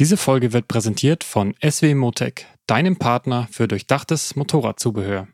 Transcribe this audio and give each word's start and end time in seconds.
Diese 0.00 0.16
Folge 0.16 0.52
wird 0.52 0.66
präsentiert 0.66 1.22
von 1.22 1.54
SW 1.64 1.94
Motec, 1.94 2.46
deinem 2.66 2.96
Partner 2.96 3.46
für 3.52 3.68
durchdachtes 3.68 4.34
Motorradzubehör. 4.34 5.28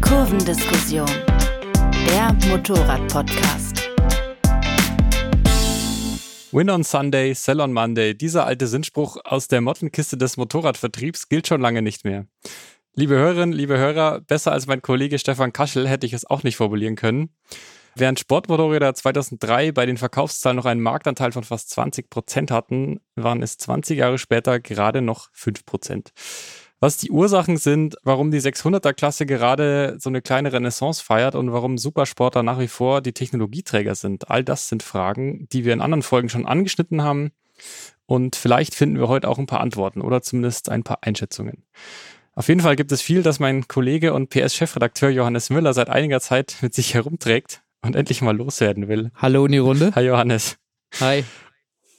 Kurvendiskussion, 0.00 1.06
der 2.06 2.32
Motorrad-Podcast. 2.48 3.90
Win 6.52 6.70
on 6.70 6.82
Sunday, 6.82 7.34
Sell 7.34 7.60
on 7.60 7.74
Monday. 7.74 8.14
Dieser 8.14 8.46
alte 8.46 8.66
Sinnspruch 8.66 9.18
aus 9.22 9.48
der 9.48 9.60
Mottenkiste 9.60 10.16
des 10.16 10.38
Motorradvertriebs 10.38 11.28
gilt 11.28 11.46
schon 11.46 11.60
lange 11.60 11.82
nicht 11.82 12.06
mehr. 12.06 12.24
Liebe 12.94 13.16
Hörerinnen, 13.16 13.52
liebe 13.52 13.76
Hörer, 13.76 14.22
besser 14.22 14.52
als 14.52 14.66
mein 14.66 14.80
Kollege 14.80 15.18
Stefan 15.18 15.52
Kaschel 15.52 15.86
hätte 15.86 16.06
ich 16.06 16.14
es 16.14 16.24
auch 16.24 16.42
nicht 16.42 16.56
formulieren 16.56 16.96
können. 16.96 17.28
Während 17.96 18.20
Sportmotorräder 18.20 18.94
2003 18.94 19.72
bei 19.72 19.84
den 19.84 19.96
Verkaufszahlen 19.96 20.56
noch 20.56 20.64
einen 20.64 20.80
Marktanteil 20.80 21.32
von 21.32 21.44
fast 21.44 21.70
20 21.70 22.08
Prozent 22.08 22.50
hatten, 22.50 23.00
waren 23.16 23.42
es 23.42 23.58
20 23.58 23.98
Jahre 23.98 24.18
später 24.18 24.60
gerade 24.60 25.02
noch 25.02 25.28
5 25.32 25.64
Prozent. 25.66 26.12
Was 26.82 26.96
die 26.96 27.10
Ursachen 27.10 27.58
sind, 27.58 27.96
warum 28.04 28.30
die 28.30 28.40
600er 28.40 28.94
Klasse 28.94 29.26
gerade 29.26 29.96
so 29.98 30.08
eine 30.08 30.22
kleine 30.22 30.52
Renaissance 30.52 31.04
feiert 31.04 31.34
und 31.34 31.52
warum 31.52 31.76
Supersportler 31.76 32.42
nach 32.42 32.58
wie 32.58 32.68
vor 32.68 33.02
die 33.02 33.12
Technologieträger 33.12 33.94
sind, 33.94 34.30
all 34.30 34.42
das 34.44 34.68
sind 34.68 34.82
Fragen, 34.82 35.46
die 35.52 35.66
wir 35.66 35.74
in 35.74 35.82
anderen 35.82 36.02
Folgen 36.02 36.30
schon 36.30 36.46
angeschnitten 36.46 37.02
haben. 37.02 37.32
Und 38.06 38.34
vielleicht 38.34 38.74
finden 38.74 38.98
wir 38.98 39.08
heute 39.08 39.28
auch 39.28 39.38
ein 39.38 39.46
paar 39.46 39.60
Antworten 39.60 40.00
oder 40.00 40.22
zumindest 40.22 40.70
ein 40.70 40.82
paar 40.82 40.98
Einschätzungen. 41.02 41.64
Auf 42.34 42.48
jeden 42.48 42.60
Fall 42.60 42.76
gibt 42.76 42.92
es 42.92 43.02
viel, 43.02 43.22
das 43.22 43.40
mein 43.40 43.68
Kollege 43.68 44.14
und 44.14 44.30
PS-Chefredakteur 44.30 45.10
Johannes 45.10 45.50
Müller 45.50 45.74
seit 45.74 45.90
einiger 45.90 46.20
Zeit 46.20 46.56
mit 46.62 46.72
sich 46.72 46.94
herumträgt 46.94 47.62
und 47.82 47.96
endlich 47.96 48.22
mal 48.22 48.36
loswerden 48.36 48.88
will. 48.88 49.10
Hallo 49.14 49.46
in 49.46 49.52
die 49.52 49.58
Runde. 49.58 49.92
Hi 49.94 50.04
Johannes. 50.04 50.56
Hi. 51.00 51.24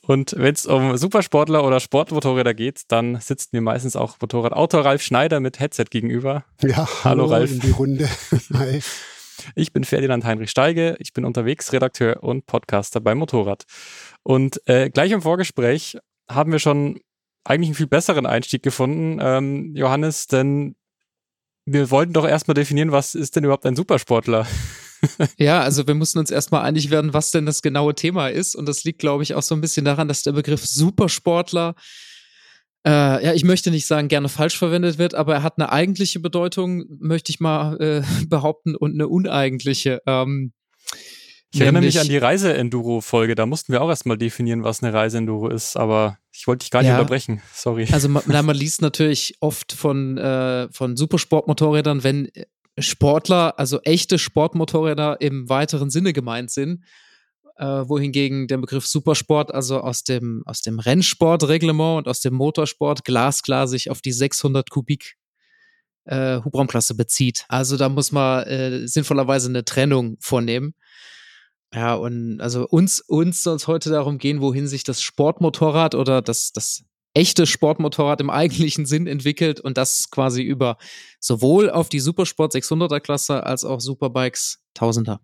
Und 0.08 0.34
wenn 0.38 0.54
es 0.54 0.66
um 0.66 0.98
Supersportler 0.98 1.64
oder 1.64 1.80
Sportmotorräder 1.80 2.54
geht, 2.54 2.84
dann 2.88 3.20
sitzt 3.20 3.54
mir 3.54 3.62
meistens 3.62 3.96
auch 3.96 4.18
Motorradautor 4.20 4.84
Ralf 4.84 5.02
Schneider 5.02 5.40
mit 5.40 5.60
Headset 5.60 5.86
gegenüber. 5.90 6.44
Ja, 6.62 6.78
hallo, 6.78 6.90
hallo 7.04 7.26
Ralf. 7.26 7.52
in 7.52 7.60
die 7.60 7.72
Runde. 7.72 8.10
Hi. 8.54 8.82
Ich 9.56 9.74
bin 9.74 9.84
Ferdinand 9.84 10.26
Heinrich 10.26 10.52
Steige, 10.52 10.96
ich 11.00 11.14
bin 11.14 11.26
unterwegs 11.26 11.72
Redakteur 11.72 12.24
und 12.24 12.46
Podcaster 12.46 13.00
beim 13.00 13.20
Motorrad. 13.20 13.64
Und 14.24 14.62
äh, 14.68 14.90
gleich 14.90 15.12
im 15.12 15.22
Vorgespräch 15.22 15.98
haben 16.30 16.52
wir 16.52 16.60
schon 16.60 17.00
eigentlich 17.44 17.70
einen 17.70 17.76
viel 17.76 17.88
besseren 17.88 18.26
Einstieg 18.26 18.62
gefunden, 18.64 19.20
ähm, 19.22 19.76
Johannes, 19.76 20.28
denn 20.28 20.76
wir 21.66 21.90
wollten 21.90 22.14
doch 22.14 22.28
erstmal 22.28 22.54
definieren, 22.54 22.92
was 22.92 23.16
ist 23.16 23.36
denn 23.36 23.44
überhaupt 23.44 23.66
ein 23.66 23.76
Supersportler? 23.76 24.46
Ja, 25.38 25.62
also 25.62 25.88
wir 25.88 25.96
mussten 25.96 26.20
uns 26.20 26.32
erstmal 26.32 26.64
einig 26.64 26.90
werden, 26.90 27.14
was 27.14 27.32
denn 27.32 27.46
das 27.46 27.62
genaue 27.62 27.96
Thema 27.96 28.28
ist. 28.28 28.56
Und 28.56 28.68
das 28.68 28.84
liegt, 28.84 29.00
glaube 29.00 29.24
ich, 29.24 29.36
auch 29.36 29.44
so 29.44 29.56
ein 29.56 29.62
bisschen 29.62 29.86
daran, 29.86 30.08
dass 30.08 30.24
der 30.24 30.34
Begriff 30.34 30.66
Supersportler, 30.66 31.76
äh, 32.86 33.26
ja, 33.26 33.34
ich 33.34 33.44
möchte 33.44 33.72
nicht 33.72 33.86
sagen, 33.86 34.08
gerne 34.08 34.30
falsch 34.30 34.58
verwendet 34.58 34.98
wird, 34.98 35.16
aber 35.16 35.36
er 35.36 35.44
hat 35.44 35.58
eine 35.58 35.72
eigentliche 35.72 36.20
Bedeutung, 36.20 36.86
möchte 37.00 37.32
ich 37.32 37.40
mal 37.40 37.80
äh, 37.80 38.26
behaupten, 38.28 38.76
und 38.76 38.94
eine 38.94 39.08
uneigentliche. 39.08 40.02
Ähm, 40.06 40.54
ich 41.54 41.60
erinnere 41.60 41.84
mich 41.84 42.00
an 42.00 42.08
die 42.08 42.18
Reise-Enduro-Folge, 42.18 43.36
da 43.36 43.46
mussten 43.46 43.74
wir 43.74 43.82
auch 43.82 43.90
erstmal 43.90 44.18
definieren, 44.18 44.64
was 44.64 44.82
eine 44.82 44.94
Reise-Enduro 44.94 45.50
ist, 45.50 45.76
aber 45.76 46.18
ich 46.32 46.48
wollte 46.48 46.64
dich 46.64 46.72
gar 46.72 46.82
nicht 46.82 46.90
ja, 46.90 46.98
unterbrechen, 46.98 47.42
sorry. 47.54 47.88
Also 47.92 48.08
man, 48.08 48.24
man 48.26 48.56
liest 48.56 48.82
natürlich 48.82 49.36
oft 49.42 49.74
von, 49.74 50.18
äh, 50.18 50.70
von 50.72 50.96
Supersportmotorrädern, 50.96 52.06
wenn 52.06 52.32
Sportler, 52.78 53.60
also 53.60 53.80
echte 53.82 54.18
Sportmotorräder 54.18 55.20
im 55.22 55.50
weiteren 55.50 55.90
Sinne 55.90 56.14
gemeint 56.14 56.52
sind, 56.52 56.84
äh, 57.58 57.66
wohingegen 57.66 58.48
der 58.48 58.58
Begriff 58.58 58.88
Supersport 58.88 59.54
also 59.54 59.82
aus 59.82 60.04
dem, 60.04 60.44
aus 60.46 60.62
dem 60.62 60.80
Rennsportreglement 60.80 62.00
und 62.00 62.08
aus 62.08 62.22
dem 62.22 62.34
Motorsport 62.34 63.04
glasklar 63.04 63.68
sich 63.68 63.90
auf 63.90 64.02
die 64.02 64.14
600 64.14 64.70
Kubik 64.70 65.18
äh, 66.06 66.42
Hubraumklasse 66.44 66.96
bezieht. 66.96 67.46
Also 67.50 67.78
da 67.78 67.90
muss 67.90 68.12
man 68.12 68.46
äh, 68.48 68.88
sinnvollerweise 68.88 69.50
eine 69.50 69.66
Trennung 69.66 70.18
vornehmen. 70.20 70.74
Ja, 71.74 71.94
und 71.94 72.42
also 72.42 72.68
uns, 72.68 73.00
uns 73.00 73.44
soll 73.44 73.56
es 73.56 73.68
heute 73.68 73.90
darum 73.90 74.18
gehen, 74.18 74.42
wohin 74.42 74.68
sich 74.68 74.84
das 74.84 75.02
Sportmotorrad 75.02 75.96
oder 75.96 76.22
das, 76.22 76.52
das 76.52 76.84
echte 77.14 77.46
Sportmotorrad 77.46 78.22
im 78.22 78.30
eigentlichen 78.30 78.86
Sinn 78.86 79.08
entwickelt 79.08 79.60
und 79.60 79.78
das 79.78 80.10
quasi 80.12 80.42
über 80.44 80.78
sowohl 81.20 81.70
auf 81.70 81.90
die 81.90 82.00
Supersport 82.00 82.54
600er 82.54 83.00
Klasse 83.00 83.46
als 83.46 83.66
auch 83.66 83.80
Superbikes 83.80 84.60
1000er. 84.78 85.20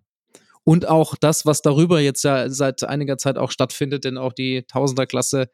Und 0.63 0.87
auch 0.87 1.15
das, 1.15 1.45
was 1.45 1.61
darüber 1.61 2.01
jetzt 2.01 2.23
ja 2.23 2.49
seit 2.49 2.83
einiger 2.83 3.17
Zeit 3.17 3.37
auch 3.37 3.51
stattfindet, 3.51 4.03
denn 4.03 4.17
auch 4.17 4.33
die 4.33 4.63
1000er 4.63 5.05
Klasse, 5.05 5.49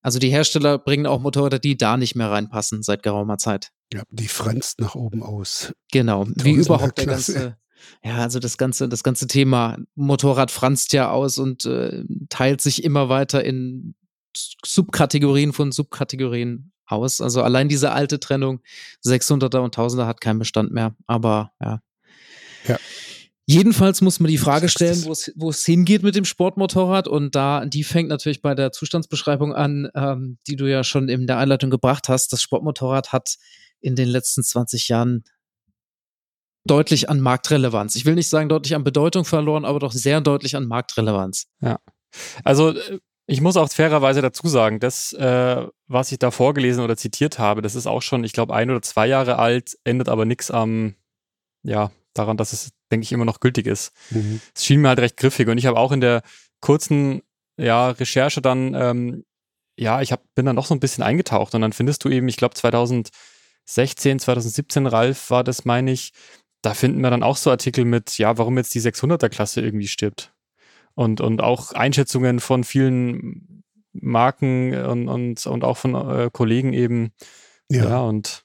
also 0.00 0.20
die 0.20 0.30
Hersteller 0.30 0.78
bringen 0.78 1.06
auch 1.06 1.20
Motorräder, 1.20 1.58
die 1.58 1.76
da 1.76 1.96
nicht 1.96 2.14
mehr 2.14 2.30
reinpassen 2.30 2.84
seit 2.84 3.02
geraumer 3.02 3.38
Zeit. 3.38 3.70
Ja, 3.92 4.02
die 4.10 4.28
franzt 4.28 4.80
nach 4.80 4.94
oben 4.94 5.24
aus. 5.24 5.72
Genau, 5.90 6.26
wie 6.36 6.52
überhaupt 6.52 6.98
der 6.98 7.06
ganze, 7.06 7.56
ja, 8.04 8.18
also 8.18 8.38
das 8.38 8.58
ganze, 8.58 8.88
das 8.88 9.02
ganze 9.02 9.26
Thema 9.26 9.76
Motorrad 9.96 10.52
franzt 10.52 10.92
ja 10.92 11.10
aus 11.10 11.38
und 11.38 11.64
äh, 11.64 12.04
teilt 12.28 12.60
sich 12.60 12.84
immer 12.84 13.08
weiter 13.08 13.44
in 13.44 13.96
Subkategorien 14.34 15.52
von 15.52 15.72
Subkategorien 15.72 16.72
aus. 16.86 17.20
Also 17.20 17.42
allein 17.42 17.68
diese 17.68 17.92
alte 17.92 18.20
Trennung 18.20 18.60
600er 19.04 19.58
und 19.58 19.76
1000er 19.76 20.06
hat 20.06 20.20
keinen 20.20 20.38
Bestand 20.38 20.72
mehr. 20.72 20.94
Aber 21.06 21.52
ja. 21.60 21.80
ja. 22.66 22.78
Jedenfalls 23.50 24.02
muss 24.02 24.20
man 24.20 24.30
die 24.30 24.36
Frage 24.36 24.68
stellen, 24.68 25.04
wo 25.06 25.48
es 25.48 25.64
hingeht 25.64 26.02
mit 26.02 26.14
dem 26.14 26.26
Sportmotorrad. 26.26 27.08
Und 27.08 27.34
da, 27.34 27.64
die 27.64 27.82
fängt 27.82 28.10
natürlich 28.10 28.42
bei 28.42 28.54
der 28.54 28.72
Zustandsbeschreibung 28.72 29.54
an, 29.54 29.88
ähm, 29.94 30.36
die 30.46 30.56
du 30.56 30.70
ja 30.70 30.84
schon 30.84 31.08
in 31.08 31.26
der 31.26 31.38
Einleitung 31.38 31.70
gebracht 31.70 32.10
hast. 32.10 32.32
Das 32.32 32.42
Sportmotorrad 32.42 33.12
hat 33.12 33.36
in 33.80 33.96
den 33.96 34.08
letzten 34.08 34.42
20 34.42 34.88
Jahren 34.88 35.24
deutlich 36.66 37.08
an 37.08 37.20
Marktrelevanz. 37.20 37.96
Ich 37.96 38.04
will 38.04 38.16
nicht 38.16 38.28
sagen 38.28 38.50
deutlich 38.50 38.74
an 38.74 38.84
Bedeutung 38.84 39.24
verloren, 39.24 39.64
aber 39.64 39.78
doch 39.78 39.92
sehr 39.92 40.20
deutlich 40.20 40.54
an 40.54 40.66
Marktrelevanz. 40.66 41.46
Ja. 41.62 41.78
Also 42.44 42.72
äh, 42.72 42.98
ich 43.30 43.42
muss 43.42 43.58
auch 43.58 43.70
fairerweise 43.70 44.22
dazu 44.22 44.48
sagen, 44.48 44.80
das, 44.80 45.12
äh, 45.12 45.66
was 45.86 46.10
ich 46.12 46.18
da 46.18 46.30
vorgelesen 46.30 46.82
oder 46.82 46.96
zitiert 46.96 47.38
habe, 47.38 47.60
das 47.60 47.74
ist 47.74 47.86
auch 47.86 48.00
schon, 48.00 48.24
ich 48.24 48.32
glaube, 48.32 48.54
ein 48.54 48.70
oder 48.70 48.80
zwei 48.80 49.06
Jahre 49.06 49.38
alt, 49.38 49.76
endet 49.84 50.08
aber 50.08 50.24
nichts 50.24 50.50
am, 50.50 50.94
ja, 51.62 51.92
daran, 52.14 52.38
dass 52.38 52.54
es, 52.54 52.70
denke 52.90 53.04
ich, 53.04 53.12
immer 53.12 53.26
noch 53.26 53.40
gültig 53.40 53.66
ist. 53.66 53.92
Mhm. 54.10 54.40
Es 54.54 54.64
schien 54.64 54.80
mir 54.80 54.88
halt 54.88 55.00
recht 55.00 55.18
griffig 55.18 55.46
und 55.48 55.58
ich 55.58 55.66
habe 55.66 55.78
auch 55.78 55.92
in 55.92 56.00
der 56.00 56.22
kurzen, 56.62 57.20
ja, 57.58 57.90
Recherche 57.90 58.40
dann, 58.40 58.74
ähm, 58.74 59.24
ja, 59.78 60.00
ich 60.00 60.10
hab, 60.10 60.22
bin 60.34 60.46
dann 60.46 60.56
noch 60.56 60.66
so 60.66 60.74
ein 60.74 60.80
bisschen 60.80 61.04
eingetaucht 61.04 61.54
und 61.54 61.60
dann 61.60 61.74
findest 61.74 62.04
du 62.04 62.08
eben, 62.08 62.28
ich 62.28 62.38
glaube, 62.38 62.54
2016, 62.54 64.20
2017, 64.20 64.86
Ralf, 64.86 65.28
war 65.28 65.44
das, 65.44 65.66
meine 65.66 65.92
ich, 65.92 66.12
da 66.62 66.72
finden 66.72 67.02
wir 67.02 67.10
dann 67.10 67.22
auch 67.22 67.36
so 67.36 67.50
Artikel 67.50 67.84
mit, 67.84 68.16
ja, 68.16 68.38
warum 68.38 68.56
jetzt 68.56 68.74
die 68.74 68.80
600er 68.80 69.28
Klasse 69.28 69.60
irgendwie 69.60 69.86
stirbt 69.86 70.32
und, 70.98 71.20
und 71.20 71.40
auch 71.40 71.70
Einschätzungen 71.70 72.40
von 72.40 72.64
vielen 72.64 73.62
Marken 73.92 74.74
und, 74.74 75.08
und, 75.08 75.46
und 75.46 75.62
auch 75.62 75.76
von 75.76 75.94
äh, 75.94 76.28
Kollegen 76.32 76.72
eben. 76.72 77.12
Ja. 77.70 77.84
ja, 77.84 78.00
und 78.00 78.44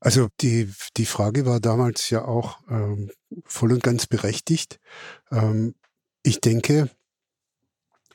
also 0.00 0.28
die, 0.40 0.72
die 0.96 1.04
Frage 1.04 1.44
war 1.44 1.60
damals 1.60 2.08
ja 2.08 2.24
auch 2.24 2.60
ähm, 2.70 3.10
voll 3.44 3.72
und 3.72 3.82
ganz 3.82 4.06
berechtigt. 4.06 4.80
Ähm, 5.30 5.74
ich 6.22 6.40
denke, 6.40 6.88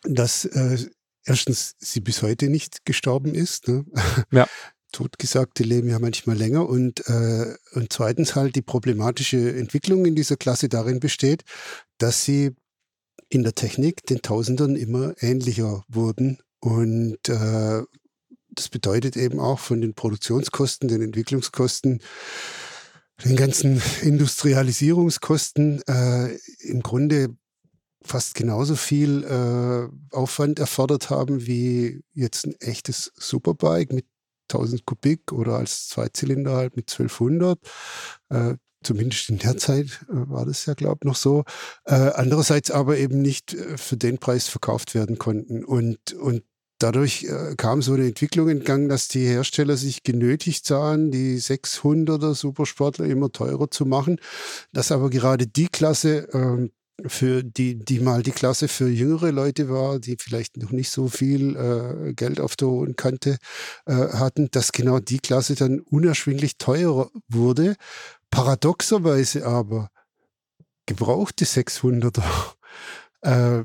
dass 0.01 0.45
äh, 0.45 0.79
erstens 1.23 1.75
sie 1.77 1.99
bis 1.99 2.23
heute 2.23 2.49
nicht 2.49 2.83
gestorben 2.83 3.35
ist. 3.35 3.67
Ne? 3.67 3.85
Ja. 4.31 4.47
Totgesagte 4.91 5.61
leben 5.63 5.89
ja 5.89 5.99
manchmal 5.99 6.37
länger 6.37 6.67
und, 6.67 7.07
äh, 7.07 7.53
und 7.73 7.93
zweitens 7.93 8.33
halt 8.33 8.55
die 8.55 8.61
problematische 8.63 9.55
Entwicklung 9.55 10.05
in 10.05 10.15
dieser 10.15 10.37
Klasse 10.37 10.67
darin 10.67 10.99
besteht, 10.99 11.43
dass 11.99 12.23
sie 12.23 12.55
in 13.29 13.43
der 13.43 13.53
Technik 13.53 14.05
den 14.05 14.21
Tausendern 14.21 14.75
immer 14.75 15.13
ähnlicher 15.21 15.83
wurden. 15.87 16.39
Und 16.59 17.29
äh, 17.29 17.83
das 18.49 18.69
bedeutet 18.69 19.15
eben 19.17 19.39
auch 19.39 19.59
von 19.59 19.81
den 19.81 19.93
Produktionskosten, 19.93 20.87
den 20.87 21.01
Entwicklungskosten, 21.01 22.01
den 23.23 23.35
ganzen 23.35 23.81
Industrialisierungskosten 24.01 25.81
äh, 25.87 26.37
im 26.61 26.81
Grunde 26.81 27.35
fast 28.03 28.35
genauso 28.35 28.75
viel 28.75 29.23
äh, 29.23 30.15
Aufwand 30.15 30.59
erfordert 30.59 31.09
haben 31.09 31.45
wie 31.45 32.03
jetzt 32.13 32.45
ein 32.45 32.55
echtes 32.59 33.11
Superbike 33.15 33.91
mit 33.91 34.05
1000 34.49 34.85
Kubik 34.85 35.31
oder 35.33 35.57
als 35.57 35.89
Zweizylinder 35.89 36.55
halt 36.55 36.75
mit 36.75 36.89
1200. 36.89 37.59
Äh, 38.29 38.55
Zumindest 38.83 39.29
in 39.29 39.39
der 39.39 39.57
Zeit 39.57 40.05
äh, 40.09 40.29
war 40.29 40.45
das 40.45 40.65
ja, 40.65 40.73
glaube 40.73 40.99
ich, 41.01 41.07
noch 41.07 41.15
so. 41.15 41.43
Äh, 41.85 41.93
andererseits 41.93 42.71
aber 42.71 42.97
eben 42.97 43.21
nicht 43.21 43.53
äh, 43.53 43.77
für 43.77 43.97
den 43.97 44.17
Preis 44.17 44.47
verkauft 44.47 44.95
werden 44.95 45.17
konnten. 45.17 45.63
Und, 45.65 46.13
und 46.13 46.43
dadurch 46.79 47.23
äh, 47.23 47.55
kam 47.55 47.81
so 47.81 47.93
eine 47.93 48.07
Entwicklung 48.07 48.49
in 48.49 48.63
Gang, 48.63 48.89
dass 48.89 49.07
die 49.07 49.25
Hersteller 49.25 49.77
sich 49.77 50.03
genötigt 50.03 50.65
sahen, 50.65 51.11
die 51.11 51.37
600er 51.37 52.33
Supersportler 52.33 53.05
immer 53.05 53.31
teurer 53.31 53.69
zu 53.71 53.85
machen. 53.85 54.19
Dass 54.73 54.91
aber 54.91 55.09
gerade 55.09 55.47
die 55.47 55.67
Klasse 55.67 56.27
ähm, 56.33 56.71
für 57.05 57.43
die, 57.43 57.77
die 57.77 57.99
mal 57.99 58.23
die 58.23 58.31
Klasse 58.31 58.67
für 58.67 58.87
jüngere 58.89 59.31
Leute 59.31 59.69
war, 59.69 59.99
die 59.99 60.17
vielleicht 60.19 60.57
noch 60.57 60.71
nicht 60.71 60.89
so 60.89 61.07
viel 61.07 61.55
äh, 61.55 62.13
Geld 62.13 62.39
auf 62.39 62.55
der 62.55 62.69
hohen 62.69 62.95
Kante 62.95 63.37
äh, 63.85 63.93
hatten, 63.93 64.49
dass 64.51 64.71
genau 64.71 64.99
die 64.99 65.19
Klasse 65.19 65.53
dann 65.53 65.79
unerschwinglich 65.79 66.57
teurer 66.57 67.11
wurde. 67.27 67.75
Paradoxerweise 68.31 69.45
aber 69.45 69.89
gebrauchte 70.85 71.45
600er 71.45 72.23
äh, 73.21 73.63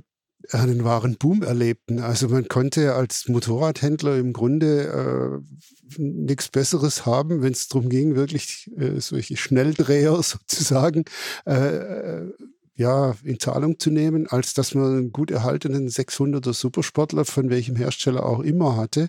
einen 0.50 0.84
wahren 0.84 1.16
Boom 1.16 1.42
erlebten. 1.42 2.00
Also 2.00 2.28
man 2.28 2.48
konnte 2.48 2.94
als 2.94 3.28
Motorradhändler 3.28 4.16
im 4.16 4.32
Grunde 4.32 5.40
äh, 5.40 5.98
nichts 5.98 6.48
Besseres 6.48 7.06
haben, 7.06 7.42
wenn 7.42 7.52
es 7.52 7.68
darum 7.68 7.88
ging, 7.88 8.16
wirklich 8.16 8.70
äh, 8.76 9.00
solche 9.00 9.36
Schnelldreher 9.36 10.20
sozusagen 10.22 11.04
äh, 11.44 12.26
ja, 12.74 13.14
in 13.22 13.38
Zahlung 13.38 13.78
zu 13.78 13.90
nehmen, 13.90 14.26
als 14.26 14.54
dass 14.54 14.74
man 14.74 14.96
einen 14.96 15.12
gut 15.12 15.30
erhaltenen 15.30 15.88
600er 15.88 16.54
Supersportler 16.54 17.26
von 17.26 17.50
welchem 17.50 17.76
Hersteller 17.76 18.24
auch 18.24 18.40
immer 18.40 18.76
hatte 18.76 19.08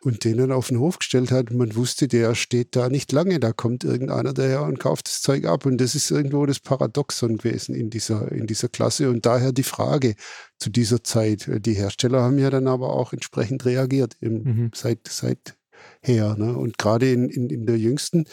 und 0.00 0.24
den 0.24 0.38
dann 0.38 0.52
auf 0.52 0.68
den 0.68 0.78
Hof 0.78 0.98
gestellt 0.98 1.30
hat. 1.30 1.50
man 1.50 1.76
wusste, 1.76 2.08
der 2.08 2.34
steht 2.34 2.74
da 2.74 2.88
nicht 2.88 3.12
lange, 3.12 3.38
da 3.38 3.52
kommt 3.52 3.84
irgendeiner 3.84 4.32
daher 4.32 4.62
und 4.62 4.80
kauft 4.80 5.08
das 5.08 5.20
Zeug 5.20 5.44
ab. 5.44 5.66
Und 5.66 5.78
das 5.78 5.94
ist 5.94 6.10
irgendwo 6.10 6.46
das 6.46 6.60
Paradoxon 6.60 7.36
gewesen 7.36 7.74
in 7.74 7.90
dieser, 7.90 8.32
in 8.32 8.46
dieser 8.46 8.68
Klasse 8.68 9.10
und 9.10 9.26
daher 9.26 9.52
die 9.52 9.62
Frage 9.62 10.14
zu 10.58 10.70
dieser 10.70 11.04
Zeit. 11.04 11.50
Die 11.66 11.74
Hersteller 11.74 12.22
haben 12.22 12.38
ja 12.38 12.48
dann 12.48 12.66
aber 12.66 12.94
auch 12.94 13.12
entsprechend 13.12 13.66
reagiert 13.66 14.16
im, 14.20 14.42
mhm. 14.42 14.70
seit, 14.74 15.06
seit 15.08 15.56
her. 16.00 16.34
Ne? 16.38 16.56
Und 16.56 16.78
gerade 16.78 17.10
in, 17.10 17.28
in, 17.28 17.50
in 17.50 17.66
der 17.66 17.78
jüngsten 17.78 18.24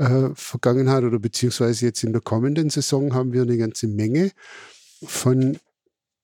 äh, 0.00 0.30
Vergangenheit 0.34 1.04
oder 1.04 1.18
beziehungsweise 1.18 1.84
jetzt 1.84 2.02
in 2.04 2.12
der 2.12 2.22
kommenden 2.22 2.70
Saison 2.70 3.12
haben 3.12 3.34
wir 3.34 3.42
eine 3.42 3.58
ganze 3.58 3.86
Menge 3.86 4.32
von 5.04 5.58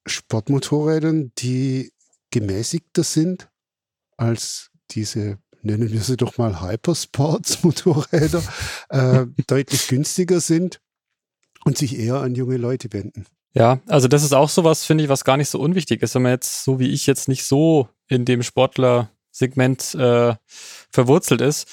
Sportmotorrädern, 0.06 1.32
die 1.36 1.92
gemäßigter 2.30 3.04
sind 3.04 3.50
als 4.16 4.70
diese, 4.92 5.38
nennen 5.60 5.92
wir 5.92 6.00
sie 6.00 6.16
doch 6.16 6.38
mal 6.38 6.62
Hypersports-Motorräder, 6.62 8.42
äh, 8.88 9.26
deutlich 9.46 9.88
günstiger 9.88 10.40
sind 10.40 10.80
und 11.64 11.76
sich 11.76 11.98
eher 11.98 12.20
an 12.20 12.34
junge 12.34 12.56
Leute 12.56 12.92
wenden. 12.94 13.26
Ja, 13.52 13.80
also 13.88 14.08
das 14.08 14.22
ist 14.22 14.32
auch 14.32 14.48
sowas, 14.48 14.84
finde 14.84 15.04
ich, 15.04 15.10
was 15.10 15.24
gar 15.24 15.36
nicht 15.36 15.50
so 15.50 15.60
unwichtig 15.60 16.02
ist, 16.02 16.14
wenn 16.14 16.22
man 16.22 16.32
jetzt, 16.32 16.64
so 16.64 16.78
wie 16.78 16.92
ich 16.92 17.06
jetzt 17.06 17.28
nicht 17.28 17.44
so 17.44 17.90
in 18.08 18.24
dem 18.24 18.42
Sportler-Segment 18.42 19.94
äh, 19.96 20.34
verwurzelt 20.90 21.42
ist 21.42 21.68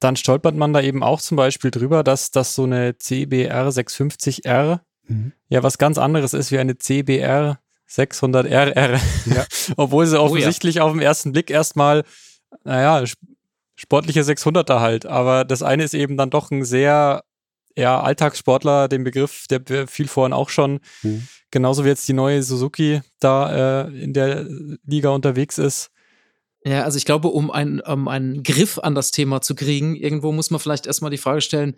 dann 0.00 0.16
stolpert 0.16 0.54
man 0.54 0.72
da 0.72 0.80
eben 0.80 1.02
auch 1.02 1.20
zum 1.20 1.36
Beispiel 1.36 1.70
drüber, 1.70 2.04
dass 2.04 2.30
das 2.30 2.54
so 2.54 2.64
eine 2.64 2.98
CBR 2.98 3.68
650R 3.68 4.80
mhm. 5.06 5.32
ja 5.48 5.62
was 5.62 5.78
ganz 5.78 5.98
anderes 5.98 6.34
ist 6.34 6.52
wie 6.52 6.58
eine 6.58 6.78
CBR 6.78 7.58
600RR. 7.90 9.00
Ja. 9.34 9.46
Obwohl 9.76 10.06
sie 10.06 10.20
offensichtlich 10.20 10.76
oh, 10.76 10.78
ja. 10.78 10.84
auf 10.84 10.92
den 10.92 11.00
ersten 11.00 11.32
Blick 11.32 11.50
erstmal, 11.50 12.04
naja, 12.64 13.04
sportliche 13.76 14.20
600er 14.20 14.80
halt. 14.80 15.06
Aber 15.06 15.44
das 15.44 15.62
eine 15.62 15.84
ist 15.84 15.94
eben 15.94 16.16
dann 16.16 16.30
doch 16.30 16.50
ein 16.50 16.64
sehr 16.64 17.24
ja, 17.76 18.00
Alltagssportler, 18.00 18.88
den 18.88 19.04
Begriff, 19.04 19.46
der 19.48 19.86
fiel 19.86 20.08
vorhin 20.08 20.32
auch 20.32 20.50
schon. 20.50 20.80
Mhm. 21.02 21.28
Genauso 21.50 21.84
wie 21.84 21.88
jetzt 21.88 22.08
die 22.08 22.12
neue 22.12 22.42
Suzuki 22.42 23.00
da 23.20 23.86
äh, 23.86 24.02
in 24.02 24.12
der 24.12 24.46
Liga 24.84 25.10
unterwegs 25.10 25.58
ist. 25.58 25.90
Ja, 26.68 26.84
also 26.84 26.98
ich 26.98 27.04
glaube, 27.04 27.28
um, 27.28 27.50
ein, 27.50 27.80
um 27.80 28.08
einen 28.08 28.42
Griff 28.42 28.78
an 28.78 28.94
das 28.94 29.10
Thema 29.10 29.40
zu 29.40 29.54
kriegen, 29.54 29.96
irgendwo 29.96 30.32
muss 30.32 30.50
man 30.50 30.60
vielleicht 30.60 30.86
erstmal 30.86 31.10
die 31.10 31.18
Frage 31.18 31.40
stellen, 31.40 31.76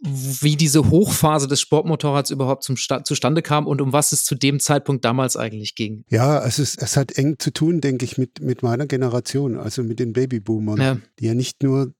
wie 0.00 0.56
diese 0.56 0.90
Hochphase 0.90 1.48
des 1.48 1.62
Sportmotorrads 1.62 2.30
überhaupt 2.30 2.62
zum 2.62 2.76
Sta 2.76 3.04
zustande 3.04 3.40
kam 3.40 3.66
und 3.66 3.80
um 3.80 3.94
was 3.94 4.12
es 4.12 4.24
zu 4.24 4.34
dem 4.34 4.60
Zeitpunkt 4.60 5.04
damals 5.04 5.36
eigentlich 5.36 5.76
ging. 5.76 6.04
Ja, 6.10 6.44
es, 6.44 6.58
ist, 6.58 6.82
es 6.82 6.98
hat 6.98 7.16
eng 7.16 7.38
zu 7.38 7.52
tun, 7.52 7.80
denke 7.80 8.04
ich, 8.04 8.18
mit, 8.18 8.40
mit 8.40 8.62
meiner 8.62 8.86
Generation, 8.86 9.56
also 9.56 9.82
mit 9.82 9.98
den 9.98 10.12
Babyboomern, 10.12 10.80
ja. 10.80 10.98
die 11.18 11.26
ja 11.26 11.34
nicht 11.34 11.62
nur, 11.62 11.94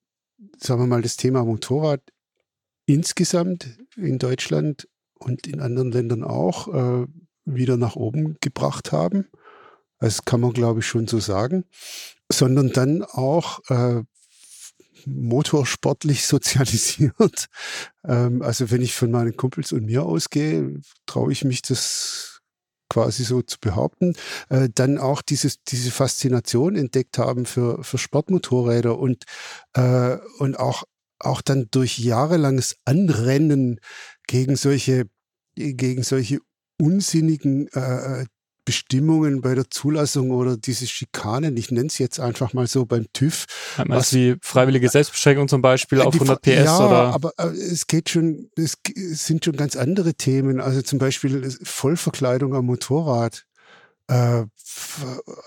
sagen 0.59 0.83
wir 0.83 0.87
mal, 0.87 1.01
das 1.01 1.17
Thema 1.17 1.45
Motorrad 1.45 2.03
insgesamt 2.85 3.79
in 3.97 4.19
Deutschland 4.19 4.87
und 5.15 5.47
in 5.47 5.61
anderen 5.61 5.91
Ländern 5.91 6.25
auch 6.25 6.69
äh, 6.69 7.07
wieder 7.47 7.79
nach 7.79 7.97
oben 7.97 8.37
gebracht 8.43 8.93
haben, 8.93 9.29
das 10.01 10.25
kann 10.25 10.41
man, 10.41 10.53
glaube 10.53 10.81
ich, 10.81 10.87
schon 10.87 11.07
so 11.07 11.19
sagen. 11.19 11.65
Sondern 12.31 12.73
dann 12.73 13.03
auch 13.03 13.61
äh, 13.69 14.03
motorsportlich 15.07 16.27
sozialisiert. 16.27 17.47
Ähm, 18.05 18.43
also 18.43 18.71
wenn 18.71 18.83
ich 18.83 18.95
von 18.95 19.11
meinen 19.11 19.37
Kumpels 19.37 19.73
und 19.73 19.87
mir 19.87 20.05
ausgehe, 20.05 20.81
traue 21.07 21.33
ich 21.33 21.45
mich 21.45 21.63
das 21.63 22.41
quasi 22.91 23.25
so 23.25 23.43
zu 23.43 23.59
behaupten, 23.61 24.15
äh, 24.51 24.69
dann 24.73 24.99
auch 24.99 25.23
dieses, 25.23 25.63
diese 25.65 25.91
Faszination 25.91 26.77
entdeckt 26.77 27.19
haben 27.19 27.47
für, 27.47 27.83
für 27.83 27.99
Sportmotorräder 27.99 28.99
und, 28.99 29.25
äh, 29.73 30.19
und 30.39 30.59
auch, 30.59 30.85
auch 31.19 31.43
dann 31.43 31.69
durch 31.71 31.99
jahrelanges 31.99 32.77
Anrennen 32.85 33.81
gegen 34.27 34.57
solche, 34.57 35.05
gegen 35.57 36.03
solche 36.03 36.39
unsinnigen 36.81 37.69
äh, 37.69 38.27
Bestimmungen 38.65 39.41
bei 39.41 39.55
der 39.55 39.71
Zulassung 39.71 40.31
oder 40.31 40.57
diese 40.57 40.87
Schikanen, 40.87 41.57
ich 41.57 41.71
nenne 41.71 41.87
es 41.87 41.99
jetzt 41.99 42.21
einfach 42.21 42.53
mal 42.53 42.67
so 42.67 42.87
beim 42.87 43.07
TÜV. 43.13 43.45
Was 43.77 44.11
die 44.11 44.37
freiwillige 44.41 44.89
Selbstbeschränkung 44.89 45.49
zum 45.49 45.63
Beispiel 45.63 46.01
auf 46.01 46.15
100 46.15 46.41
PS 46.41 46.49
ja, 46.49 46.79
oder? 46.79 47.15
aber 47.15 47.33
äh, 47.39 47.49
es 47.49 47.87
geht 47.87 48.11
schon, 48.11 48.51
es 48.57 48.79
sind 49.27 49.45
schon 49.45 49.57
ganz 49.57 49.77
andere 49.77 50.15
Themen. 50.15 50.61
Also 50.61 50.83
zum 50.83 50.99
Beispiel 50.99 51.55
Vollverkleidung 51.63 52.55
am 52.55 52.67
Motorrad 52.67 53.45
äh, 54.09 54.45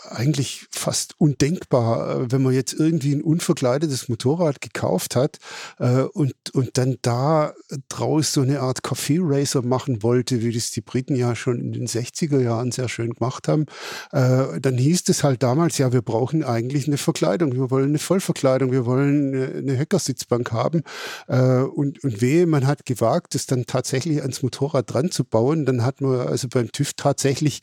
eigentlich 0.10 0.68
fast 0.72 1.14
undenkbar, 1.20 2.22
äh, 2.22 2.32
wenn 2.32 2.42
man 2.42 2.54
jetzt 2.54 2.74
irgendwie 2.74 3.14
ein 3.14 3.22
unverkleidetes 3.22 4.10
Motorrad 4.10 4.62
gekauft 4.62 5.16
hat 5.16 5.38
äh, 5.80 6.02
und, 6.02 6.34
und 6.54 6.78
dann 6.78 6.98
da 7.02 7.54
draus 7.90 8.34
so 8.34 8.42
eine 8.42 8.62
Art 8.62 8.84
Coffee 8.84 9.20
Racer 9.22 9.62
machen 9.62 10.02
wollte, 10.02 10.42
wie 10.42 10.52
das 10.52 10.72
die 10.72 10.82
Briten 10.82 11.16
ja 11.16 11.36
schon 11.36 11.60
in 11.60 11.72
den 11.72 11.88
60er 11.88 12.40
Jahren 12.40 12.72
sehr 12.72 12.90
schön 12.90 13.12
gemacht 13.12 13.48
haben, 13.48 13.66
äh, 14.12 14.60
dann 14.60 14.78
hieß 14.78 15.04
es 15.10 15.24
halt 15.24 15.44
damals, 15.44 15.78
ja, 15.78 15.94
wir 15.94 16.02
brauchen 16.02 16.44
eigentlich 16.44 16.88
eine 16.88 16.98
Verkleidung, 16.98 17.54
wir 17.54 17.70
wollen 17.70 17.90
eine 17.90 18.00
Vollverkleidung, 18.00 18.72
wir 18.72 18.86
wollen 18.86 19.36
eine, 19.36 19.46
eine 19.58 19.78
Hackersitzbank 19.78 20.52
haben. 20.52 20.84
Äh, 21.28 21.62
und, 21.62 22.04
und 22.04 22.22
wehe, 22.22 22.48
man 22.48 22.66
hat 22.66 22.86
gewagt, 22.86 23.36
das 23.36 23.46
dann 23.46 23.66
tatsächlich 23.66 24.22
ans 24.22 24.42
Motorrad 24.42 24.92
dran 24.92 25.12
zu 25.12 25.24
bauen, 25.24 25.66
dann 25.66 25.86
hat 25.86 26.02
man 26.02 26.28
also 26.28 26.48
beim 26.48 26.72
TÜV 26.72 26.94
tatsächlich 26.94 27.62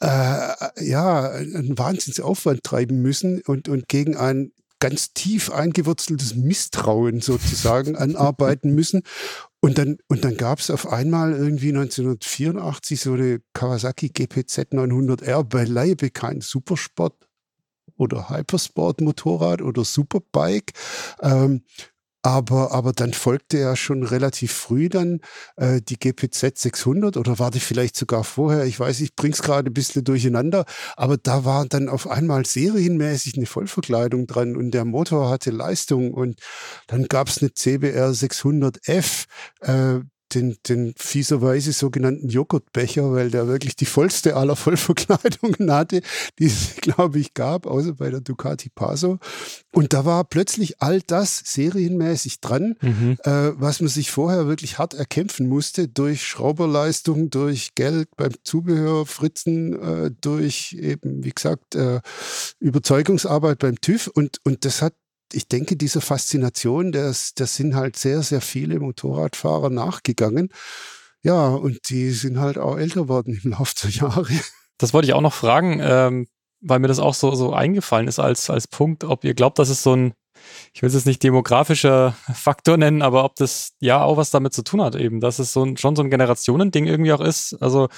äh, 0.00 0.84
ja, 0.84 1.30
einen 1.30 1.78
Wahnsinnsaufwand 1.78 2.62
treiben 2.62 3.00
müssen 3.00 3.40
und, 3.42 3.68
und 3.68 3.88
gegen 3.88 4.16
ein 4.16 4.52
ganz 4.78 5.14
tief 5.14 5.50
eingewurzeltes 5.50 6.34
Misstrauen 6.34 7.20
sozusagen 7.20 7.96
anarbeiten 7.96 8.74
müssen. 8.74 9.02
Und 9.60 9.78
dann, 9.78 9.98
und 10.08 10.24
dann 10.24 10.36
gab 10.36 10.58
es 10.60 10.70
auf 10.70 10.86
einmal 10.92 11.32
irgendwie 11.32 11.70
1984 11.70 13.00
so 13.00 13.14
eine 13.14 13.40
Kawasaki 13.54 14.10
GPZ 14.10 14.72
900R, 14.72 15.44
beileibe 15.44 16.10
kein 16.10 16.40
Supersport 16.40 17.14
oder 17.96 18.28
Hypersport 18.28 19.00
Motorrad 19.00 19.62
oder 19.62 19.84
Superbike. 19.84 20.72
Ähm, 21.22 21.62
aber, 22.22 22.72
aber 22.72 22.92
dann 22.92 23.12
folgte 23.12 23.58
ja 23.58 23.76
schon 23.76 24.02
relativ 24.02 24.52
früh 24.52 24.88
dann 24.88 25.20
äh, 25.56 25.80
die 25.80 25.98
GPZ 25.98 26.58
600 26.58 27.16
oder 27.16 27.38
war 27.38 27.50
die 27.50 27.60
vielleicht 27.60 27.96
sogar 27.96 28.24
vorher, 28.24 28.64
ich 28.64 28.80
weiß, 28.80 29.00
ich 29.00 29.14
bring's 29.14 29.42
gerade 29.42 29.70
ein 29.70 29.74
bisschen 29.74 30.04
durcheinander, 30.04 30.64
aber 30.96 31.18
da 31.18 31.44
war 31.44 31.66
dann 31.66 31.88
auf 31.88 32.08
einmal 32.08 32.44
serienmäßig 32.44 33.36
eine 33.36 33.46
Vollverkleidung 33.46 34.26
dran 34.26 34.56
und 34.56 34.72
der 34.72 34.84
Motor 34.84 35.30
hatte 35.30 35.50
Leistung 35.50 36.12
und 36.12 36.40
dann 36.88 37.04
gab's 37.04 37.40
eine 37.40 37.52
CBR 37.54 38.10
600F, 38.10 39.26
äh, 39.60 40.00
den, 40.36 40.56
den 40.68 40.92
fieserweise 40.96 41.72
sogenannten 41.72 42.28
Joghurtbecher, 42.28 43.10
weil 43.12 43.30
der 43.30 43.48
wirklich 43.48 43.74
die 43.74 43.86
vollste 43.86 44.36
aller 44.36 44.54
Vollverkleidungen 44.54 45.72
hatte, 45.72 46.02
die 46.38 46.46
es, 46.46 46.76
glaube 46.80 47.18
ich, 47.18 47.34
gab, 47.34 47.66
außer 47.66 47.94
bei 47.94 48.10
der 48.10 48.20
Ducati 48.20 48.68
Paso. 48.68 49.18
Und 49.72 49.92
da 49.92 50.04
war 50.04 50.24
plötzlich 50.24 50.82
all 50.82 51.00
das 51.00 51.42
serienmäßig 51.44 52.40
dran, 52.40 52.76
mhm. 52.80 53.16
äh, 53.24 53.52
was 53.54 53.80
man 53.80 53.88
sich 53.88 54.10
vorher 54.10 54.46
wirklich 54.46 54.78
hart 54.78 54.94
erkämpfen 54.94 55.48
musste, 55.48 55.88
durch 55.88 56.24
Schrauberleistung, 56.24 57.30
durch 57.30 57.74
Geld 57.74 58.08
beim 58.16 58.32
Zubehör, 58.44 59.06
Fritzen, 59.06 59.72
äh, 59.80 60.10
durch 60.20 60.76
eben, 60.78 61.24
wie 61.24 61.32
gesagt, 61.32 61.74
äh, 61.74 62.00
Überzeugungsarbeit 62.60 63.58
beim 63.58 63.80
TÜV. 63.80 64.08
Und, 64.08 64.40
und 64.44 64.64
das 64.64 64.82
hat 64.82 64.94
ich 65.36 65.48
denke, 65.48 65.76
dieser 65.76 66.00
Faszination, 66.00 66.92
das, 66.92 67.34
das 67.34 67.56
sind 67.56 67.74
halt 67.74 67.96
sehr, 67.96 68.22
sehr 68.22 68.40
viele 68.40 68.80
Motorradfahrer 68.80 69.70
nachgegangen. 69.70 70.48
Ja, 71.22 71.48
und 71.48 71.90
die 71.90 72.10
sind 72.10 72.38
halt 72.38 72.58
auch 72.58 72.76
älter 72.78 73.08
worden 73.08 73.38
im 73.42 73.50
Laufe 73.52 73.74
der 73.82 73.90
Jahre. 73.90 74.32
Das 74.78 74.92
wollte 74.92 75.08
ich 75.08 75.14
auch 75.14 75.20
noch 75.20 75.34
fragen, 75.34 75.80
ähm, 75.82 76.26
weil 76.60 76.78
mir 76.78 76.88
das 76.88 76.98
auch 76.98 77.14
so, 77.14 77.34
so 77.34 77.52
eingefallen 77.52 78.08
ist 78.08 78.18
als, 78.18 78.50
als 78.50 78.66
Punkt, 78.66 79.04
ob 79.04 79.24
ihr 79.24 79.34
glaubt, 79.34 79.58
dass 79.58 79.68
es 79.68 79.82
so 79.82 79.94
ein 79.94 80.14
ich 80.74 80.82
will 80.82 80.88
es 80.88 80.94
jetzt 80.94 81.06
nicht 81.06 81.22
demografischer 81.22 82.14
Faktor 82.32 82.76
nennen, 82.76 83.00
aber 83.00 83.24
ob 83.24 83.36
das 83.36 83.72
ja 83.80 84.02
auch 84.02 84.18
was 84.18 84.30
damit 84.30 84.52
zu 84.52 84.62
tun 84.62 84.82
hat, 84.82 84.94
eben, 84.94 85.20
dass 85.20 85.38
es 85.38 85.52
so 85.52 85.64
ein, 85.64 85.78
schon 85.78 85.96
so 85.96 86.02
ein 86.02 86.10
Generationending 86.10 86.86
irgendwie 86.86 87.12
auch 87.14 87.22
ist. 87.22 87.54
Also, 87.62 87.88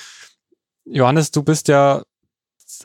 Johannes, 0.85 1.33
du 1.33 1.43
bist 1.43 1.67
ja 1.67 2.03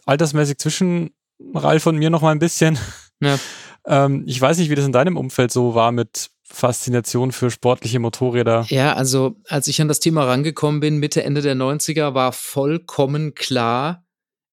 altersmäßig 0.05 0.57
zwischen 0.57 1.12
Ralf 1.53 1.86
und 1.86 1.98
mir 1.98 2.10
noch 2.10 2.22
mal 2.22 2.31
ein 2.31 2.39
bisschen. 2.39 2.77
Ja. 3.22 3.38
ähm, 3.86 4.24
ich 4.25 4.40
weiß 4.40 4.58
nicht, 4.58 4.70
wie 4.70 4.75
das 4.75 4.86
in 4.86 4.92
deinem 4.92 5.18
Umfeld 5.18 5.52
so 5.52 5.75
war 5.75 5.92
mit 5.92 6.30
Faszination 6.44 7.32
für 7.32 7.50
sportliche 7.50 8.00
Motorräder. 8.00 8.66
Ja, 8.70 8.94
also 8.94 9.38
als 9.48 9.68
ich 9.68 9.82
an 9.82 9.88
das 9.88 10.00
Thema 10.00 10.25
rangekommen 10.25 10.80
bin, 10.82 10.98
Mitte, 10.98 11.24
Ende 11.24 11.42
der 11.42 11.56
90er, 11.56 12.13
war 12.13 12.32
vollkommen 12.32 13.34
klar, 13.34 14.06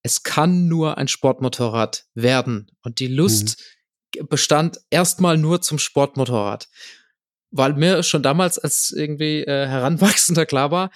es 0.02 0.22
kann 0.22 0.66
nur 0.66 0.96
ein 0.96 1.08
Sportmotorrad 1.08 2.06
werden. 2.14 2.70
Und 2.82 3.00
die 3.00 3.06
Lust 3.06 3.62
mhm. 4.16 4.28
bestand 4.28 4.80
erstmal 4.88 5.36
nur 5.36 5.60
zum 5.60 5.78
Sportmotorrad. 5.78 6.68
Weil 7.50 7.74
mir 7.74 8.02
schon 8.02 8.22
damals 8.22 8.58
als 8.58 8.92
irgendwie 8.96 9.42
äh, 9.42 9.66
Heranwachsender 9.66 10.46
klar 10.46 10.70
war, 10.70 10.90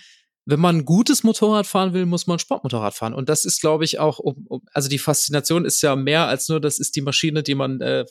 wenn 0.46 0.60
man 0.60 0.78
ein 0.78 0.84
gutes 0.84 1.24
Motorrad 1.24 1.66
fahren 1.66 1.94
will, 1.94 2.04
muss 2.04 2.26
man 2.26 2.38
Sportmotorrad 2.38 2.94
fahren. 2.94 3.14
Und 3.14 3.28
das 3.28 3.44
ist, 3.44 3.60
glaube 3.60 3.84
ich, 3.84 3.98
auch, 3.98 4.18
um, 4.18 4.46
um, 4.46 4.62
also 4.72 4.88
die 4.88 4.98
Faszination 4.98 5.64
ist 5.64 5.80
ja 5.82 5.96
mehr 5.96 6.26
als 6.26 6.48
nur, 6.48 6.60
das 6.60 6.78
ist 6.78 6.96
die 6.96 7.00
Maschine, 7.00 7.42
die 7.42 7.54
man, 7.54 7.80
äh, 7.80 8.04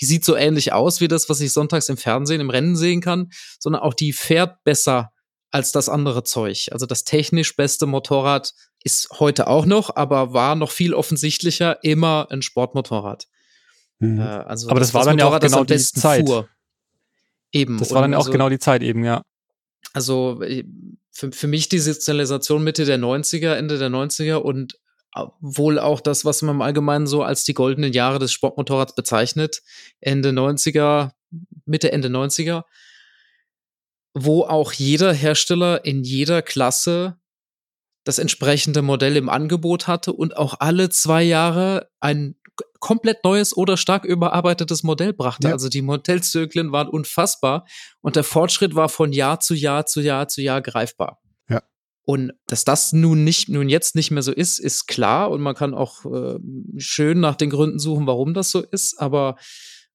die 0.00 0.04
sieht 0.04 0.24
so 0.24 0.34
ähnlich 0.34 0.72
aus 0.72 1.00
wie 1.00 1.08
das, 1.08 1.28
was 1.28 1.40
ich 1.40 1.52
sonntags 1.52 1.88
im 1.88 1.96
Fernsehen, 1.96 2.40
im 2.40 2.50
Rennen 2.50 2.76
sehen 2.76 3.00
kann, 3.00 3.30
sondern 3.60 3.82
auch 3.82 3.94
die 3.94 4.12
fährt 4.12 4.64
besser 4.64 5.12
als 5.52 5.70
das 5.72 5.88
andere 5.88 6.24
Zeug. 6.24 6.68
Also 6.72 6.86
das 6.86 7.04
technisch 7.04 7.54
beste 7.56 7.86
Motorrad 7.86 8.52
ist 8.82 9.20
heute 9.20 9.46
auch 9.46 9.66
noch, 9.66 9.94
aber 9.94 10.32
war 10.32 10.56
noch 10.56 10.70
viel 10.70 10.94
offensichtlicher 10.94 11.82
immer 11.84 12.28
ein 12.30 12.42
Sportmotorrad. 12.42 13.28
Mhm. 14.00 14.18
Äh, 14.18 14.22
also 14.22 14.70
aber 14.70 14.80
das, 14.80 14.88
das 14.88 14.94
war 14.94 15.04
dann 15.04 15.16
Motorrad, 15.16 15.42
ja 15.42 15.48
auch 15.48 15.52
genau 15.52 15.64
die 15.64 15.78
Zeit. 15.78 16.26
Fuhr. 16.26 16.48
Eben. 17.52 17.78
Das 17.78 17.92
war 17.92 18.02
dann 18.02 18.14
also, 18.14 18.28
auch 18.28 18.32
genau 18.32 18.48
die 18.48 18.58
Zeit 18.58 18.82
eben, 18.82 19.04
ja. 19.04 19.22
Also 19.92 20.40
äh, 20.42 20.64
für, 21.10 21.32
für 21.32 21.46
mich 21.46 21.68
die 21.68 21.78
Sozialisation 21.78 22.62
Mitte 22.62 22.84
der 22.84 22.98
90er, 22.98 23.54
Ende 23.54 23.78
der 23.78 23.90
90er 23.90 24.36
und 24.36 24.78
wohl 25.40 25.78
auch 25.78 26.00
das, 26.00 26.24
was 26.24 26.42
man 26.42 26.56
im 26.56 26.62
Allgemeinen 26.62 27.06
so 27.06 27.22
als 27.22 27.44
die 27.44 27.54
goldenen 27.54 27.92
Jahre 27.92 28.18
des 28.18 28.32
Sportmotorrads 28.32 28.94
bezeichnet. 28.94 29.62
Ende 30.00 30.30
90er, 30.30 31.10
Mitte, 31.64 31.92
Ende 31.92 32.08
90er, 32.08 32.62
wo 34.14 34.42
auch 34.44 34.72
jeder 34.72 35.12
Hersteller 35.12 35.84
in 35.84 36.04
jeder 36.04 36.42
Klasse 36.42 37.16
das 38.04 38.18
entsprechende 38.18 38.82
Modell 38.82 39.16
im 39.16 39.28
Angebot 39.28 39.86
hatte 39.86 40.12
und 40.12 40.36
auch 40.36 40.54
alle 40.58 40.88
zwei 40.90 41.22
Jahre 41.22 41.90
ein 42.00 42.36
komplett 42.80 43.22
neues 43.24 43.56
oder 43.56 43.76
stark 43.76 44.04
überarbeitetes 44.04 44.82
Modell 44.82 45.12
brachte. 45.12 45.48
Ja. 45.48 45.54
Also 45.54 45.68
die 45.68 45.82
Modellzyklen 45.82 46.72
waren 46.72 46.88
unfassbar 46.88 47.66
und 48.00 48.16
der 48.16 48.24
Fortschritt 48.24 48.74
war 48.74 48.88
von 48.88 49.12
Jahr 49.12 49.40
zu 49.40 49.54
Jahr 49.54 49.86
zu 49.86 50.00
Jahr 50.00 50.28
zu 50.28 50.42
Jahr 50.42 50.62
greifbar. 50.62 51.20
Ja. 51.48 51.62
Und 52.04 52.32
dass 52.46 52.64
das 52.64 52.92
nun 52.92 53.22
nicht, 53.22 53.48
nun 53.48 53.68
jetzt 53.68 53.94
nicht 53.94 54.10
mehr 54.10 54.22
so 54.22 54.32
ist, 54.32 54.58
ist 54.58 54.86
klar 54.86 55.30
und 55.30 55.40
man 55.42 55.54
kann 55.54 55.74
auch 55.74 56.04
äh, 56.06 56.38
schön 56.78 57.20
nach 57.20 57.36
den 57.36 57.50
Gründen 57.50 57.78
suchen, 57.78 58.06
warum 58.06 58.34
das 58.34 58.50
so 58.50 58.60
ist. 58.60 58.98
Aber 58.98 59.36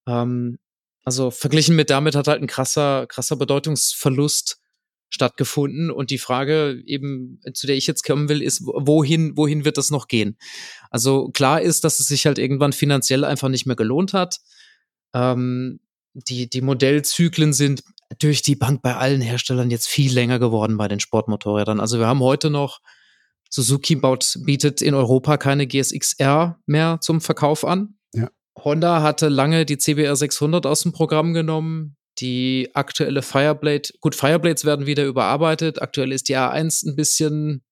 ähm, 0.08 0.58
also 1.04 1.32
verglichen 1.32 1.75
mit 1.75 1.89
damit 1.89 2.15
hat 2.15 2.27
halt 2.27 2.42
ein 2.42 2.48
krasser, 2.48 3.08
krasser 3.08 3.36
Bedeutungsverlust 3.36 4.60
stattgefunden. 5.16 5.90
Und 5.90 6.12
die 6.12 6.20
Frage 6.20 6.84
eben, 6.86 7.40
zu 7.54 7.66
der 7.66 7.76
ich 7.76 7.88
jetzt 7.88 8.04
kommen 8.04 8.30
will, 8.30 8.44
ist, 8.44 8.62
wohin, 8.64 9.36
wohin 9.36 9.66
wird 9.66 9.78
das 9.78 9.90
noch 9.90 10.08
gehen? 10.08 10.38
Also 10.92 11.30
klar 11.30 11.62
ist, 11.62 11.84
dass 11.84 12.00
es 12.00 12.08
sich 12.08 12.28
halt 12.28 12.38
irgendwann 12.38 12.74
finanziell 12.74 13.24
einfach 13.24 13.50
nicht 13.50 13.66
mehr 13.66 13.76
gelohnt 13.76 14.14
hat. 14.14 14.40
Ähm, 15.14 15.80
die, 16.14 16.50
die 16.50 16.62
Modellzyklen 16.62 17.54
sind 17.54 17.84
durch 18.20 18.44
die 18.44 18.56
Bank 18.56 18.82
bei 18.82 18.96
allen 18.96 19.22
Herstellern 19.22 19.72
jetzt 19.72 19.88
viel 19.88 20.14
länger 20.14 20.38
geworden 20.38 20.78
bei 20.78 20.88
den 20.88 21.00
Sportmotorrädern. 21.00 21.80
Also 21.80 21.98
wir 21.98 22.08
haben 22.08 22.22
heute 22.22 22.50
noch 22.50 22.80
Suzuki 23.50 23.96
baut, 23.96 24.38
bietet 24.46 24.82
in 24.82 24.94
Europa 24.94 25.38
keine 25.38 25.66
GSX-R 25.66 26.60
mehr 26.66 27.00
zum 27.02 27.22
Verkauf 27.22 27.66
an. 27.66 27.96
Ja. 28.14 28.30
Honda 28.64 29.02
hatte 29.02 29.30
lange 29.30 29.66
die 29.66 29.78
CBR 29.78 30.16
600 30.16 30.66
aus 30.66 30.82
dem 30.82 30.92
Programm 30.92 31.34
genommen 31.34 31.98
die 32.20 32.70
aktuelle 32.74 33.22
Fireblade, 33.22 33.90
gut, 34.00 34.16
Fireblades 34.16 34.66
werden 34.66 34.86
wieder 34.86 35.06
überarbeitet. 35.06 35.82
Aktuell 35.82 36.12
ist 36.12 36.30
die 36.30 36.38
A1 36.38 36.88
ein 36.88 36.96
bisschen 36.96 37.64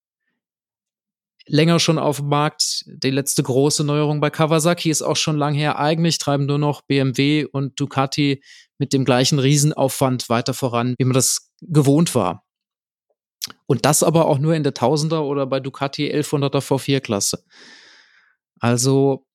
länger 1.46 1.80
schon 1.80 1.98
auf 1.98 2.18
dem 2.18 2.30
Markt. 2.30 2.84
Die 2.88 3.10
letzte 3.10 3.44
große 3.44 3.84
Neuerung 3.84 4.20
bei 4.20 4.30
Kawasaki 4.30 4.90
ist 4.90 5.02
auch 5.02 5.16
schon 5.16 5.38
lang 5.38 5.54
her. 5.54 5.80
Eigentlich 5.80 6.18
treiben 6.18 6.46
nur 6.46 6.58
noch 6.58 6.82
BMW 6.82 7.46
und 7.46 7.80
Ducati 7.80 8.44
mit 8.78 8.94
dem 8.94 9.06
gleichen 9.06 9.40
Riesenaufwand 9.40 10.30
weiter 10.30 10.54
voran, 10.54 10.96
wie 10.98 11.06
man 11.06 11.14
das 11.14 11.52
gewohnt 11.62 12.16
war. 12.16 12.44
Und 13.66 13.86
das 13.86 14.04
aber 14.04 14.28
auch 14.28 14.40
nur 14.40 14.56
in 14.56 14.64
der 14.64 14.74
Tausender 14.74 15.26
oder 15.26 15.46
bei 15.46 15.60
Ducati 15.60 16.12
1100er 16.14 16.62
V4 16.62 17.02
Klasse. 17.02 17.44
Also 18.60 19.26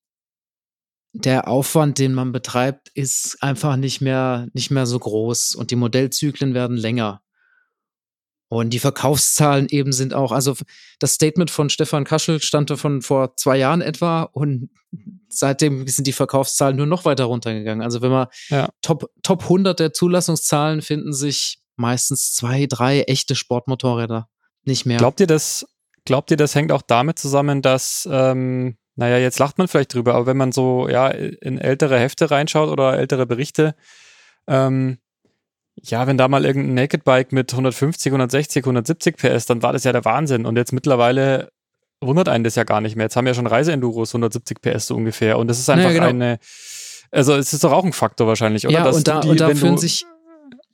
der 1.13 1.47
Aufwand, 1.47 1.97
den 1.97 2.13
man 2.13 2.31
betreibt, 2.31 2.89
ist 2.93 3.41
einfach 3.41 3.75
nicht 3.75 4.01
mehr, 4.01 4.47
nicht 4.53 4.71
mehr 4.71 4.85
so 4.85 4.99
groß 4.99 5.55
und 5.55 5.71
die 5.71 5.75
Modellzyklen 5.75 6.53
werden 6.53 6.77
länger. 6.77 7.21
Und 8.51 8.71
die 8.71 8.79
Verkaufszahlen 8.79 9.67
eben 9.69 9.91
sind 9.91 10.15
auch, 10.15 10.31
also 10.31 10.55
das 10.97 11.13
Statement 11.13 11.51
von 11.51 11.69
Stefan 11.69 12.03
Kaschel 12.03 12.41
stand 12.41 12.71
von 12.79 13.03
vor 13.03 13.35
zwei 13.35 13.57
Jahren 13.57 13.81
etwa 13.81 14.23
und 14.23 14.69
seitdem 15.29 15.87
sind 15.87 16.07
die 16.07 16.13
Verkaufszahlen 16.13 16.75
nur 16.75 16.87
noch 16.87 17.05
weiter 17.05 17.25
runtergegangen. 17.25 17.83
Also 17.83 18.01
wenn 18.01 18.09
man 18.09 18.27
ja. 18.49 18.69
Top, 18.81 19.11
Top 19.21 19.43
100 19.43 19.79
der 19.79 19.93
Zulassungszahlen 19.93 20.81
finden 20.81 21.13
sich 21.13 21.59
meistens 21.75 22.33
zwei, 22.33 22.65
drei 22.65 23.01
echte 23.01 23.35
Sportmotorräder 23.35 24.27
nicht 24.63 24.87
mehr. 24.87 24.97
Glaubt 24.97 25.19
ihr, 25.19 25.27
das, 25.27 25.67
glaubt 26.05 26.31
ihr, 26.31 26.37
das 26.37 26.55
hängt 26.55 26.71
auch 26.71 26.81
damit 26.81 27.19
zusammen, 27.19 27.61
dass 27.61 28.09
ähm, 28.11 28.77
naja, 28.99 29.17
jetzt 29.17 29.39
lacht 29.39 29.57
man 29.57 29.69
vielleicht 29.69 29.93
drüber, 29.93 30.13
aber 30.15 30.25
wenn 30.25 30.37
man 30.37 30.51
so 30.51 30.89
ja 30.89 31.07
in 31.07 31.57
ältere 31.57 31.97
Hefte 31.97 32.29
reinschaut 32.31 32.69
oder 32.69 32.99
ältere 32.99 33.25
Berichte, 33.25 33.73
ähm, 34.45 34.97
ja, 35.81 36.05
wenn 36.05 36.17
da 36.17 36.27
mal 36.27 36.45
irgendein 36.45 36.73
Naked 36.73 37.05
Bike 37.05 37.31
mit 37.31 37.53
150, 37.53 38.11
160, 38.11 38.63
170 38.63 39.15
PS, 39.15 39.45
dann 39.45 39.63
war 39.63 39.71
das 39.71 39.85
ja 39.85 39.93
der 39.93 40.03
Wahnsinn. 40.03 40.45
Und 40.45 40.57
jetzt 40.57 40.73
mittlerweile 40.73 41.49
wundert 42.01 42.27
einen 42.27 42.43
das 42.43 42.55
ja 42.55 42.65
gar 42.65 42.81
nicht 42.81 42.97
mehr. 42.97 43.05
Jetzt 43.05 43.15
haben 43.15 43.23
wir 43.23 43.31
ja 43.31 43.35
schon 43.35 43.47
Reiseenduros 43.47 44.09
170 44.09 44.61
PS 44.61 44.87
so 44.87 44.95
ungefähr. 44.95 45.37
Und 45.37 45.47
das 45.47 45.59
ist 45.59 45.69
einfach 45.69 45.85
naja, 45.85 45.99
genau. 45.99 46.09
eine, 46.09 46.39
also 47.11 47.35
es 47.35 47.53
ist 47.53 47.63
doch 47.63 47.71
auch 47.71 47.85
ein 47.85 47.93
Faktor 47.93 48.27
wahrscheinlich, 48.27 48.67
oder? 48.67 48.73
Ja, 48.73 48.83
Dass 48.83 48.97
und 48.97 49.07
da, 49.07 49.21
die, 49.21 49.29
und 49.29 49.39
da 49.39 49.55
fühlen 49.55 49.77
sich, 49.77 50.05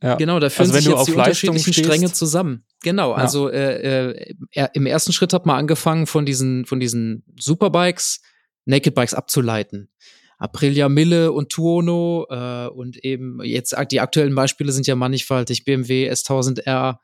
ja. 0.04 0.16
Genau, 0.16 0.40
da 0.40 0.50
führen 0.50 0.72
also 0.72 0.78
sich 0.78 0.88
jetzt 0.88 1.08
die 1.08 1.12
unterschiedlichen 1.14 1.74
stehst, 1.74 1.86
Stränge 1.88 2.12
zusammen. 2.12 2.66
Genau, 2.84 3.12
ja. 3.12 3.18
also 3.18 3.50
äh, 3.50 4.12
äh, 4.12 4.68
im 4.74 4.86
ersten 4.86 5.14
Schritt 5.14 5.34
hat 5.34 5.46
man 5.46 5.58
angefangen, 5.58 6.06
von 6.06 6.26
diesen, 6.26 6.66
von 6.66 6.80
diesen 6.80 7.24
Superbikes 7.40 8.22
Naked 8.66 8.96
Bikes 8.96 9.14
abzuleiten. 9.14 9.90
Aprilia 10.38 10.90
Mille 10.90 11.32
und 11.32 11.50
Tuono 11.50 12.26
äh, 12.30 12.68
und 12.68 12.98
eben 13.04 13.42
jetzt 13.44 13.76
die 13.92 14.02
aktuellen 14.02 14.36
Beispiele 14.36 14.72
sind 14.72 14.86
ja 14.86 14.96
mannigfaltig. 14.96 15.64
BMW 15.64 16.12
S1000R, 16.12 16.98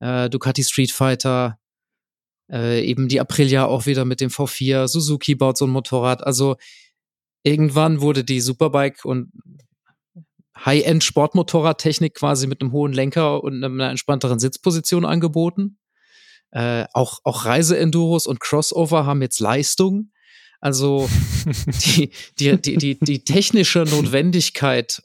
äh, 0.00 0.28
Ducati 0.28 0.64
Street 0.64 0.90
Fighter, 0.90 1.58
äh, 2.50 2.84
eben 2.84 3.08
die 3.08 3.20
Aprilia 3.20 3.66
auch 3.66 3.86
wieder 3.86 4.04
mit 4.04 4.20
dem 4.20 4.30
V4, 4.30 4.88
Suzuki 4.88 5.34
baut 5.36 5.56
so 5.56 5.66
ein 5.66 5.70
Motorrad. 5.70 6.26
Also 6.26 6.56
irgendwann 7.44 8.00
wurde 8.00 8.24
die 8.24 8.40
Superbike 8.40 9.04
und 9.04 9.30
High-End-Sportmotorradtechnik 10.64 12.14
quasi 12.14 12.46
mit 12.46 12.60
einem 12.60 12.72
hohen 12.72 12.92
Lenker 12.92 13.42
und 13.42 13.62
einer 13.62 13.90
entspannteren 13.90 14.38
Sitzposition 14.38 15.04
angeboten. 15.04 15.78
Äh, 16.50 16.84
auch, 16.92 17.20
auch 17.24 17.44
Reise-Enduros 17.44 18.26
und 18.26 18.40
Crossover 18.40 19.06
haben 19.06 19.22
jetzt 19.22 19.40
Leistung. 19.40 20.12
Also 20.60 21.08
die, 21.84 22.10
die, 22.38 22.60
die, 22.60 22.76
die, 22.76 22.98
die 22.98 23.24
technische 23.24 23.80
Notwendigkeit, 23.80 25.02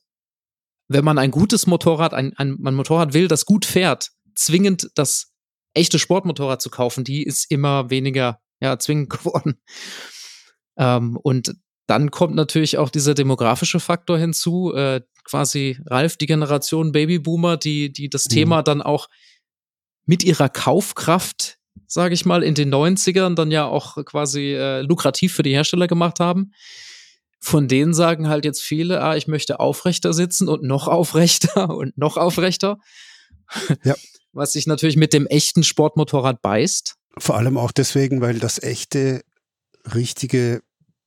wenn 0.88 1.06
man 1.06 1.18
ein 1.18 1.32
gutes 1.32 1.66
Motorrad, 1.66 2.14
ein, 2.14 2.34
ein, 2.38 2.58
ein 2.64 2.76
Motorrad 2.76 3.14
will, 3.14 3.28
das 3.28 3.46
gut 3.46 3.66
fährt, 3.66 4.12
zwingend 4.36 4.90
das 4.96 5.34
echte 5.74 6.00
Sportmotorrad 6.00 6.62
zu 6.62 6.70
kaufen, 6.70 7.04
die 7.04 7.24
ist 7.24 7.50
immer 7.50 7.90
weniger 7.90 8.40
ja, 8.60 8.78
zwingend 8.78 9.10
geworden. 9.10 9.60
Ähm, 10.78 11.18
und 11.18 11.56
dann 11.88 12.12
kommt 12.12 12.36
natürlich 12.36 12.78
auch 12.78 12.90
dieser 12.90 13.14
demografische 13.14 13.80
Faktor 13.80 14.18
hinzu, 14.18 14.74
äh, 14.76 15.02
quasi 15.28 15.78
Ralf, 15.86 16.18
die 16.18 16.26
Generation 16.26 16.92
Babyboomer, 16.92 17.58
die, 17.58 17.92
die 17.92 18.10
das 18.10 18.26
mhm. 18.26 18.30
Thema 18.30 18.64
dann 18.64 18.82
auch 18.82 19.08
mit 20.06 20.24
ihrer 20.24 20.50
Kaufkraft, 20.50 21.58
sage 21.86 22.14
ich 22.14 22.26
mal, 22.26 22.44
in 22.44 22.56
den 22.56 22.74
90ern 22.74 23.36
dann 23.36 23.52
ja 23.52 23.66
auch 23.66 24.04
quasi 24.06 24.54
äh, 24.54 24.82
lukrativ 24.82 25.34
für 25.34 25.44
die 25.44 25.54
Hersteller 25.54 25.88
gemacht 25.88 26.20
haben. 26.20 26.54
Von 27.40 27.68
denen 27.68 27.94
sagen 27.94 28.30
halt 28.30 28.46
jetzt 28.46 28.62
viele, 28.62 29.02
ah, 29.02 29.16
ich 29.16 29.28
möchte 29.28 29.60
aufrechter 29.60 30.14
sitzen 30.14 30.48
und 30.48 30.64
noch 30.64 30.88
aufrechter 30.88 31.70
und 31.76 31.98
noch 31.98 32.18
aufrechter. 32.18 32.80
Ja. 33.84 33.96
Was 34.34 34.54
sich 34.54 34.68
natürlich 34.68 34.98
mit 34.98 35.14
dem 35.14 35.26
echten 35.26 35.64
Sportmotorrad 35.64 36.42
beißt. 36.42 36.96
Vor 37.18 37.38
allem 37.38 37.58
auch 37.58 37.72
deswegen, 37.72 38.22
weil 38.22 38.38
das 38.38 38.62
echte, 38.62 39.24
richtige 39.96 40.62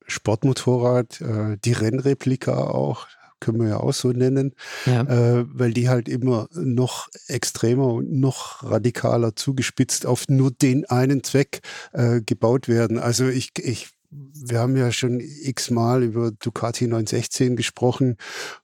Sportmotorrad, 0.09 1.21
äh, 1.21 1.57
die 1.65 1.73
Rennreplika 1.73 2.57
auch, 2.57 3.07
können 3.41 3.61
wir 3.61 3.69
ja 3.69 3.77
auch 3.79 3.93
so 3.95 4.13
nennen, 4.13 4.55
Ja. 4.87 5.03
äh, 5.03 5.45
weil 5.49 5.73
die 5.73 5.89
halt 5.89 6.09
immer 6.09 6.49
noch 6.53 7.09
extremer 7.27 7.93
und 7.95 8.13
noch 8.13 8.63
radikaler 8.63 9.35
zugespitzt 9.37 10.07
auf 10.07 10.29
nur 10.29 10.51
den 10.51 10.85
einen 10.87 11.25
Zweck 11.25 11.61
äh, 11.93 12.21
gebaut 12.21 12.69
werden. 12.69 12.99
Also 12.99 13.29
ich, 13.29 13.53
ich 13.59 13.89
wir 14.13 14.59
haben 14.59 14.77
ja 14.77 14.91
schon 14.91 15.21
x-mal 15.21 16.03
über 16.03 16.33
Ducati 16.33 16.89
916 16.89 17.55
gesprochen 17.55 18.17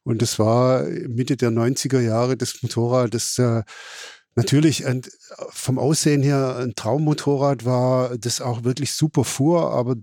und 0.02 0.20
das 0.20 0.40
war 0.40 0.82
Mitte 0.82 1.36
der 1.36 1.50
90er 1.50 2.00
Jahre 2.00 2.36
das 2.36 2.62
Motorrad, 2.62 3.14
das 3.14 3.38
äh, 3.38 3.62
natürlich 4.34 4.86
ein, 4.86 5.02
vom 5.50 5.78
Aussehen 5.78 6.22
her 6.22 6.56
ein 6.56 6.74
Traummotorrad 6.74 7.64
war, 7.64 8.18
das 8.18 8.40
auch 8.40 8.64
wirklich 8.64 8.92
super 8.92 9.22
fuhr, 9.24 9.70
aber 9.72 9.94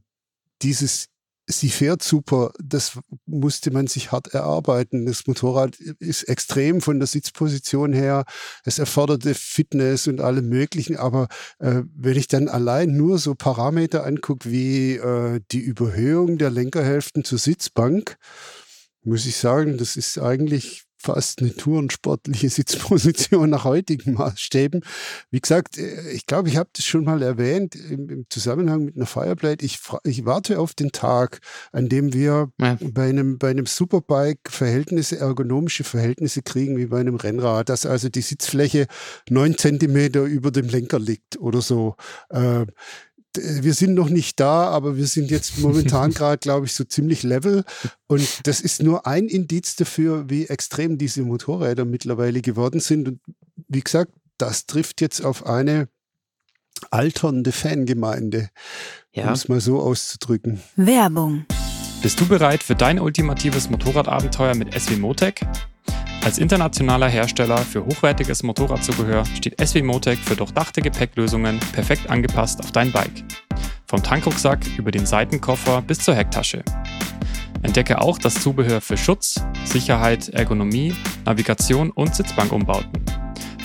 dieses 0.61 1.07
sie 1.47 1.69
fährt 1.69 2.03
super, 2.03 2.51
das 2.63 2.99
musste 3.25 3.71
man 3.71 3.87
sich 3.87 4.11
hart 4.11 4.33
erarbeiten. 4.33 5.05
Das 5.05 5.27
Motorrad 5.27 5.75
ist 5.75 6.23
extrem 6.23 6.81
von 6.81 6.99
der 6.99 7.07
Sitzposition 7.07 7.93
her. 7.93 8.25
Es 8.63 8.79
erforderte 8.79 9.33
Fitness 9.33 10.07
und 10.07 10.21
allem 10.21 10.47
Möglichen. 10.47 10.97
Aber 10.97 11.27
äh, 11.59 11.81
wenn 11.95 12.17
ich 12.17 12.27
dann 12.27 12.47
allein 12.47 12.95
nur 12.95 13.17
so 13.17 13.35
Parameter 13.35 14.05
angucke 14.05 14.49
wie 14.49 14.95
äh, 14.95 15.41
die 15.51 15.61
Überhöhung 15.61 16.37
der 16.37 16.49
Lenkerhälften 16.49 17.23
zur 17.23 17.39
Sitzbank, 17.39 18.17
muss 19.03 19.25
ich 19.25 19.35
sagen, 19.35 19.77
das 19.77 19.97
ist 19.97 20.17
eigentlich 20.17 20.83
fast 21.03 21.41
eine 21.41 21.53
tourensportliche 21.53 22.49
Sitzposition 22.49 23.49
nach 23.49 23.65
heutigen 23.65 24.13
Maßstäben. 24.13 24.81
Wie 25.29 25.39
gesagt, 25.39 25.77
äh, 25.77 26.11
ich 26.11 26.25
glaube, 26.25 26.49
ich 26.49 26.57
habe 26.57 26.69
das 26.73 26.85
schon 26.85 27.03
mal 27.03 27.21
erwähnt 27.21 27.75
im, 27.75 28.09
im 28.09 28.25
Zusammenhang 28.29 28.85
mit 28.85 28.95
einer 28.95 29.05
Fireblade. 29.05 29.65
Ich, 29.65 29.79
ich, 30.03 30.25
warte 30.25 30.59
auf 30.59 30.73
den 30.73 30.91
Tag, 30.91 31.39
an 31.71 31.89
dem 31.89 32.13
wir 32.13 32.51
ja. 32.59 32.77
bei 32.81 33.09
einem, 33.09 33.37
bei 33.37 33.49
einem 33.49 33.65
Superbike 33.65 34.49
Verhältnisse, 34.49 35.19
ergonomische 35.19 35.83
Verhältnisse 35.83 36.41
kriegen 36.41 36.77
wie 36.77 36.87
bei 36.87 36.99
einem 36.99 37.15
Rennrad, 37.15 37.69
dass 37.69 37.85
also 37.85 38.09
die 38.09 38.21
Sitzfläche 38.21 38.87
neun 39.29 39.57
Zentimeter 39.57 40.23
über 40.23 40.51
dem 40.51 40.69
Lenker 40.69 40.99
liegt 40.99 41.37
oder 41.37 41.61
so. 41.61 41.95
Äh, 42.29 42.65
wir 43.37 43.73
sind 43.73 43.93
noch 43.93 44.09
nicht 44.09 44.39
da, 44.39 44.69
aber 44.69 44.97
wir 44.97 45.07
sind 45.07 45.31
jetzt 45.31 45.59
momentan 45.59 46.11
gerade, 46.13 46.37
glaube 46.37 46.65
ich, 46.65 46.73
so 46.73 46.83
ziemlich 46.83 47.23
level. 47.23 47.63
Und 48.07 48.47
das 48.47 48.61
ist 48.61 48.83
nur 48.83 49.07
ein 49.07 49.27
Indiz 49.27 49.75
dafür, 49.75 50.29
wie 50.29 50.45
extrem 50.47 50.97
diese 50.97 51.23
Motorräder 51.23 51.85
mittlerweile 51.85 52.41
geworden 52.41 52.79
sind. 52.79 53.07
Und 53.07 53.19
wie 53.67 53.81
gesagt, 53.81 54.11
das 54.37 54.65
trifft 54.65 55.01
jetzt 55.01 55.23
auf 55.23 55.45
eine 55.45 55.87
alternde 56.91 57.51
Fangemeinde, 57.51 58.49
ja. 59.13 59.27
um 59.27 59.33
es 59.33 59.47
mal 59.47 59.61
so 59.61 59.79
auszudrücken. 59.79 60.61
Werbung. 60.75 61.45
Bist 62.01 62.19
du 62.19 62.27
bereit 62.27 62.63
für 62.63 62.75
dein 62.75 62.99
ultimatives 62.99 63.69
Motorradabenteuer 63.69 64.55
mit 64.55 64.73
SW 64.73 64.97
Motec? 64.97 65.45
Als 66.25 66.37
internationaler 66.37 67.09
Hersteller 67.09 67.57
für 67.57 67.85
hochwertiges 67.85 68.43
Motorradzubehör 68.43 69.25
steht 69.25 69.59
SW 69.59 69.81
Motec 69.81 70.17
für 70.19 70.37
durchdachte 70.37 70.81
Gepäcklösungen 70.81 71.59
perfekt 71.73 72.09
angepasst 72.09 72.61
auf 72.61 72.71
dein 72.71 72.93
Bike. 72.93 73.25
Vom 73.87 74.01
Tankrucksack 74.01 74.59
über 74.77 74.91
den 74.91 75.05
Seitenkoffer 75.05 75.81
bis 75.81 75.99
zur 75.99 76.15
Hecktasche. 76.15 76.63
Entdecke 77.61 78.01
auch 78.01 78.17
das 78.17 78.35
Zubehör 78.35 78.79
für 78.79 78.95
Schutz, 78.95 79.43
Sicherheit, 79.65 80.29
Ergonomie, 80.29 80.95
Navigation 81.25 81.91
und 81.91 82.15
Sitzbankumbauten. 82.15 82.91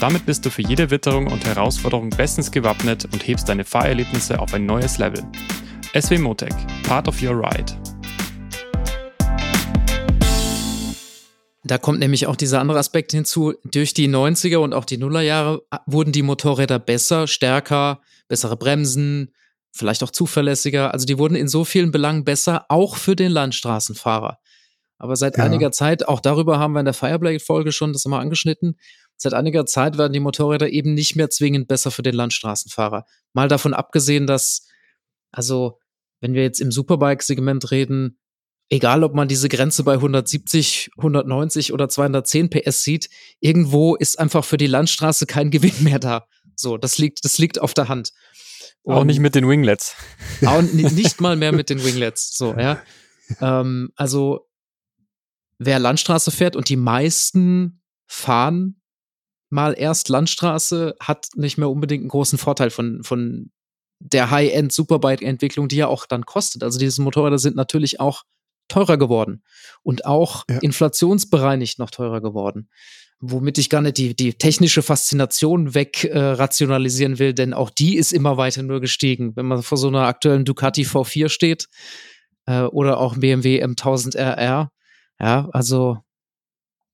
Damit 0.00 0.26
bist 0.26 0.44
du 0.44 0.50
für 0.50 0.62
jede 0.62 0.90
Witterung 0.90 1.28
und 1.28 1.46
Herausforderung 1.46 2.10
bestens 2.10 2.50
gewappnet 2.50 3.04
und 3.12 3.26
hebst 3.26 3.48
deine 3.48 3.64
Fahrerlebnisse 3.64 4.38
auf 4.40 4.52
ein 4.52 4.66
neues 4.66 4.98
Level. 4.98 5.24
SW 5.94 6.18
Motec, 6.18 6.54
part 6.82 7.06
of 7.06 7.22
your 7.22 7.36
ride. 7.36 7.72
Da 11.68 11.76
kommt 11.76 11.98
nämlich 11.98 12.26
auch 12.26 12.36
dieser 12.36 12.60
andere 12.60 12.78
Aspekt 12.78 13.12
hinzu. 13.12 13.54
Durch 13.64 13.92
die 13.92 14.08
90er 14.08 14.56
und 14.56 14.72
auch 14.72 14.86
die 14.86 14.96
Nullerjahre 14.96 15.62
wurden 15.86 16.12
die 16.12 16.22
Motorräder 16.22 16.78
besser, 16.78 17.26
stärker, 17.26 18.00
bessere 18.26 18.56
Bremsen, 18.56 19.34
vielleicht 19.70 20.02
auch 20.02 20.10
zuverlässiger. 20.10 20.94
Also 20.94 21.04
die 21.04 21.18
wurden 21.18 21.34
in 21.34 21.46
so 21.46 21.64
vielen 21.64 21.90
Belangen 21.90 22.24
besser, 22.24 22.64
auch 22.70 22.96
für 22.96 23.16
den 23.16 23.30
Landstraßenfahrer. 23.30 24.38
Aber 24.96 25.14
seit 25.16 25.36
ja. 25.36 25.44
einiger 25.44 25.70
Zeit, 25.70 26.08
auch 26.08 26.20
darüber 26.20 26.58
haben 26.58 26.72
wir 26.72 26.80
in 26.80 26.86
der 26.86 26.94
Fireblade-Folge 26.94 27.70
schon 27.70 27.92
das 27.92 28.06
immer 28.06 28.18
angeschnitten, 28.18 28.78
seit 29.16 29.34
einiger 29.34 29.66
Zeit 29.66 29.98
werden 29.98 30.14
die 30.14 30.20
Motorräder 30.20 30.70
eben 30.70 30.94
nicht 30.94 31.16
mehr 31.16 31.28
zwingend 31.28 31.68
besser 31.68 31.90
für 31.90 32.02
den 32.02 32.14
Landstraßenfahrer. 32.14 33.04
Mal 33.34 33.48
davon 33.48 33.74
abgesehen, 33.74 34.26
dass, 34.26 34.66
also, 35.32 35.78
wenn 36.20 36.34
wir 36.34 36.42
jetzt 36.42 36.60
im 36.60 36.72
Superbike-Segment 36.72 37.70
reden, 37.70 38.17
egal 38.70 39.04
ob 39.04 39.14
man 39.14 39.28
diese 39.28 39.48
Grenze 39.48 39.82
bei 39.84 39.94
170, 39.94 40.90
190 40.96 41.72
oder 41.72 41.88
210 41.88 42.50
PS 42.50 42.82
sieht, 42.82 43.08
irgendwo 43.40 43.94
ist 43.94 44.18
einfach 44.18 44.44
für 44.44 44.56
die 44.56 44.66
Landstraße 44.66 45.26
kein 45.26 45.50
Gewinn 45.50 45.82
mehr 45.82 45.98
da. 45.98 46.26
So, 46.54 46.76
das 46.76 46.98
liegt, 46.98 47.24
das 47.24 47.38
liegt 47.38 47.60
auf 47.60 47.74
der 47.74 47.88
Hand. 47.88 48.12
Und 48.82 48.94
auch 48.94 49.04
nicht 49.04 49.20
mit 49.20 49.34
den 49.34 49.48
Winglets. 49.48 49.94
Auch 50.44 50.62
nicht 50.72 51.20
mal 51.20 51.36
mehr 51.36 51.52
mit 51.52 51.70
den 51.70 51.82
Winglets. 51.84 52.36
So, 52.36 52.54
ja. 52.54 52.82
Ähm, 53.40 53.90
also, 53.96 54.48
wer 55.58 55.78
Landstraße 55.78 56.30
fährt 56.30 56.56
und 56.56 56.68
die 56.68 56.76
meisten 56.76 57.82
fahren 58.06 58.80
mal 59.50 59.74
erst 59.76 60.08
Landstraße, 60.08 60.94
hat 61.00 61.28
nicht 61.34 61.58
mehr 61.58 61.70
unbedingt 61.70 62.02
einen 62.02 62.10
großen 62.10 62.38
Vorteil 62.38 62.70
von, 62.70 63.02
von 63.02 63.50
der 63.98 64.30
High-End-Superbike-Entwicklung, 64.30 65.68
die 65.68 65.76
ja 65.76 65.86
auch 65.86 66.06
dann 66.06 66.26
kostet. 66.26 66.62
Also 66.62 66.78
diese 66.78 67.02
Motorräder 67.02 67.38
sind 67.38 67.56
natürlich 67.56 68.00
auch 68.00 68.24
teurer 68.68 68.96
geworden 68.96 69.42
und 69.82 70.06
auch 70.06 70.44
ja. 70.48 70.58
inflationsbereinigt 70.58 71.78
noch 71.78 71.90
teurer 71.90 72.20
geworden. 72.20 72.68
Womit 73.20 73.58
ich 73.58 73.68
gar 73.68 73.80
nicht 73.80 73.96
die, 73.96 74.14
die 74.14 74.34
technische 74.34 74.82
Faszination 74.82 75.74
weg 75.74 76.04
äh, 76.04 76.38
will, 76.38 77.34
denn 77.34 77.52
auch 77.52 77.70
die 77.70 77.96
ist 77.96 78.12
immer 78.12 78.36
weiter 78.36 78.62
nur 78.62 78.80
gestiegen. 78.80 79.34
Wenn 79.34 79.46
man 79.46 79.62
vor 79.62 79.76
so 79.76 79.88
einer 79.88 80.06
aktuellen 80.06 80.44
Ducati 80.44 80.84
V4 80.84 81.28
steht 81.28 81.68
äh, 82.46 82.62
oder 82.62 82.98
auch 82.98 83.16
BMW 83.16 83.64
M1000 83.64 84.16
RR, 84.16 84.70
ja, 85.18 85.48
also 85.52 85.98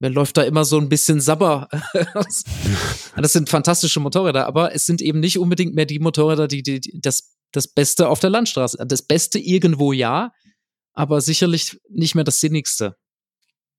mir 0.00 0.10
läuft 0.10 0.36
da 0.36 0.42
immer 0.42 0.64
so 0.64 0.78
ein 0.78 0.88
bisschen 0.88 1.20
Sabber. 1.20 1.68
das 3.16 3.32
sind 3.32 3.48
fantastische 3.48 4.00
Motorräder, 4.00 4.46
aber 4.46 4.74
es 4.74 4.86
sind 4.86 5.00
eben 5.00 5.20
nicht 5.20 5.38
unbedingt 5.38 5.74
mehr 5.74 5.86
die 5.86 5.98
Motorräder, 5.98 6.48
die, 6.48 6.62
die, 6.62 6.80
die 6.80 7.00
das, 7.00 7.34
das 7.52 7.68
Beste 7.68 8.08
auf 8.08 8.20
der 8.20 8.30
Landstraße. 8.30 8.84
Das 8.86 9.02
Beste 9.02 9.38
irgendwo 9.38 9.92
ja, 9.92 10.32
aber 10.94 11.20
sicherlich 11.20 11.78
nicht 11.88 12.14
mehr 12.14 12.24
das 12.24 12.40
Sinnigste 12.40 12.96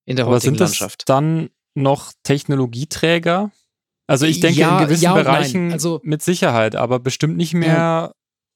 in 0.06 0.16
der 0.18 0.26
aber 0.26 0.36
heutigen 0.36 0.54
sind 0.56 0.62
das 0.62 0.72
Landschaft. 0.80 1.10
Dann 1.10 1.50
noch 1.74 2.14
Technologieträger? 2.24 3.52
Also 4.08 4.26
ich 4.28 4.40
denke 4.40 4.60
Ja, 4.60 4.80
in 4.80 4.86
gewissen 4.86 5.04
ja. 5.04 5.14
Bereichen 5.16 5.72
Also- 5.72 6.00
mit 6.04 6.22
Sicherheit, 6.22 6.76
aber 6.76 7.00
bestimmt 7.00 7.38
nicht 7.38 7.54
mehr 7.54 8.14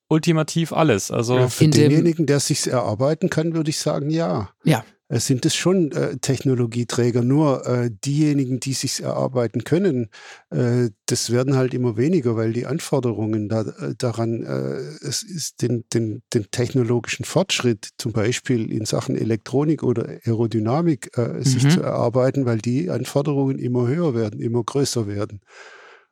ultimativ 0.09 0.73
alles. 0.73 1.09
Also 1.11 1.37
Ja, 1.37 1.49
für 1.49 1.67
denjenigen, 1.67 2.25
der 2.25 2.39
sich's 2.39 2.67
erarbeiten 2.67 3.29
kann, 3.29 3.53
würde 3.53 3.69
ich 3.69 3.79
sagen, 3.79 4.09
ja. 4.09 4.49
Ja. 4.63 4.83
Es 5.11 5.25
sind 5.25 5.43
es 5.45 5.55
schon 5.55 5.91
äh, 5.91 6.17
Technologieträger, 6.17 7.23
nur 7.23 7.65
äh, 7.65 7.89
diejenigen, 8.05 8.59
die 8.59 8.73
sich's 8.73 8.99
erarbeiten 8.99 9.63
können, 9.63 10.09
äh, 10.51 10.89
das 11.07 11.31
werden 11.31 11.55
halt 11.55 11.73
immer 11.73 11.97
weniger, 11.97 12.35
weil 12.35 12.53
die 12.53 12.67
Anforderungen 12.67 13.49
da, 13.49 13.61
äh, 13.61 13.95
daran, 13.97 14.43
äh, 14.43 14.77
es 15.07 15.23
ist 15.23 15.63
den, 15.63 15.83
den, 15.91 16.21
den 16.33 16.45
technologischen 16.51 17.25
Fortschritt, 17.25 17.89
zum 17.97 18.11
Beispiel 18.11 18.71
in 18.71 18.85
Sachen 18.85 19.15
Elektronik 19.15 19.81
oder 19.81 20.07
Aerodynamik, 20.25 21.17
äh, 21.17 21.43
sich 21.43 21.63
Mhm. 21.63 21.69
zu 21.71 21.81
erarbeiten, 21.81 22.45
weil 22.45 22.59
die 22.59 22.91
Anforderungen 22.91 23.57
immer 23.57 23.87
höher 23.87 24.13
werden, 24.13 24.39
immer 24.39 24.63
größer 24.63 25.07
werden. 25.07 25.41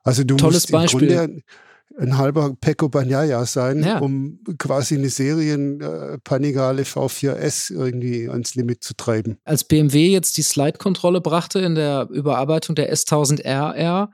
Also 0.02 0.24
du 0.24 0.36
Tolles 0.36 0.54
musst 0.54 0.70
im 0.70 0.72
Beispiel. 0.72 1.08
Grunde 1.16 1.42
ein 1.98 2.16
halber 2.16 2.54
Pecco 2.60 2.88
Bagnaia 2.88 3.44
sein, 3.44 3.82
Ja. 3.82 3.98
um 3.98 4.40
quasi 4.58 4.94
eine 4.94 5.08
Serien 5.10 5.80
äh, 5.80 6.18
Panigale 6.18 6.82
V4S 6.82 7.72
irgendwie 7.72 8.28
ans 8.28 8.54
Limit 8.54 8.84
zu 8.84 8.94
treiben. 8.94 9.38
Als 9.44 9.64
BMW 9.64 10.08
jetzt 10.08 10.36
die 10.36 10.42
Slide-Kontrolle 10.42 11.20
brachte 11.20 11.58
in 11.58 11.74
der 11.74 12.08
Überarbeitung 12.10 12.76
der 12.76 12.92
S1000RR, 12.94 14.08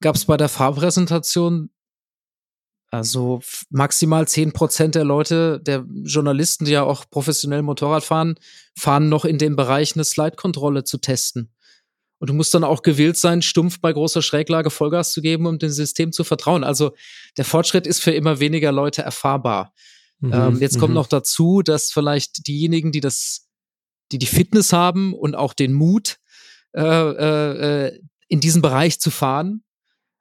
gab 0.00 0.16
es 0.16 0.24
bei 0.24 0.36
der 0.36 0.48
Fahrpräsentation 0.48 1.70
also 2.90 3.40
maximal 3.70 4.24
10% 4.24 4.88
der 4.88 5.04
Leute, 5.04 5.60
der 5.60 5.84
Journalisten, 6.04 6.64
die 6.64 6.70
ja 6.72 6.84
auch 6.84 7.04
professionell 7.10 7.62
Motorrad 7.62 8.04
fahren, 8.04 8.36
fahren 8.78 9.08
noch 9.08 9.24
in 9.24 9.38
dem 9.38 9.56
Bereich 9.56 9.96
eine 9.96 10.04
Slide-Kontrolle 10.04 10.84
zu 10.84 10.98
testen. 10.98 11.50
Und 12.18 12.30
du 12.30 12.34
musst 12.34 12.54
dann 12.54 12.64
auch 12.64 12.82
gewillt 12.82 13.16
sein, 13.16 13.42
stumpf 13.42 13.80
bei 13.80 13.92
großer 13.92 14.22
Schräglage 14.22 14.70
Vollgas 14.70 15.12
zu 15.12 15.20
geben, 15.20 15.46
um 15.46 15.58
dem 15.58 15.70
System 15.70 16.12
zu 16.12 16.24
vertrauen. 16.24 16.64
Also 16.64 16.94
der 17.36 17.44
Fortschritt 17.44 17.86
ist 17.86 18.02
für 18.02 18.12
immer 18.12 18.40
weniger 18.40 18.72
Leute 18.72 19.02
erfahrbar. 19.02 19.74
Ähm, 20.22 20.58
jetzt 20.60 20.78
kommt 20.78 20.90
mhm. 20.90 20.96
noch 20.96 21.08
dazu, 21.08 21.60
dass 21.62 21.92
vielleicht 21.92 22.46
diejenigen, 22.46 22.90
die 22.90 23.00
das, 23.00 23.48
die 24.12 24.18
die 24.18 24.26
Fitness 24.26 24.72
haben 24.72 25.12
und 25.12 25.34
auch 25.34 25.52
den 25.52 25.74
Mut, 25.74 26.16
äh, 26.74 26.82
äh, 26.82 27.86
äh, 27.86 28.00
in 28.28 28.40
diesen 28.40 28.62
Bereich 28.62 28.98
zu 28.98 29.10
fahren, 29.10 29.62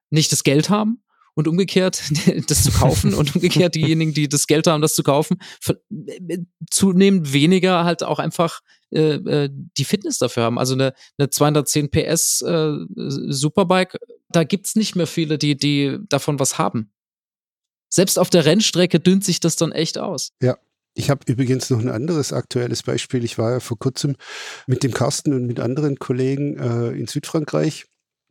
nicht 0.09 0.31
das 0.31 0.43
Geld 0.43 0.69
haben 0.69 1.04
und 1.35 1.47
umgekehrt 1.47 2.01
das 2.49 2.63
zu 2.63 2.71
kaufen 2.71 3.13
und 3.13 3.35
umgekehrt 3.35 3.75
diejenigen, 3.75 4.13
die 4.13 4.27
das 4.27 4.47
Geld 4.47 4.67
haben, 4.67 4.81
das 4.81 4.95
zu 4.95 5.03
kaufen, 5.03 5.37
äh, 5.67 6.39
zunehmend 6.71 7.31
weniger 7.31 7.83
halt 7.83 8.03
auch 8.03 8.19
einfach 8.19 8.61
äh, 8.91 9.15
äh, 9.15 9.49
die 9.51 9.85
Fitness 9.85 10.17
dafür 10.17 10.43
haben. 10.43 10.57
Also 10.57 10.73
eine, 10.73 10.93
eine 11.17 11.29
210 11.29 11.91
PS 11.91 12.41
äh, 12.41 12.73
Superbike, 12.95 13.97
da 14.29 14.43
gibt's 14.43 14.75
nicht 14.75 14.95
mehr 14.95 15.07
viele, 15.07 15.37
die, 15.37 15.55
die 15.55 15.97
davon 16.09 16.39
was 16.39 16.57
haben. 16.57 16.91
Selbst 17.89 18.17
auf 18.17 18.29
der 18.29 18.45
Rennstrecke 18.45 18.99
dünnt 18.99 19.23
sich 19.23 19.39
das 19.39 19.55
dann 19.55 19.71
echt 19.71 19.97
aus. 19.97 20.31
Ja, 20.41 20.57
ich 20.95 21.09
habe 21.09 21.21
übrigens 21.27 21.69
noch 21.69 21.79
ein 21.79 21.89
anderes 21.89 22.33
aktuelles 22.33 22.83
Beispiel. 22.83 23.23
Ich 23.23 23.37
war 23.37 23.51
ja 23.51 23.59
vor 23.59 23.77
kurzem 23.77 24.15
mit 24.65 24.83
dem 24.83 24.93
Carsten 24.93 25.33
und 25.33 25.45
mit 25.45 25.59
anderen 25.59 25.99
Kollegen 25.99 26.57
äh, 26.57 26.91
in 26.91 27.07
Südfrankreich 27.07 27.85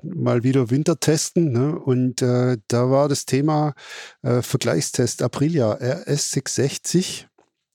mal 0.05 0.43
wieder 0.43 0.71
Winter 0.71 0.99
testen. 0.99 1.53
Ne? 1.53 1.79
Und 1.79 2.23
äh, 2.23 2.59
da 2.69 2.91
war 2.91 3.09
das 3.09 3.27
Thema 3.27 3.75
äh, 4.23 4.43
Vergleichstest 4.43 5.23
Aprilia 5.23 5.75
RS660. 5.75 7.27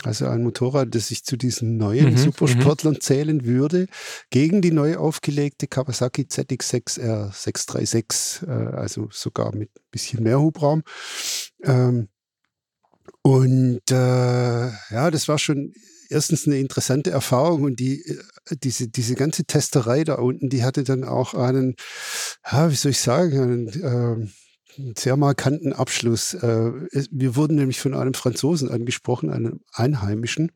Also 0.03 0.27
ein 0.27 0.43
Motorrad, 0.43 0.95
das 0.95 1.11
ich 1.11 1.25
zu 1.25 1.35
diesen 1.35 1.75
neuen 1.75 2.11
mhm, 2.11 2.17
Supersportlern 2.17 2.93
mhm. 2.93 3.01
zählen 3.01 3.45
würde, 3.45 3.87
gegen 4.29 4.61
die 4.61 4.71
neu 4.71 4.95
aufgelegte 4.95 5.67
Kawasaki 5.67 6.21
ZX6R 6.21 7.33
636, 7.33 8.47
äh, 8.47 8.51
also 8.51 9.09
sogar 9.11 9.53
mit 9.53 9.69
ein 9.75 9.89
bisschen 9.91 10.23
mehr 10.23 10.39
Hubraum. 10.39 10.83
Ähm, 11.63 12.07
und 13.21 13.81
äh, 13.91 14.67
ja, 14.69 15.11
das 15.11 15.27
war 15.27 15.37
schon 15.37 15.73
erstens 16.09 16.47
eine 16.47 16.57
interessante 16.57 17.11
Erfahrung 17.11 17.63
und 17.63 17.79
die, 17.79 18.01
äh, 18.01 18.17
diese, 18.63 18.87
diese 18.87 19.15
ganze 19.15 19.45
Testerei 19.45 20.03
da 20.03 20.15
unten, 20.15 20.49
die 20.49 20.63
hatte 20.63 20.83
dann 20.83 21.03
auch 21.03 21.33
einen, 21.33 21.75
ja, 22.49 22.69
wie 22.71 22.75
soll 22.75 22.91
ich 22.91 22.99
sagen, 22.99 23.41
einen, 23.41 23.67
äh, 23.67 24.27
sehr 24.97 25.17
markanten 25.17 25.73
Abschluss. 25.73 26.33
Äh, 26.35 26.71
wir 27.11 27.35
wurden 27.35 27.55
nämlich 27.55 27.79
von 27.79 27.93
einem 27.93 28.13
Franzosen 28.13 28.69
angesprochen, 28.69 29.29
einem 29.29 29.61
Einheimischen, 29.73 30.51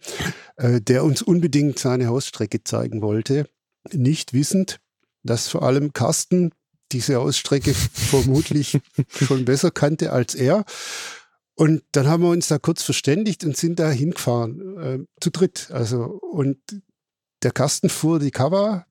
äh, 0.56 0.82
der 0.82 1.04
uns 1.04 1.22
unbedingt 1.22 1.80
seine 1.80 2.08
Hausstrecke 2.08 2.64
zeigen 2.64 3.02
wollte, 3.02 3.48
nicht 3.92 4.34
wissend, 4.34 4.80
dass 5.24 5.48
vor 5.48 5.64
allem 5.64 5.94
Carsten 5.94 6.52
diese 6.92 7.16
Hausstrecke 7.16 7.74
vermutlich 7.94 8.80
schon 9.10 9.46
besser 9.46 9.72
kannte 9.72 10.12
als 10.12 10.36
er. 10.36 10.66
Und 11.56 11.84
dann 11.92 12.08
haben 12.08 12.24
wir 12.24 12.30
uns 12.30 12.48
da 12.48 12.58
kurz 12.58 12.82
verständigt 12.82 13.44
und 13.44 13.56
sind 13.56 13.80
da 13.80 13.90
hingefahren, 13.90 14.78
äh, 14.78 15.00
zu 15.20 15.30
dritt. 15.30 15.70
Also, 15.72 16.04
und 16.04 16.58
der 17.44 17.52
Kasten 17.52 17.90
fuhr 17.90 18.20
die 18.20 18.32
Cover, 18.32 18.86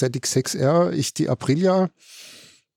ZX6R, 0.00 0.92
ich 0.92 1.14
die 1.14 1.28
Aprilia, 1.28 1.90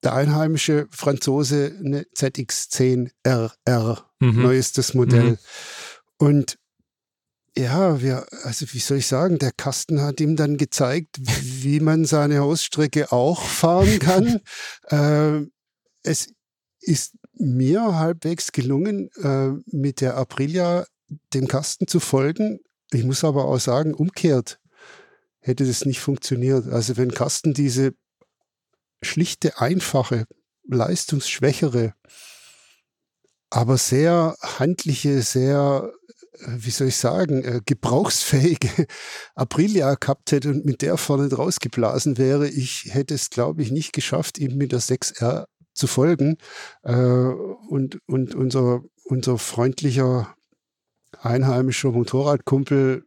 der 0.04 0.14
einheimische 0.14 0.88
Franzose 0.92 1.76
eine 1.80 2.04
ZX10RR, 2.16 4.04
mhm. 4.20 4.42
neuestes 4.42 4.94
Modell. 4.94 5.32
Mhm. 5.32 5.38
Und 6.18 6.58
ja, 7.58 8.02
wir, 8.02 8.26
also 8.44 8.66
wie 8.72 8.80
soll 8.80 8.98
ich 8.98 9.08
sagen, 9.08 9.38
der 9.38 9.52
Kasten 9.52 10.02
hat 10.02 10.22
ihm 10.22 10.36
dann 10.36 10.58
gezeigt, 10.58 11.18
wie 11.20 11.80
man 11.80 12.06
seine 12.06 12.40
Hausstrecke 12.40 13.12
auch 13.12 13.42
fahren 13.42 14.00
kann. 14.00 14.42
äh, 14.88 15.46
es 16.04 16.34
ist 16.80 17.16
mir 17.34 17.96
halbwegs 17.96 18.52
gelungen, 18.52 19.10
äh, 19.22 19.50
mit 19.66 20.02
der 20.02 20.16
Aprilia 20.16 20.86
dem 21.34 21.48
Kasten 21.48 21.88
zu 21.88 22.00
folgen. 22.00 22.60
Ich 22.92 23.04
muss 23.04 23.24
aber 23.24 23.46
auch 23.46 23.60
sagen, 23.60 23.94
umkehrt 23.94 24.61
hätte 25.42 25.66
das 25.66 25.86
nicht 25.86 26.00
funktioniert. 26.00 26.68
Also 26.68 26.98
wenn 26.98 27.12
Kasten 27.12 27.54
diese 27.54 27.94
schlichte, 29.02 29.60
einfache, 29.60 30.26
leistungsschwächere, 30.68 31.94
aber 33.50 33.78
sehr 33.78 34.36
handliche, 34.42 35.22
sehr, 35.22 35.92
äh, 36.34 36.48
wie 36.48 36.70
soll 36.70 36.88
ich 36.88 36.98
sagen, 36.98 37.44
äh, 37.44 37.62
gebrauchsfähige 37.66 38.70
Aprilia 39.36 39.96
gehabt 39.96 40.32
hätte 40.32 40.50
und 40.50 40.66
mit 40.66 40.82
der 40.82 40.98
vorne 40.98 41.28
draus 41.28 41.60
geblasen 41.60 42.18
wäre, 42.18 42.48
ich 42.48 42.86
hätte 42.92 43.14
es, 43.14 43.30
glaube 43.30 43.62
ich, 43.62 43.72
nicht 43.72 43.92
geschafft, 43.94 44.38
ihm 44.38 44.56
mit 44.58 44.72
der 44.72 44.80
6R 44.80 45.46
zu 45.74 45.88
folgen. 45.88 46.38
Äh, 46.84 46.94
und, 46.94 48.00
und 48.08 48.36
unser, 48.36 48.82
unser 49.04 49.38
freundlicher 49.38 50.34
einheimischer 51.20 51.92
Motorradkumpel, 51.92 53.06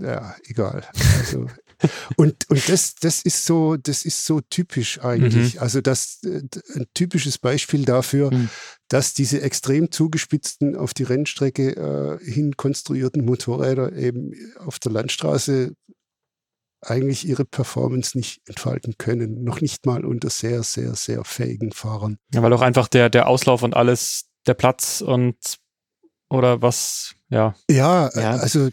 ja, 0.00 0.34
egal. 0.44 0.84
Also, 1.18 1.46
und, 2.16 2.48
und 2.48 2.68
das, 2.68 2.94
das 2.94 3.22
ist 3.22 3.44
so, 3.44 3.76
das 3.76 4.04
ist 4.04 4.24
so 4.24 4.40
typisch 4.40 5.00
eigentlich. 5.00 5.54
Mhm. 5.54 5.60
Also 5.60 5.80
das 5.80 6.20
ein 6.22 6.86
typisches 6.94 7.38
Beispiel 7.38 7.84
dafür, 7.84 8.32
mhm. 8.32 8.48
dass 8.88 9.14
diese 9.14 9.40
extrem 9.42 9.90
zugespitzten 9.90 10.76
auf 10.76 10.94
die 10.94 11.04
Rennstrecke 11.04 11.76
äh, 11.76 12.24
hin 12.24 12.56
konstruierten 12.56 13.24
Motorräder 13.24 13.92
eben 13.92 14.32
auf 14.58 14.78
der 14.78 14.92
Landstraße 14.92 15.74
eigentlich 16.84 17.26
ihre 17.26 17.44
Performance 17.44 18.16
nicht 18.16 18.40
entfalten 18.46 18.94
können. 18.98 19.44
Noch 19.44 19.60
nicht 19.60 19.86
mal 19.86 20.04
unter 20.04 20.30
sehr, 20.30 20.62
sehr, 20.62 20.94
sehr 20.96 21.24
fähigen 21.24 21.72
Fahrern. 21.72 22.18
Ja, 22.34 22.42
weil 22.42 22.52
auch 22.52 22.62
einfach 22.62 22.88
der, 22.88 23.08
der 23.08 23.28
Auslauf 23.28 23.62
und 23.62 23.74
alles, 23.74 24.24
der 24.46 24.54
Platz 24.54 25.00
und 25.00 25.36
oder 26.32 26.62
was, 26.62 27.14
ja. 27.28 27.54
Ja, 27.68 28.10
ja. 28.14 28.36
also 28.36 28.70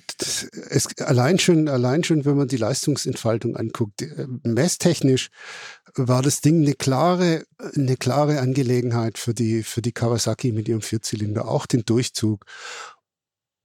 es, 0.70 0.88
allein 1.00 1.40
schon, 1.40 1.68
allein 1.68 2.06
schon, 2.06 2.24
wenn 2.24 2.38
man 2.38 2.48
die 2.48 2.56
Leistungsentfaltung 2.56 3.58
anguckt, 3.58 4.02
äh, 4.02 4.28
messtechnisch 4.44 5.30
war 5.96 6.22
das 6.22 6.40
Ding 6.40 6.62
eine 6.62 6.74
klare, 6.74 7.44
eine 7.76 7.98
klare 7.98 8.40
Angelegenheit 8.40 9.18
für 9.18 9.34
die, 9.34 9.64
für 9.64 9.82
die 9.82 9.92
Kawasaki 9.92 10.54
mit 10.54 10.70
ihrem 10.70 10.82
Vierzylinder, 10.82 11.50
auch 11.50 11.66
den 11.66 11.84
Durchzug. 11.84 12.46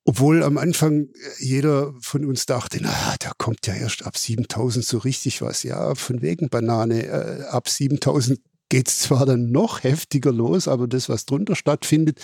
Obwohl 0.05 0.43
am 0.43 0.59
Anfang 0.59 1.07
jeder 1.39 1.95
von 2.01 2.25
uns 2.27 2.47
dachte, 2.47 2.79
na, 2.83 3.15
da 3.21 3.31
kommt 3.39 3.67
ja 3.69 3.75
erst 3.75 4.05
ab 4.05 4.19
7000 4.19 4.85
so 4.85 4.99
richtig 4.99 5.41
was. 5.41 5.63
Ja, 5.63 5.95
von 5.95 6.21
wegen 6.21 6.49
Banane. 6.49 7.07
Äh, 7.07 7.45
ab 7.45 7.69
7000 7.69 8.41
geht's 8.69 9.01
zwar 9.01 9.27
dann 9.27 9.51
noch 9.51 9.83
heftiger 9.83 10.33
los, 10.33 10.69
aber 10.69 10.89
das, 10.89 11.09
was 11.09 11.27
drunter 11.27 11.57
stattfindet, 11.57 12.21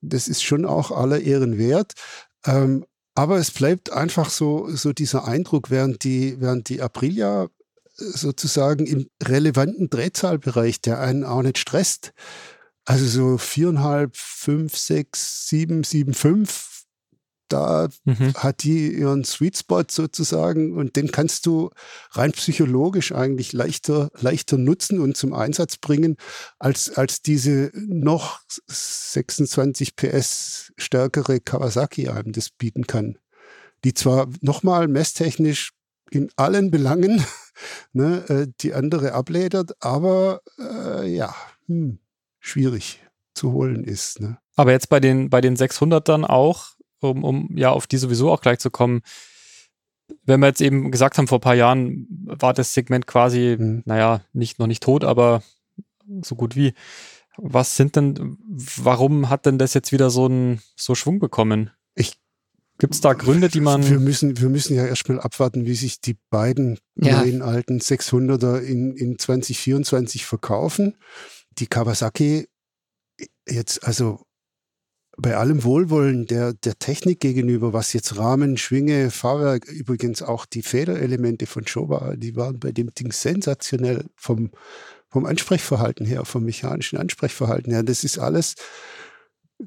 das 0.00 0.28
ist 0.28 0.42
schon 0.42 0.64
auch 0.64 0.90
aller 0.90 1.20
Ehren 1.20 1.58
wert. 1.58 1.92
Ähm, 2.46 2.84
aber 3.14 3.38
es 3.38 3.50
bleibt 3.50 3.92
einfach 3.92 4.30
so, 4.30 4.68
so 4.74 4.92
dieser 4.92 5.26
Eindruck, 5.26 5.70
während 5.70 6.02
die, 6.04 6.40
während 6.40 6.68
die 6.68 6.82
Aprilia 6.82 7.48
sozusagen 7.96 8.86
im 8.86 9.08
relevanten 9.22 9.88
Drehzahlbereich, 9.88 10.80
der 10.80 11.00
einen 11.00 11.22
auch 11.22 11.42
nicht 11.42 11.58
stresst, 11.58 12.12
also 12.84 13.06
so 13.06 13.38
viereinhalb, 13.38 14.16
fünf, 14.16 14.76
sechs, 14.76 15.48
sieben, 15.48 15.84
sieben, 15.84 16.12
fünf, 16.12 16.73
da 17.48 17.88
mhm. 18.04 18.34
hat 18.34 18.62
die 18.62 18.92
ihren 18.92 19.24
Sweet 19.24 19.58
Spot 19.58 19.84
sozusagen 19.88 20.76
und 20.76 20.96
den 20.96 21.10
kannst 21.10 21.46
du 21.46 21.70
rein 22.12 22.32
psychologisch 22.32 23.12
eigentlich 23.12 23.52
leichter, 23.52 24.10
leichter 24.18 24.56
nutzen 24.56 25.00
und 25.00 25.16
zum 25.16 25.32
Einsatz 25.32 25.76
bringen, 25.76 26.16
als, 26.58 26.90
als 26.96 27.22
diese 27.22 27.70
noch 27.74 28.40
26 28.66 29.96
PS 29.96 30.72
stärkere 30.76 31.40
Kawasaki 31.40 32.08
einem 32.08 32.32
das 32.32 32.50
bieten 32.50 32.86
kann. 32.86 33.18
Die 33.84 33.94
zwar 33.94 34.28
nochmal 34.40 34.88
messtechnisch 34.88 35.72
in 36.10 36.30
allen 36.36 36.70
Belangen 36.70 37.24
ne, 37.92 38.24
äh, 38.28 38.46
die 38.60 38.74
andere 38.74 39.12
abledert, 39.12 39.72
aber 39.80 40.40
äh, 40.58 41.06
ja, 41.14 41.34
hm, 41.66 41.98
schwierig 42.40 43.00
zu 43.34 43.52
holen 43.52 43.84
ist. 43.84 44.20
Ne? 44.20 44.38
Aber 44.56 44.72
jetzt 44.72 44.88
bei 44.88 45.00
den, 45.00 45.28
bei 45.30 45.40
den 45.40 45.56
600 45.56 46.08
dann 46.08 46.24
auch, 46.24 46.74
um, 47.00 47.24
um 47.24 47.56
ja 47.56 47.70
auf 47.70 47.86
die 47.86 47.98
sowieso 47.98 48.30
auch 48.30 48.40
gleich 48.40 48.58
zu 48.58 48.70
kommen. 48.70 49.02
Wenn 50.24 50.40
wir 50.40 50.48
jetzt 50.48 50.60
eben 50.60 50.90
gesagt 50.90 51.16
haben, 51.16 51.26
vor 51.26 51.38
ein 51.38 51.42
paar 51.42 51.54
Jahren 51.54 52.06
war 52.24 52.52
das 52.52 52.74
Segment 52.74 53.06
quasi, 53.06 53.56
mhm. 53.58 53.82
naja, 53.86 54.22
nicht, 54.32 54.58
noch 54.58 54.66
nicht 54.66 54.82
tot, 54.82 55.04
aber 55.04 55.42
so 56.22 56.34
gut 56.34 56.56
wie. 56.56 56.74
Was 57.36 57.76
sind 57.76 57.96
denn, 57.96 58.38
warum 58.46 59.28
hat 59.28 59.46
denn 59.46 59.58
das 59.58 59.74
jetzt 59.74 59.90
wieder 59.90 60.10
so 60.10 60.26
einen 60.26 60.60
so 60.76 60.94
Schwung 60.94 61.18
bekommen? 61.18 61.70
Ich 61.96 62.12
Gibt 62.78 62.94
es 62.94 63.00
da 63.00 63.12
Gründe, 63.12 63.48
die 63.48 63.60
man. 63.60 63.88
Wir 63.88 64.00
müssen, 64.00 64.40
wir 64.40 64.48
müssen 64.48 64.74
ja 64.74 64.84
erstmal 64.84 65.20
abwarten, 65.20 65.64
wie 65.64 65.74
sich 65.74 66.00
die 66.00 66.16
beiden 66.30 66.78
ja. 66.96 67.20
neuen 67.20 67.40
alten 67.40 67.78
600er 67.78 68.58
in, 68.58 68.96
in 68.96 69.18
2024 69.18 70.26
verkaufen. 70.26 70.96
Die 71.58 71.68
Kawasaki 71.68 72.48
jetzt, 73.48 73.84
also 73.84 74.23
bei 75.16 75.36
allem 75.36 75.64
Wohlwollen 75.64 76.26
der, 76.26 76.54
der 76.54 76.78
Technik 76.78 77.20
gegenüber, 77.20 77.72
was 77.72 77.92
jetzt 77.92 78.16
Rahmen, 78.16 78.56
Schwinge, 78.56 79.10
Fahrwerk, 79.10 79.66
übrigens 79.68 80.22
auch 80.22 80.46
die 80.46 80.62
Federelemente 80.62 81.46
von 81.46 81.66
Showa, 81.66 82.16
die 82.16 82.36
waren 82.36 82.58
bei 82.58 82.72
dem 82.72 82.92
Ding 82.94 83.12
sensationell 83.12 84.06
vom, 84.16 84.50
vom 85.08 85.26
Ansprechverhalten 85.26 86.06
her, 86.06 86.24
vom 86.24 86.44
mechanischen 86.44 86.98
Ansprechverhalten 86.98 87.72
her. 87.72 87.82
Das 87.82 88.04
ist 88.04 88.18
alles 88.18 88.54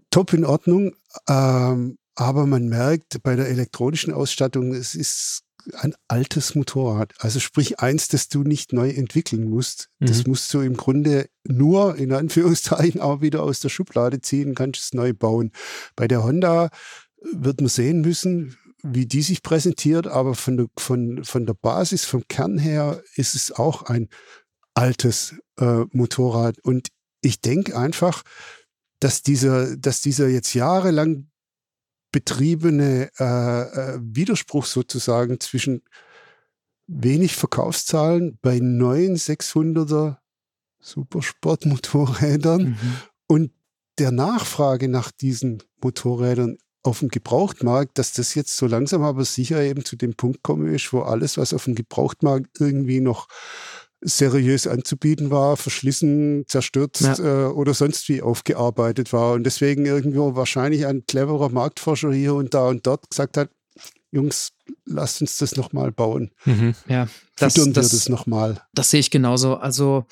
top 0.09 0.33
in 0.33 0.45
Ordnung. 0.45 0.95
Ähm, 1.29 1.97
aber 2.15 2.47
man 2.47 2.67
merkt 2.67 3.21
bei 3.21 3.35
der 3.35 3.47
elektronischen 3.47 4.11
Ausstattung, 4.11 4.73
es 4.73 4.95
ist 4.95 5.43
ein 5.73 5.93
altes 6.07 6.55
Motorrad. 6.55 7.13
Also 7.19 7.39
sprich 7.39 7.79
eins, 7.79 8.07
das 8.07 8.29
du 8.29 8.43
nicht 8.43 8.73
neu 8.73 8.89
entwickeln 8.89 9.49
musst. 9.49 9.89
Mhm. 9.99 10.05
Das 10.05 10.27
musst 10.27 10.53
du 10.53 10.61
im 10.61 10.77
Grunde 10.77 11.29
nur 11.43 11.95
in 11.97 12.13
Anführungszeichen 12.13 13.01
auch 13.01 13.21
wieder 13.21 13.43
aus 13.43 13.59
der 13.59 13.69
Schublade 13.69 14.21
ziehen, 14.21 14.55
kannst 14.55 14.81
es 14.81 14.93
neu 14.93 15.13
bauen. 15.13 15.51
Bei 15.95 16.07
der 16.07 16.23
Honda 16.23 16.69
wird 17.33 17.61
man 17.61 17.69
sehen 17.69 18.01
müssen, 18.01 18.57
wie 18.83 19.05
die 19.05 19.21
sich 19.21 19.41
präsentiert, 19.41 20.07
aber 20.07 20.35
von 20.35 20.57
der, 20.57 20.67
von, 20.77 21.23
von 21.23 21.45
der 21.45 21.55
Basis, 21.55 22.05
vom 22.05 22.27
Kern 22.27 22.57
her 22.57 23.01
ist 23.15 23.35
es 23.35 23.51
auch 23.51 23.83
ein 23.83 24.07
altes 24.75 25.35
äh, 25.59 25.85
Motorrad. 25.91 26.59
Und 26.59 26.89
ich 27.21 27.41
denke 27.41 27.77
einfach, 27.77 28.23
dass 28.99 29.23
dieser, 29.23 29.75
dass 29.77 30.01
dieser 30.01 30.27
jetzt 30.27 30.53
jahrelang 30.53 31.29
betriebene 32.11 33.09
äh, 33.19 33.23
äh, 33.23 33.99
Widerspruch 34.01 34.65
sozusagen 34.65 35.39
zwischen 35.39 35.83
wenig 36.87 37.35
Verkaufszahlen 37.35 38.37
bei 38.41 38.59
neuen 38.59 39.17
600er 39.17 40.17
Supersportmotorrädern 40.79 42.63
mhm. 42.63 42.77
und 43.27 43.51
der 43.99 44.11
Nachfrage 44.11 44.87
nach 44.87 45.11
diesen 45.11 45.63
Motorrädern 45.81 46.57
auf 46.83 46.99
dem 46.99 47.09
Gebrauchtmarkt, 47.09 47.97
dass 47.97 48.13
das 48.13 48.35
jetzt 48.35 48.55
so 48.55 48.65
langsam 48.67 49.03
aber 49.03 49.25
sicher 49.25 49.61
eben 49.61 49.83
zu 49.83 49.95
dem 49.95 50.15
Punkt 50.15 50.43
kommen 50.43 50.73
ist, 50.73 50.93
wo 50.93 51.01
alles, 51.01 51.37
was 51.37 51.53
auf 51.53 51.65
dem 51.65 51.75
Gebrauchtmarkt 51.75 52.59
irgendwie 52.61 53.01
noch 53.01 53.27
seriös 54.01 54.67
anzubieten 54.67 55.31
war, 55.31 55.57
verschlissen, 55.57 56.45
zerstört 56.47 56.99
ja. 57.01 57.17
äh, 57.17 57.45
oder 57.47 57.73
sonst 57.73 58.07
wie 58.09 58.21
aufgearbeitet 58.21 59.11
war. 59.11 59.33
Und 59.33 59.43
deswegen 59.43 59.85
irgendwo 59.85 60.35
wahrscheinlich 60.35 60.85
ein 60.85 61.05
cleverer 61.07 61.49
Marktforscher 61.49 62.11
hier 62.11 62.35
und 62.35 62.53
da 62.53 62.67
und 62.67 62.85
dort 62.85 63.09
gesagt 63.09 63.37
hat, 63.37 63.49
Jungs, 64.11 64.53
lasst 64.85 65.21
uns 65.21 65.37
das 65.37 65.55
nochmal 65.57 65.91
bauen. 65.91 66.31
Mhm. 66.45 66.75
Ja, 66.87 67.07
das, 67.35 67.55
das, 67.55 67.65
wir 67.65 67.73
das 67.73 68.09
nochmal. 68.09 68.61
Das 68.73 68.89
sehe 68.89 68.99
ich 68.99 69.11
genauso. 69.11 69.57
Also 69.57 70.05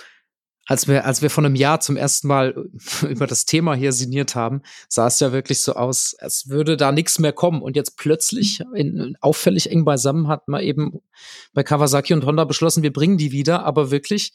als 0.68 0.88
wir, 0.88 1.06
als 1.06 1.22
wir 1.22 1.30
vor 1.30 1.44
einem 1.44 1.56
Jahr 1.56 1.80
zum 1.80 1.96
ersten 1.96 2.28
Mal 2.28 2.56
über 3.08 3.28
das 3.28 3.46
Thema 3.46 3.76
hier 3.76 3.92
sinniert 3.92 4.36
haben, 4.36 4.62
sah 4.90 5.08
es 5.08 5.20
ja 5.20 5.32
wirklich 5.32 5.62
so 5.62 5.74
aus, 5.74 6.16
als 6.20 6.50
würde 6.50 6.78
da 6.78 6.92
nichts 6.92 7.20
mehr 7.20 7.34
kommen. 7.34 7.62
Und 7.62 7.76
jetzt 7.76 7.98
plötzlich, 7.98 8.62
in, 8.74 9.16
auffällig 9.22 9.70
eng 9.70 9.86
beisammen, 9.86 10.28
hat 10.28 10.48
man 10.48 10.62
eben 10.62 11.02
bei 11.54 11.64
Kawasaki 11.64 12.14
und 12.14 12.26
Honda 12.26 12.46
beschlossen, 12.46 12.84
wir 12.84 12.94
bringen 12.94 13.18
die 13.18 13.32
wieder, 13.32 13.64
aber 13.64 13.92
wirklich, 13.92 14.34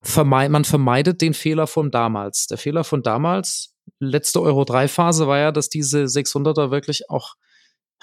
vermeid, 0.00 0.50
man 0.50 0.64
vermeidet 0.64 1.20
den 1.20 1.34
Fehler 1.34 1.66
von 1.66 1.90
damals. 1.90 2.46
Der 2.46 2.58
Fehler 2.58 2.84
von 2.84 3.02
damals, 3.02 3.74
letzte 3.98 4.42
Euro-3-Phase, 4.42 5.26
war 5.26 5.38
ja, 5.38 5.52
dass 5.52 5.68
diese 5.68 6.04
600er 6.04 6.70
wirklich 6.70 7.10
auch 7.10 7.34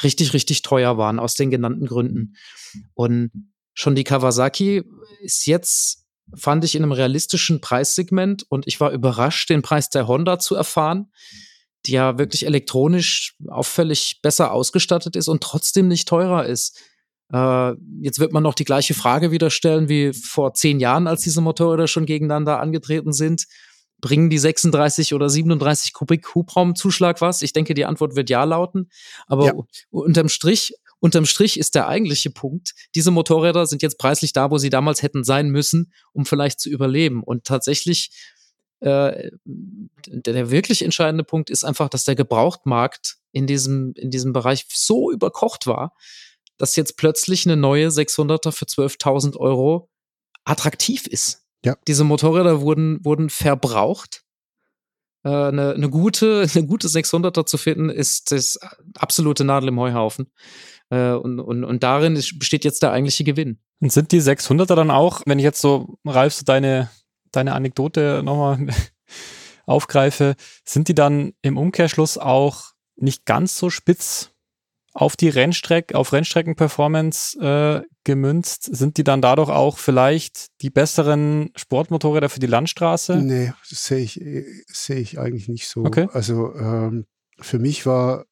richtig, 0.03 0.33
richtig 0.33 0.61
teuer 0.61 0.97
waren, 0.97 1.19
aus 1.19 1.35
den 1.35 1.51
genannten 1.51 1.85
Gründen. 1.85 2.35
Und 2.95 3.31
schon 3.73 3.95
die 3.95 4.03
Kawasaki 4.03 4.83
ist 5.21 5.45
jetzt 5.45 6.04
fand 6.33 6.63
ich 6.63 6.75
in 6.75 6.83
einem 6.83 6.91
realistischen 6.91 7.61
Preissegment 7.61 8.45
und 8.49 8.67
ich 8.67 8.79
war 8.79 8.91
überrascht, 8.91 9.49
den 9.49 9.61
Preis 9.61 9.89
der 9.89 10.07
Honda 10.07 10.39
zu 10.39 10.55
erfahren, 10.55 11.11
die 11.85 11.93
ja 11.93 12.17
wirklich 12.17 12.45
elektronisch 12.45 13.35
auffällig 13.47 14.19
besser 14.21 14.51
ausgestattet 14.51 15.15
ist 15.15 15.27
und 15.27 15.43
trotzdem 15.43 15.87
nicht 15.87 16.07
teurer 16.07 16.45
ist. 16.45 16.81
Äh, 17.31 17.73
jetzt 18.01 18.19
wird 18.19 18.33
man 18.33 18.43
noch 18.43 18.55
die 18.55 18.65
gleiche 18.65 18.93
Frage 18.93 19.31
wieder 19.31 19.49
stellen 19.49 19.89
wie 19.89 20.13
vor 20.13 20.53
zehn 20.53 20.79
Jahren, 20.79 21.07
als 21.07 21.21
diese 21.21 21.41
Motorräder 21.41 21.87
schon 21.87 22.05
gegeneinander 22.05 22.59
angetreten 22.59 23.13
sind. 23.13 23.45
Bringen 24.01 24.29
die 24.29 24.37
36 24.37 25.13
oder 25.13 25.29
37 25.29 25.93
Kubik 25.93 26.35
Hubraumzuschlag 26.35 27.21
was? 27.21 27.41
Ich 27.41 27.53
denke, 27.53 27.73
die 27.73 27.85
Antwort 27.85 28.15
wird 28.15 28.29
ja 28.29 28.43
lauten. 28.43 28.89
Aber 29.25 29.45
ja. 29.45 29.53
unterm 29.89 30.29
Strich 30.29 30.73
Unterm 30.99 31.25
Strich 31.25 31.59
ist 31.59 31.75
der 31.75 31.87
eigentliche 31.87 32.29
Punkt, 32.29 32.73
diese 32.95 33.11
Motorräder 33.11 33.65
sind 33.65 33.81
jetzt 33.81 33.97
preislich 33.97 34.33
da, 34.33 34.51
wo 34.51 34.57
sie 34.57 34.69
damals 34.69 35.01
hätten 35.03 35.23
sein 35.23 35.49
müssen, 35.49 35.93
um 36.13 36.25
vielleicht 36.25 36.59
zu 36.59 36.69
überleben. 36.69 37.23
Und 37.23 37.43
tatsächlich, 37.43 38.11
äh, 38.79 39.29
der, 39.43 40.33
der 40.33 40.51
wirklich 40.51 40.81
entscheidende 40.81 41.23
Punkt 41.23 41.49
ist 41.49 41.63
einfach, 41.63 41.89
dass 41.89 42.05
der 42.05 42.15
Gebrauchtmarkt 42.15 43.17
in 43.31 43.47
diesem, 43.47 43.93
in 43.95 44.09
diesem 44.09 44.33
Bereich 44.33 44.65
so 44.73 45.11
überkocht 45.11 45.67
war, 45.67 45.93
dass 46.57 46.75
jetzt 46.75 46.97
plötzlich 46.97 47.45
eine 47.45 47.57
neue 47.57 47.89
600er 47.89 48.51
für 48.51 48.65
12.000 48.65 49.35
Euro 49.37 49.89
attraktiv 50.45 51.07
ist. 51.07 51.43
Ja. 51.65 51.75
Diese 51.87 52.03
Motorräder 52.03 52.61
wurden, 52.61 53.03
wurden 53.03 53.29
verbraucht. 53.29 54.23
Äh, 55.23 55.29
eine, 55.29 55.73
eine, 55.73 55.89
gute, 55.89 56.47
eine 56.55 56.65
gute 56.65 56.87
600er 56.87 57.45
zu 57.45 57.57
finden, 57.57 57.89
ist 57.89 58.31
das 58.31 58.59
absolute 58.95 59.43
Nadel 59.43 59.69
im 59.69 59.79
Heuhaufen. 59.79 60.31
Äh, 60.89 61.11
und, 61.11 61.39
und, 61.39 61.63
und 61.63 61.83
darin 61.83 62.15
ist, 62.15 62.37
besteht 62.39 62.65
jetzt 62.65 62.83
der 62.83 62.91
eigentliche 62.91 63.23
Gewinn. 63.23 63.59
Und 63.81 63.91
sind 63.91 64.11
die 64.11 64.21
600er 64.21 64.75
dann 64.75 64.91
auch, 64.91 65.21
wenn 65.25 65.39
ich 65.39 65.43
jetzt 65.43 65.61
so, 65.61 65.97
Ralf, 66.05 66.33
so 66.33 66.45
deine, 66.45 66.89
deine 67.31 67.53
Anekdote 67.53 68.21
nochmal 68.23 68.67
aufgreife, 69.65 70.35
sind 70.63 70.87
die 70.87 70.95
dann 70.95 71.33
im 71.41 71.57
Umkehrschluss 71.57 72.17
auch 72.17 72.73
nicht 72.95 73.25
ganz 73.25 73.57
so 73.57 73.69
spitz 73.69 74.31
auf 74.93 75.17
die 75.17 75.27
Rennstrecke, 75.27 75.95
auf 75.95 76.13
Rennstreckenperformance 76.13 77.37
äh, 77.39 77.81
gemünzt? 78.05 78.63
Sind 78.63 78.97
die 78.97 79.03
dann 79.03 79.21
dadurch 79.21 79.49
auch 79.49 79.77
vielleicht 79.77 80.47
die 80.61 80.69
besseren 80.69 81.51
Sportmotorräder 81.55 82.29
für 82.29 82.39
die 82.39 82.47
Landstraße? 82.47 83.17
Nee, 83.17 83.53
das 83.69 83.85
sehe 83.85 83.99
ich, 83.99 84.21
sehe 84.67 84.99
ich 84.99 85.19
eigentlich 85.19 85.49
nicht 85.49 85.67
so. 85.67 85.83
Okay. 85.83 86.07
Also 86.13 86.55
ähm, 86.55 87.05
für 87.39 87.59
mich 87.59 87.85
war 87.85 88.25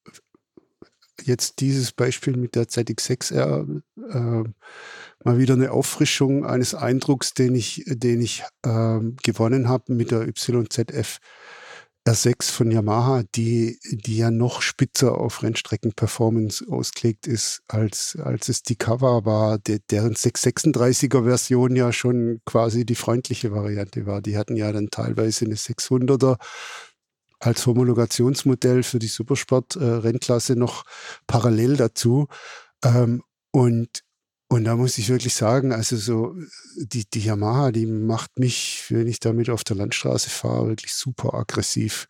jetzt 1.22 1.60
dieses 1.60 1.92
Beispiel 1.92 2.36
mit 2.36 2.54
der 2.54 2.64
ZX6R 2.64 3.82
äh, 4.10 4.44
mal 5.24 5.38
wieder 5.38 5.54
eine 5.54 5.72
Auffrischung 5.72 6.44
eines 6.44 6.74
Eindrucks, 6.74 7.34
den 7.34 7.54
ich, 7.54 7.84
den 7.86 8.20
ich 8.20 8.42
äh, 8.62 9.00
gewonnen 9.22 9.68
habe 9.68 9.92
mit 9.94 10.10
der 10.10 10.26
YZF 10.28 11.18
R6 12.06 12.50
von 12.50 12.70
Yamaha, 12.70 13.22
die, 13.34 13.78
die 13.90 14.18
ja 14.18 14.30
noch 14.30 14.60
spitzer 14.60 15.16
auf 15.16 15.42
Rennstrecken-Performance 15.42 16.66
ausgelegt 16.68 17.26
ist, 17.26 17.62
als, 17.66 18.18
als 18.22 18.50
es 18.50 18.62
die 18.62 18.76
Cover 18.76 19.24
war, 19.24 19.58
de, 19.58 19.80
deren 19.90 20.14
636er 20.14 21.24
Version 21.24 21.74
ja 21.74 21.92
schon 21.92 22.42
quasi 22.44 22.84
die 22.84 22.94
freundliche 22.94 23.52
Variante 23.52 24.04
war. 24.04 24.20
Die 24.20 24.36
hatten 24.36 24.56
ja 24.56 24.70
dann 24.70 24.90
teilweise 24.90 25.46
eine 25.46 25.54
600er 25.54 26.36
als 27.40 27.66
Homologationsmodell 27.66 28.82
für 28.82 28.98
die 28.98 29.06
Supersport-Rennklasse 29.08 30.56
noch 30.56 30.84
parallel 31.26 31.76
dazu. 31.76 32.28
Ähm, 32.84 33.22
und, 33.50 34.02
und 34.48 34.64
da 34.64 34.76
muss 34.76 34.98
ich 34.98 35.08
wirklich 35.08 35.34
sagen, 35.34 35.72
also 35.72 35.96
so 35.96 36.34
die, 36.76 37.04
die 37.08 37.20
Yamaha, 37.20 37.70
die 37.72 37.86
macht 37.86 38.38
mich, 38.38 38.86
wenn 38.88 39.06
ich 39.06 39.20
damit 39.20 39.50
auf 39.50 39.64
der 39.64 39.76
Landstraße 39.76 40.30
fahre, 40.30 40.68
wirklich 40.68 40.94
super 40.94 41.34
aggressiv, 41.34 42.06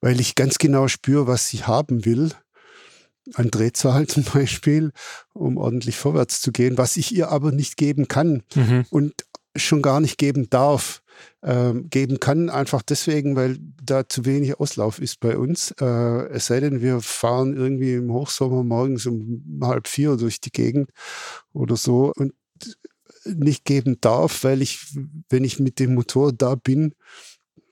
weil 0.00 0.20
ich 0.20 0.34
ganz 0.34 0.58
genau 0.58 0.88
spüre, 0.88 1.26
was 1.26 1.48
sie 1.48 1.64
haben 1.64 2.04
will 2.04 2.32
an 3.34 3.50
Drehzahl 3.50 4.06
zum 4.08 4.24
Beispiel, 4.24 4.92
um 5.32 5.56
ordentlich 5.56 5.96
vorwärts 5.96 6.40
zu 6.40 6.52
gehen, 6.52 6.78
was 6.78 6.96
ich 6.96 7.14
ihr 7.14 7.30
aber 7.30 7.52
nicht 7.52 7.76
geben 7.76 8.08
kann 8.08 8.42
mhm. 8.54 8.84
und 8.90 9.24
schon 9.56 9.82
gar 9.82 10.00
nicht 10.00 10.18
geben 10.18 10.48
darf 10.50 11.02
ähm, 11.42 11.90
geben 11.90 12.20
kann, 12.20 12.50
einfach 12.50 12.82
deswegen, 12.82 13.36
weil 13.36 13.58
da 13.82 14.08
zu 14.08 14.24
wenig 14.24 14.60
Auslauf 14.60 15.00
ist 15.00 15.20
bei 15.20 15.36
uns. 15.36 15.72
Äh, 15.80 16.28
es 16.28 16.46
sei 16.46 16.60
denn, 16.60 16.80
wir 16.80 17.00
fahren 17.00 17.56
irgendwie 17.56 17.94
im 17.94 18.12
Hochsommer 18.12 18.62
morgens 18.62 19.06
um 19.06 19.42
halb 19.62 19.88
vier 19.88 20.16
durch 20.16 20.40
die 20.40 20.52
Gegend 20.52 20.90
oder 21.52 21.76
so 21.76 22.12
und 22.16 22.32
nicht 23.24 23.64
geben 23.64 23.98
darf, 24.00 24.44
weil 24.44 24.62
ich, 24.62 24.96
wenn 25.28 25.44
ich 25.44 25.58
mit 25.60 25.78
dem 25.78 25.94
Motor 25.94 26.32
da 26.32 26.54
bin, 26.54 26.94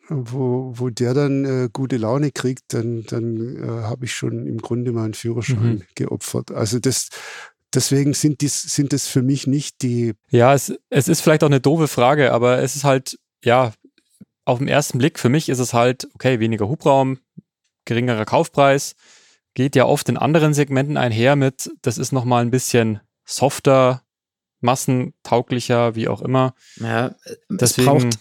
wo, 0.09 0.73
wo 0.77 0.91
der 0.91 1.15
dann 1.15 1.45
äh, 1.45 1.69
gute 1.73 1.97
Laune 1.97 2.33
kriegt, 2.33 2.75
dann, 2.75 3.05
dann 3.05 3.57
äh, 3.57 3.67
habe 3.67 4.07
ich 4.07 4.13
schon 4.13 4.47
im 4.47 4.59
Grunde 4.59 4.93
meinen 4.93 5.15
Führerschein 5.15 5.77
mhm. 5.77 5.83
geopfert. 5.95 6.51
Also 6.51 6.81
das, 6.81 7.11
deswegen 7.75 8.15
sind 8.15 8.41
dies, 8.41 8.63
sind 8.63 8.93
es 8.93 9.07
für 9.07 9.23
mich 9.23 9.47
nicht 9.47 9.83
die. 9.83 10.15
Ja, 10.31 10.55
es, 10.55 10.73
es 10.91 11.09
ist 11.09 11.21
vielleicht 11.21 11.45
auch 11.45 11.49
eine 11.49 11.61
doofe 11.61 11.89
Frage, 11.89 12.33
aber 12.33 12.59
es 12.59 12.77
ist 12.77 12.85
halt 12.85 13.19
ja, 13.45 13.73
auf 14.45 14.59
den 14.59 14.69
ersten 14.69 14.99
Blick, 14.99 15.19
für 15.19 15.29
mich 15.29 15.49
ist 15.49 15.59
es 15.59 15.73
halt, 15.75 16.09
okay, 16.15 16.41
weniger 16.41 16.69
Hubraum, 16.69 17.19
geringerer 17.85 18.25
Kaufpreis, 18.25 18.95
geht 19.55 19.77
ja 19.77 19.85
oft 19.87 20.09
in 20.09 20.17
anderen 20.17 20.55
Segmenten 20.55 20.97
einher 20.97 21.37
mit, 21.37 21.71
das 21.83 21.99
ist 21.99 22.13
nochmal 22.13 22.43
ein 22.43 22.51
bisschen 22.51 23.01
softer, 23.25 24.03
massentauglicher, 24.61 25.95
wie 25.95 26.09
auch 26.09 26.21
immer. 26.21 26.55
Ja, 26.77 27.15
Deswegen, 27.49 27.61
es 27.61 28.05
braucht, 28.05 28.19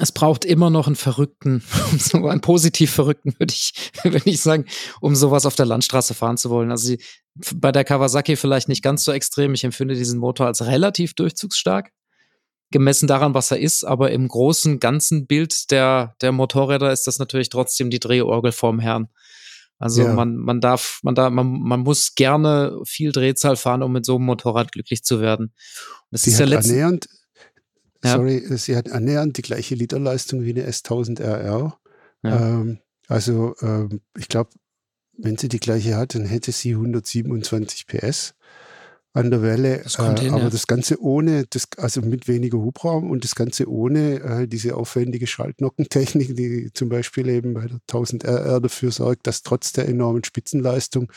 es 0.00 0.12
braucht 0.12 0.44
immer 0.44 0.70
noch 0.70 0.86
einen 0.86 0.96
Verrückten, 0.96 1.62
so 1.98 2.26
einen 2.26 2.40
positiv 2.40 2.92
Verrückten, 2.92 3.34
würde 3.38 3.52
ich, 3.52 3.72
würde 4.02 4.22
ich 4.30 4.40
sagen, 4.40 4.66
um 5.00 5.14
sowas 5.14 5.46
auf 5.46 5.54
der 5.54 5.66
Landstraße 5.66 6.14
fahren 6.14 6.36
zu 6.36 6.50
wollen. 6.50 6.70
Also 6.70 6.94
bei 7.54 7.72
der 7.72 7.84
Kawasaki 7.84 8.36
vielleicht 8.36 8.68
nicht 8.68 8.82
ganz 8.82 9.04
so 9.04 9.12
extrem. 9.12 9.54
Ich 9.54 9.64
empfinde 9.64 9.94
diesen 9.94 10.18
Motor 10.18 10.46
als 10.46 10.64
relativ 10.64 11.14
durchzugsstark 11.14 11.90
gemessen 12.70 13.06
daran, 13.06 13.34
was 13.34 13.50
er 13.50 13.60
ist, 13.60 13.84
aber 13.84 14.10
im 14.10 14.26
großen, 14.26 14.80
ganzen 14.80 15.26
Bild 15.26 15.70
der, 15.70 16.16
der 16.22 16.32
Motorräder 16.32 16.90
ist 16.90 17.06
das 17.06 17.18
natürlich 17.18 17.50
trotzdem 17.50 17.90
die 17.90 18.00
Drehorgel 18.00 18.50
vorm 18.50 18.80
Herrn. 18.80 19.08
Also 19.78 20.02
Ja. 20.02 20.14
man, 20.14 20.36
man 20.36 20.60
darf, 20.60 21.00
man 21.02 21.14
da, 21.14 21.28
man, 21.30 21.60
man 21.60 21.80
muss 21.80 22.14
gerne 22.14 22.80
viel 22.84 23.12
Drehzahl 23.12 23.56
fahren, 23.56 23.82
um 23.82 23.92
mit 23.92 24.06
so 24.06 24.16
einem 24.16 24.24
Motorrad 24.24 24.72
glücklich 24.72 25.04
zu 25.04 25.20
werden. 25.20 25.46
Und 25.46 25.52
Das 26.12 26.22
Sie 26.22 26.30
ist 26.30 26.38
ja 26.38 26.46
hat 26.46 26.50
letzten, 26.50 26.70
annähernd, 26.70 27.06
Ja. 28.04 28.16
sorry, 28.16 28.44
sie 28.56 28.76
hat 28.76 28.90
annähernd 28.90 29.36
die 29.36 29.42
gleiche 29.42 29.74
Literleistung 29.74 30.42
wie 30.42 30.50
eine 30.50 30.68
S1000 30.68 31.20
RR. 31.20 31.78
Ja. 32.22 32.40
Ähm, 32.40 32.78
also 33.08 33.54
ähm, 33.60 34.00
ich 34.16 34.28
glaube, 34.28 34.50
wenn 35.18 35.36
sie 35.36 35.48
die 35.48 35.60
gleiche 35.60 35.96
hat, 35.96 36.14
dann 36.14 36.24
hätte 36.24 36.52
sie 36.52 36.72
127 36.72 37.86
PS 37.86 38.34
an 39.14 39.30
der 39.30 39.42
Welle. 39.42 39.80
Das 39.82 39.98
äh, 39.98 40.18
hin, 40.18 40.32
aber 40.32 40.44
ja. 40.44 40.50
das 40.50 40.66
Ganze 40.66 41.00
ohne, 41.00 41.44
das, 41.50 41.68
also 41.76 42.00
mit 42.00 42.28
weniger 42.28 42.58
Hubraum 42.58 43.10
und 43.10 43.24
das 43.24 43.34
Ganze 43.34 43.68
ohne 43.68 44.20
äh, 44.20 44.48
diese 44.48 44.74
aufwendige 44.76 45.26
Schaltnockentechnik, 45.26 46.34
die 46.34 46.70
zum 46.72 46.88
Beispiel 46.88 47.28
eben 47.28 47.54
bei 47.54 47.66
der 47.66 47.78
1000 47.88 48.24
RR 48.24 48.60
dafür 48.60 48.90
sorgt, 48.90 49.26
dass 49.26 49.42
trotz 49.42 49.72
der 49.72 49.88
enormen 49.88 50.24
Spitzenleistung 50.24 51.12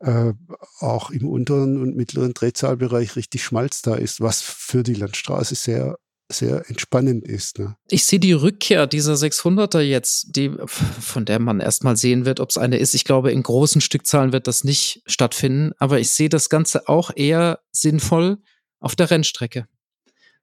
äh, 0.00 0.32
auch 0.78 1.10
im 1.10 1.28
unteren 1.28 1.80
und 1.80 1.96
mittleren 1.96 2.34
Drehzahlbereich 2.34 3.16
richtig 3.16 3.42
Schmalz 3.42 3.82
da 3.82 3.96
ist, 3.96 4.20
was 4.20 4.40
für 4.40 4.82
die 4.82 4.94
Landstraße 4.94 5.54
sehr, 5.56 5.98
sehr 6.32 6.68
entspannend 6.68 7.24
ist. 7.24 7.58
Ne? 7.58 7.76
ich 7.88 8.04
sehe 8.04 8.20
die 8.20 8.32
Rückkehr 8.32 8.86
dieser 8.86 9.14
600er 9.14 9.80
jetzt, 9.80 10.36
die, 10.36 10.50
von 10.66 11.24
der 11.24 11.38
man 11.38 11.60
erstmal 11.60 11.96
sehen 11.96 12.24
wird, 12.24 12.40
ob 12.40 12.50
es 12.50 12.58
eine 12.58 12.78
ist. 12.78 12.94
Ich 12.94 13.04
glaube, 13.04 13.32
in 13.32 13.42
großen 13.42 13.80
Stückzahlen 13.80 14.32
wird 14.32 14.46
das 14.46 14.64
nicht 14.64 15.02
stattfinden, 15.06 15.72
aber 15.78 16.00
ich 16.00 16.10
sehe 16.10 16.28
das 16.28 16.48
Ganze 16.48 16.88
auch 16.88 17.10
eher 17.14 17.60
sinnvoll 17.70 18.38
auf 18.80 18.96
der 18.96 19.10
Rennstrecke. 19.10 19.66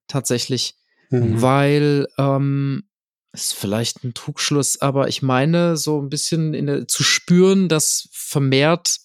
Tatsächlich. 0.07 0.75
Mhm. 1.09 1.41
weil 1.41 2.07
ähm, 2.17 2.83
ist 3.31 3.53
vielleicht 3.53 4.03
ein 4.03 4.13
Trugschluss, 4.13 4.81
aber 4.81 5.07
ich 5.07 5.21
meine 5.21 5.77
so 5.77 6.01
ein 6.01 6.09
bisschen 6.09 6.53
der, 6.53 6.87
zu 6.87 7.03
spüren, 7.03 7.67
dass 7.67 8.09
vermehrt 8.11 8.99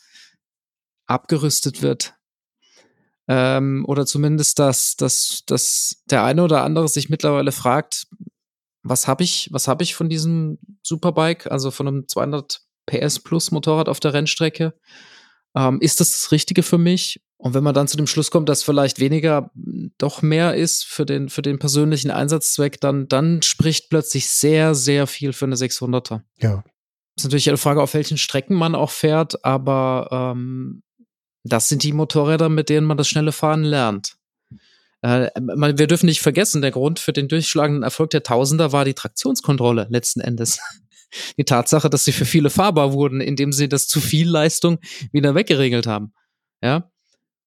abgerüstet 1.07 1.83
wird. 1.83 2.15
Ähm, 3.27 3.85
oder 3.87 4.07
zumindest, 4.07 4.59
dass, 4.59 4.97
dass, 4.97 5.43
dass 5.47 6.03
der 6.11 6.25
eine 6.25 6.43
oder 6.43 6.63
andere 6.63 6.89
sich 6.89 7.09
mittlerweile 7.09 7.53
fragt, 7.53 8.07
was 8.83 9.09
habe 9.09 9.25
ich, 9.25 9.49
was 9.51 9.67
habe 9.67 9.83
ich 9.83 9.95
von 9.95 10.09
diesem 10.09 10.59
Superbike, 10.83 11.51
also 11.51 11.71
von 11.71 11.89
einem 11.89 12.09
200 12.09 12.61
PS 12.87 13.21
Plus 13.21 13.51
Motorrad 13.51 13.89
auf 13.89 13.99
der 14.01 14.13
Rennstrecke? 14.13 14.75
Ähm, 15.57 15.81
ist 15.81 16.01
das 16.01 16.11
das 16.11 16.33
Richtige 16.33 16.63
für 16.63 16.79
mich? 16.79 17.23
Und 17.39 17.55
wenn 17.55 17.65
man 17.65 17.75
dann 17.75 17.89
zu 17.89 17.97
dem 17.97 18.07
Schluss 18.07 18.31
kommt, 18.31 18.49
dass 18.49 18.63
vielleicht 18.63 19.01
weniger 19.01 19.51
mh, 19.55 19.91
doch 19.99 20.23
mehr 20.23 20.55
ist 20.55 20.85
für 20.85 21.05
den, 21.07 21.29
für 21.29 21.43
den 21.43 21.59
persönlichen 21.59 22.11
Einsatzzweck, 22.11 22.81
dann, 22.81 23.09
dann 23.09 23.43
spricht 23.43 23.91
plötzlich 23.91 24.29
sehr, 24.29 24.75
sehr 24.75 25.07
viel 25.07 25.33
für 25.33 25.47
eine 25.47 25.57
600er. 25.57 26.23
Ja, 26.39 26.65
Ist 27.17 27.25
natürlich 27.25 27.49
eine 27.49 27.59
Frage, 27.59 27.83
auf 27.83 27.95
welchen 27.95 28.19
Strecken 28.19 28.55
man 28.55 28.75
auch 28.75 28.91
fährt, 28.91 29.45
aber 29.45 30.09
ähm, 30.11 30.83
das 31.45 31.69
sind 31.69 31.83
die 31.83 31.93
Motorräder, 31.93 32.49
mit 32.49 32.69
denen 32.69 32.87
man 32.87 32.97
das 32.97 33.09
schnelle 33.09 33.33
Fahren 33.33 33.63
lernt. 33.63 34.17
Äh, 35.03 35.31
wir 35.37 35.87
dürfen 35.87 36.07
nicht 36.07 36.23
vergessen, 36.23 36.63
der 36.63 36.71
Grund 36.71 36.99
für 36.99 37.13
den 37.13 37.29
durchschlagenden 37.29 37.83
Erfolg 37.83 38.11
der 38.11 38.23
Tausender 38.23 38.73
war 38.73 38.87
die 38.87 38.95
Traktionskontrolle 38.95 39.87
letzten 39.91 40.21
Endes. 40.21 40.59
Die 41.39 41.45
Tatsache, 41.45 41.89
dass 41.89 42.05
sie 42.05 42.11
für 42.11 42.25
viele 42.25 42.51
fahrbar 42.51 42.93
wurden, 42.93 43.21
indem 43.21 43.53
sie 43.53 43.69
das 43.69 43.87
zu 43.87 44.01
viel 44.01 44.29
Leistung 44.29 44.81
wieder 45.13 45.37
weggeregelt 45.37 45.87
haben. 45.87 46.13
Ja. 46.61 46.91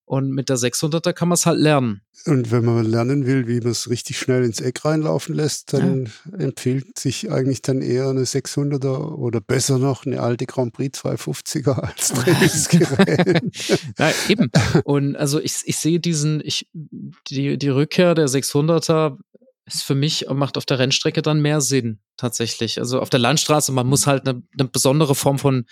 Und 0.08 0.30
mit 0.30 0.48
der 0.48 0.56
600er 0.56 1.12
kann 1.12 1.28
man 1.28 1.34
es 1.34 1.44
halt 1.44 1.58
lernen. 1.58 2.00
und 2.24 2.50
wenn 2.50 2.64
man 2.64 2.86
lernen 2.86 3.26
will, 3.26 3.46
wie 3.46 3.60
man 3.60 3.72
es 3.72 3.90
richtig 3.90 4.18
schnell 4.18 4.42
ins 4.42 4.58
Eck 4.58 4.82
reinlaufen 4.82 5.34
lässt, 5.34 5.74
dann 5.74 6.10
empfiehlt 6.38 6.98
sich 6.98 7.30
eigentlich 7.30 7.60
dann 7.60 7.82
eher 7.82 8.08
eine 8.08 8.24
600er 8.24 9.16
oder 9.16 9.42
besser 9.42 9.78
noch 9.78 10.06
eine 10.06 10.22
alte 10.22 10.46
Grand 10.46 10.72
Prix 10.72 11.04
250er 11.04 11.72
als 11.82 12.08
Trainingsgerät. 12.08 13.42
Ja, 13.98 14.12
eben. 14.30 14.50
Und 14.84 15.14
also 15.16 15.40
ich, 15.40 15.60
ich 15.64 15.76
sehe 15.76 16.00
diesen, 16.00 16.40
ich, 16.42 16.70
die, 16.72 17.58
die 17.58 17.68
Rückkehr 17.68 18.14
der 18.14 18.28
600er 18.28 19.18
ist 19.66 19.82
für 19.82 19.94
mich, 19.94 20.26
macht 20.30 20.56
auf 20.56 20.64
der 20.64 20.78
Rennstrecke 20.78 21.20
dann 21.20 21.42
mehr 21.42 21.60
Sinn, 21.60 22.00
tatsächlich. 22.16 22.78
Also 22.78 23.00
auf 23.00 23.10
der 23.10 23.20
Landstraße, 23.20 23.72
man 23.72 23.86
muss 23.86 24.06
halt 24.06 24.26
eine, 24.26 24.42
eine 24.58 24.68
besondere 24.68 25.14
Form 25.14 25.38
von 25.38 25.66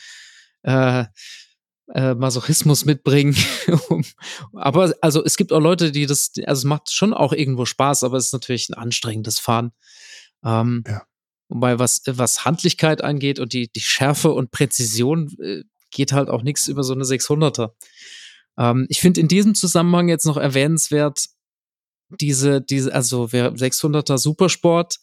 äh, 0.63 1.05
äh, 1.95 2.15
Masochismus 2.15 2.85
mitbringen. 2.85 3.37
Aber 4.53 4.95
also 5.01 5.25
es 5.25 5.37
gibt 5.37 5.53
auch 5.53 5.61
Leute, 5.61 5.93
die 5.93 6.07
das, 6.07 6.33
also 6.45 6.61
es 6.61 6.65
macht 6.65 6.93
schon 6.93 7.15
auch 7.15 7.33
irgendwo 7.33 7.65
Spaß, 7.65 8.05
aber 8.05 8.17
es 8.17 8.27
ist 8.27 8.33
natürlich 8.33 8.69
ein 8.69 8.75
anstrengendes 8.75 9.39
Fahren. 9.39 9.73
Ähm, 10.45 10.85
Ja. 10.87 11.03
Wobei 11.49 11.79
was, 11.79 12.03
was 12.07 12.45
Handlichkeit 12.45 13.05
angeht 13.05 13.39
und 13.39 13.53
die, 13.53 13.71
die 13.71 13.81
Schärfe 13.81 14.33
und 14.33 14.51
Präzision 14.51 15.31
äh, 15.41 15.63
geht 15.91 16.13
halt 16.13 16.29
auch 16.29 16.43
nichts 16.43 16.67
über 16.67 16.83
so 16.83 16.93
eine 16.93 17.05
600er. 17.05 17.71
Ähm, 18.59 18.87
ich 18.89 19.01
finde 19.01 19.21
in 19.21 19.29
diesem 19.29 19.55
Zusammenhang 19.55 20.09
jetzt 20.09 20.27
noch 20.27 20.37
erwähnenswert, 20.37 21.27
diese, 22.09 22.61
diese, 22.61 22.93
also 22.93 23.33
wer 23.33 23.53
600er 23.53 24.19
Supersport 24.19 24.99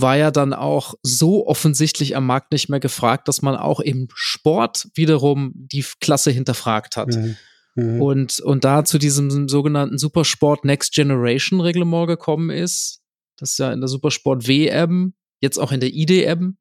war 0.00 0.16
ja 0.16 0.30
dann 0.30 0.52
auch 0.52 0.94
so 1.02 1.46
offensichtlich 1.46 2.16
am 2.16 2.26
Markt 2.26 2.52
nicht 2.52 2.68
mehr 2.68 2.80
gefragt, 2.80 3.28
dass 3.28 3.42
man 3.42 3.56
auch 3.56 3.80
im 3.80 4.08
Sport 4.14 4.88
wiederum 4.94 5.52
die 5.54 5.84
Klasse 6.00 6.30
hinterfragt 6.30 6.96
hat. 6.96 7.14
Mhm. 7.14 7.36
Mhm. 7.74 8.00
Und, 8.00 8.40
und 8.40 8.64
da 8.64 8.84
zu 8.84 8.98
diesem 8.98 9.48
sogenannten 9.48 9.98
Supersport 9.98 10.64
Next 10.64 10.92
Generation 10.92 11.60
Reglement 11.60 12.06
gekommen 12.06 12.50
ist, 12.50 13.02
das 13.36 13.58
ja 13.58 13.72
in 13.72 13.80
der 13.80 13.88
Supersport 13.88 14.46
WM, 14.46 15.14
jetzt 15.40 15.58
auch 15.58 15.72
in 15.72 15.80
der 15.80 15.92
IDM 15.92 16.56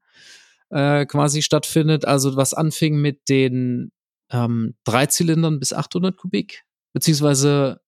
äh, 0.69 1.05
quasi 1.05 1.41
stattfindet. 1.41 2.05
Also 2.05 2.35
was 2.35 2.53
anfing 2.53 2.97
mit 2.97 3.29
den 3.29 3.91
ähm, 4.31 4.75
Dreizylindern 4.83 5.59
bis 5.59 5.73
800 5.73 6.17
Kubik, 6.17 6.63
beziehungsweise, 6.93 7.81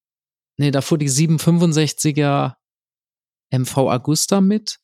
nee, 0.57 0.71
da 0.71 0.81
fuhr 0.81 0.97
die 0.97 1.09
765er 1.09 2.53
MV 3.51 3.77
Augusta 3.77 4.41
mit. 4.41 4.79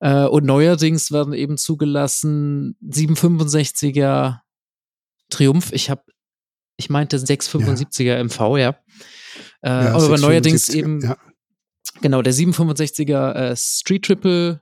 Äh, 0.00 0.24
und 0.24 0.44
neuerdings 0.44 1.12
werden 1.12 1.32
eben 1.34 1.56
zugelassen 1.56 2.76
765er 2.84 4.40
Triumph. 5.30 5.72
Ich 5.72 5.90
habe, 5.90 6.02
ich 6.76 6.90
meinte 6.90 7.16
675er 7.18 8.22
MV, 8.24 8.58
ja. 8.58 8.76
Äh, 9.62 9.68
Ja, 9.68 9.90
aber 9.92 10.18
675, 10.18 10.22
neuerdings 10.22 10.68
eben 10.68 11.00
Ja, 11.00 11.16
Genau, 12.02 12.22
der 12.22 12.34
765er 12.34 13.32
äh, 13.32 13.56
Street 13.56 14.04
Triple 14.04 14.60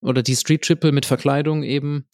oder 0.00 0.22
die 0.22 0.36
Street 0.36 0.62
Triple 0.62 0.92
mit 0.92 1.06
Verkleidung 1.06 1.62
eben. 1.62 2.06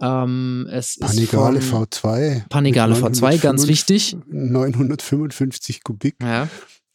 Ähm, 0.00 0.66
es 0.72 0.98
Panigale 0.98 1.58
ist 1.58 1.68
von 1.68 1.84
V2. 1.84 2.48
Panigale 2.48 2.94
mit 2.94 3.02
V2, 3.04 3.38
ganz 3.38 3.66
955 3.66 3.68
wichtig. 3.68 4.16
955 4.28 5.84
Kubik 5.84 6.16
Ja. 6.22 6.48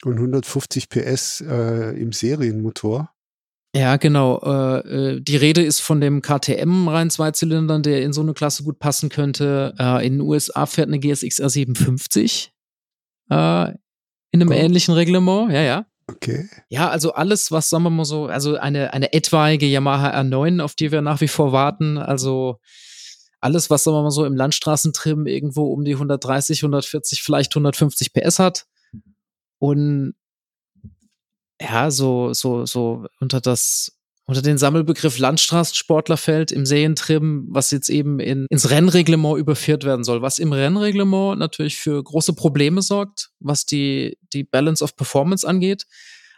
und 0.04 0.14
150 0.14 0.88
PS 0.88 1.40
äh, 1.40 1.90
im 2.00 2.12
Serienmotor. 2.12 3.10
Ja, 3.76 3.96
genau. 3.96 4.40
Äh, 4.42 4.78
äh, 5.16 5.20
die 5.20 5.36
Rede 5.36 5.62
ist 5.62 5.80
von 5.80 6.00
dem 6.00 6.22
KTM 6.22 6.88
rein 6.88 7.10
Zweizylindern, 7.10 7.82
der 7.82 8.02
in 8.02 8.12
so 8.14 8.22
eine 8.22 8.32
Klasse 8.32 8.62
gut 8.64 8.78
passen 8.78 9.10
könnte. 9.10 9.74
Äh, 9.78 10.06
in 10.06 10.14
den 10.14 10.20
USA 10.22 10.64
fährt 10.66 10.88
eine 10.88 10.98
GSX 10.98 11.40
R750 11.42 12.48
äh, 13.30 13.70
in 14.32 14.40
einem 14.40 14.48
Oh. 14.50 14.54
ähnlichen 14.54 14.94
Reglement. 14.94 15.52
Ja, 15.52 15.60
ja. 15.62 15.86
Okay. 16.08 16.48
Ja, 16.68 16.88
also 16.88 17.12
alles, 17.12 17.50
was, 17.52 17.68
sagen 17.68 17.82
wir 17.84 17.90
mal 17.90 18.04
so, 18.04 18.26
also 18.26 18.56
eine, 18.56 18.94
eine 18.94 19.12
etwaige 19.12 19.66
Yamaha 19.66 20.18
R9, 20.20 20.62
auf 20.62 20.74
die 20.74 20.92
wir 20.92 21.02
nach 21.02 21.20
wie 21.20 21.28
vor 21.28 21.52
warten, 21.52 21.98
also 21.98 22.58
alles, 23.40 23.68
was, 23.70 23.84
sagen 23.84 23.96
wir 23.96 24.02
mal 24.02 24.10
so, 24.10 24.24
im 24.24 24.36
Landstraßentrim 24.36 25.26
irgendwo 25.26 25.64
um 25.72 25.84
die 25.84 25.92
130, 25.94 26.60
140, 26.60 27.22
vielleicht 27.22 27.52
150 27.52 28.12
PS 28.12 28.38
hat 28.38 28.66
und 29.58 30.14
ja, 31.60 31.90
so, 31.90 32.32
so, 32.32 32.66
so 32.66 33.06
unter 33.20 33.40
das, 33.40 33.92
unter 34.26 34.42
den 34.42 34.58
Sammelbegriff 34.58 35.18
Landstraßensportler 35.18 36.16
fällt 36.16 36.52
im 36.52 36.66
Serientrim, 36.66 37.46
was 37.50 37.70
jetzt 37.70 37.88
eben 37.88 38.18
in, 38.18 38.46
ins 38.50 38.70
Rennreglement 38.70 39.38
überführt 39.38 39.84
werden 39.84 40.04
soll, 40.04 40.20
was 40.20 40.38
im 40.38 40.52
Rennreglement 40.52 41.38
natürlich 41.38 41.76
für 41.76 42.02
große 42.02 42.34
Probleme 42.34 42.82
sorgt, 42.82 43.30
was 43.38 43.64
die, 43.64 44.18
die 44.32 44.44
Balance 44.44 44.82
of 44.82 44.96
Performance 44.96 45.46
angeht. 45.46 45.86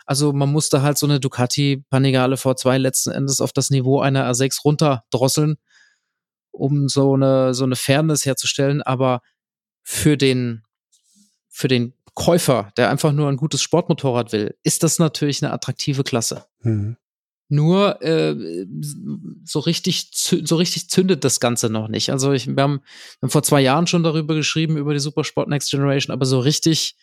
Also 0.04 0.32
man 0.32 0.50
musste 0.50 0.82
halt 0.82 0.96
so 0.96 1.06
eine 1.06 1.20
Ducati 1.20 1.84
Panigale 1.90 2.36
V2 2.36 2.78
letzten 2.78 3.10
Endes 3.10 3.40
auf 3.40 3.52
das 3.52 3.70
Niveau 3.70 4.00
einer 4.00 4.30
R6 4.30 4.62
runterdrosseln, 4.64 5.56
um 6.50 6.88
so 6.88 7.14
eine, 7.14 7.52
so 7.54 7.64
eine 7.64 7.76
Fairness 7.76 8.24
herzustellen. 8.24 8.80
Aber 8.82 9.20
für 9.82 10.16
den, 10.16 10.62
für 11.48 11.68
den 11.68 11.92
Käufer, 12.18 12.72
der 12.76 12.90
einfach 12.90 13.12
nur 13.12 13.28
ein 13.28 13.36
gutes 13.36 13.62
Sportmotorrad 13.62 14.32
will, 14.32 14.56
ist 14.64 14.82
das 14.82 14.98
natürlich 14.98 15.40
eine 15.40 15.52
attraktive 15.52 16.02
Klasse. 16.02 16.46
Mhm. 16.62 16.96
Nur 17.48 18.02
äh, 18.02 18.66
so 19.44 19.60
richtig 19.60 20.10
so 20.12 20.56
richtig 20.56 20.90
zündet 20.90 21.22
das 21.22 21.38
Ganze 21.38 21.70
noch 21.70 21.86
nicht. 21.86 22.10
Also 22.10 22.32
ich, 22.32 22.48
wir, 22.48 22.60
haben, 22.60 22.80
wir 23.20 23.26
haben 23.26 23.30
vor 23.30 23.44
zwei 23.44 23.60
Jahren 23.60 23.86
schon 23.86 24.02
darüber 24.02 24.34
geschrieben 24.34 24.76
über 24.76 24.94
die 24.94 25.00
Supersport 25.00 25.48
Next 25.48 25.70
Generation, 25.70 26.12
aber 26.12 26.26
so 26.26 26.40
richtig 26.40 26.96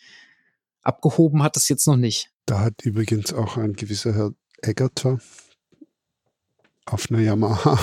abgehoben 0.82 1.42
hat 1.42 1.56
es 1.56 1.70
jetzt 1.70 1.86
noch 1.86 1.96
nicht. 1.96 2.30
Da 2.44 2.60
hat 2.60 2.74
übrigens 2.84 3.32
auch 3.32 3.56
ein 3.56 3.72
gewisser 3.72 4.14
Herr 4.14 4.34
Eggerter 4.60 5.18
auf 6.84 7.10
einer 7.10 7.20
Yamaha 7.20 7.78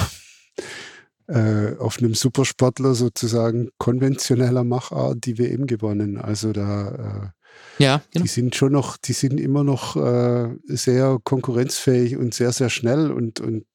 äh, 1.28 1.76
auf 1.78 2.00
einem 2.00 2.14
Supersportler 2.14 2.96
sozusagen 2.96 3.70
konventioneller 3.78 4.64
Machart 4.64 5.26
die 5.26 5.38
WM 5.38 5.68
gewonnen. 5.68 6.18
Also 6.18 6.54
da 6.54 7.34
äh, 7.78 7.84
ja, 7.84 8.02
genau. 8.12 8.24
die 8.24 8.30
sind 8.30 8.56
schon 8.56 8.72
noch, 8.72 8.98
die 8.98 9.14
sind 9.14 9.40
immer 9.40 9.64
noch 9.64 9.96
äh, 9.96 10.50
sehr 10.66 11.20
konkurrenzfähig 11.24 12.18
und 12.18 12.34
sehr, 12.34 12.52
sehr 12.52 12.70
schnell 12.70 13.12
und, 13.12 13.40
und 13.40 13.66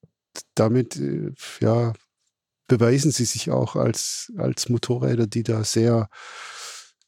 damit 0.55 0.97
äh, 0.97 1.33
ja, 1.61 1.93
beweisen 2.69 3.11
sie 3.11 3.25
sich 3.25 3.51
auch 3.51 3.77
als, 3.77 4.33
als 4.37 4.69
Motorräder, 4.69 5.27
die 5.27 5.43
da 5.43 5.65
sehr 5.65 6.09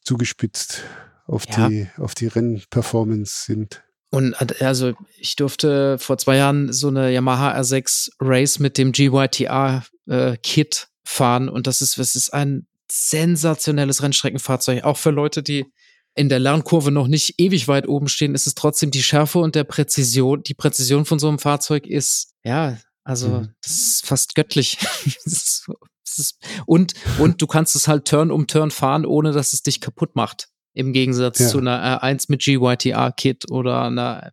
zugespitzt 0.03 0.83
auf, 1.27 1.45
ja. 1.49 1.69
die, 1.69 1.87
auf 1.97 2.15
die 2.15 2.27
Rennperformance 2.27 3.45
sind. 3.45 3.83
Und 4.11 4.61
also 4.61 4.93
ich 5.17 5.37
durfte 5.37 5.97
vor 5.97 6.17
zwei 6.17 6.35
Jahren 6.35 6.73
so 6.73 6.89
eine 6.89 7.11
Yamaha 7.11 7.57
R6 7.57 8.09
Race 8.19 8.59
mit 8.59 8.77
dem 8.77 8.91
GYTR 8.91 9.85
äh, 10.07 10.37
Kit 10.43 10.89
fahren 11.05 11.47
und 11.49 11.65
das 11.65 11.81
ist, 11.81 11.97
das 11.97 12.15
ist 12.15 12.33
ein 12.33 12.67
sensationelles 12.91 14.03
Rennstreckenfahrzeug. 14.03 14.83
Auch 14.83 14.97
für 14.97 15.11
Leute, 15.11 15.41
die 15.41 15.65
in 16.13 16.27
der 16.27 16.39
Lernkurve 16.39 16.91
noch 16.91 17.07
nicht 17.07 17.35
ewig 17.37 17.69
weit 17.69 17.87
oben 17.87 18.09
stehen, 18.09 18.35
ist 18.35 18.47
es 18.47 18.55
trotzdem 18.55 18.91
die 18.91 19.01
Schärfe 19.01 19.39
und 19.39 19.55
der 19.55 19.63
Präzision. 19.63 20.43
Die 20.43 20.53
Präzision 20.53 21.05
von 21.05 21.19
so 21.19 21.29
einem 21.29 21.39
Fahrzeug 21.39 21.87
ist, 21.87 22.33
ja, 22.43 22.77
also 23.05 23.29
mhm. 23.29 23.53
das 23.63 23.77
ist 23.77 24.05
fast 24.05 24.35
göttlich. 24.35 24.77
ist, 25.23 25.69
ist, 26.17 26.37
und, 26.65 26.93
und 27.17 27.41
du 27.41 27.47
kannst 27.47 27.77
es 27.77 27.87
halt 27.87 28.05
Turn 28.09 28.29
um 28.29 28.47
Turn 28.47 28.71
fahren, 28.71 29.05
ohne 29.05 29.31
dass 29.31 29.53
es 29.53 29.63
dich 29.63 29.79
kaputt 29.79 30.17
macht. 30.17 30.49
Im 30.73 30.93
Gegensatz 30.93 31.39
ja. 31.39 31.47
zu 31.47 31.57
einer 31.57 32.01
R1 32.01 32.25
mit 32.29 32.41
GYTR-Kit 32.41 33.51
oder 33.51 33.83
einer 33.83 34.31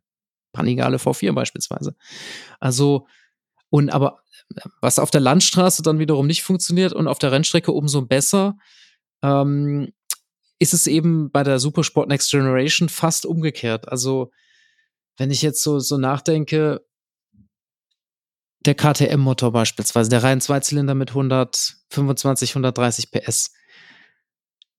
Panigale 0.52 0.98
V4 0.98 1.32
beispielsweise. 1.32 1.94
Also, 2.60 3.06
und 3.70 3.90
aber 3.90 4.20
was 4.80 4.98
auf 4.98 5.10
der 5.10 5.20
Landstraße 5.20 5.82
dann 5.82 5.98
wiederum 5.98 6.26
nicht 6.26 6.42
funktioniert 6.42 6.92
und 6.92 7.08
auf 7.08 7.18
der 7.18 7.32
Rennstrecke 7.32 7.72
umso 7.72 8.02
besser, 8.02 8.56
ähm, 9.22 9.92
ist 10.58 10.74
es 10.74 10.86
eben 10.86 11.30
bei 11.30 11.42
der 11.44 11.58
Supersport 11.58 12.08
Next 12.08 12.30
Generation 12.30 12.88
fast 12.88 13.26
umgekehrt. 13.26 13.88
Also, 13.88 14.30
wenn 15.16 15.30
ich 15.30 15.42
jetzt 15.42 15.62
so, 15.62 15.78
so 15.78 15.98
nachdenke, 15.98 16.84
der 18.60 18.74
KTM-Motor 18.74 19.52
beispielsweise, 19.52 20.10
der 20.10 20.22
rein 20.22 20.40
Zweizylinder 20.40 20.94
mit 20.94 21.10
125, 21.10 22.50
130 22.50 23.10
PS, 23.10 23.52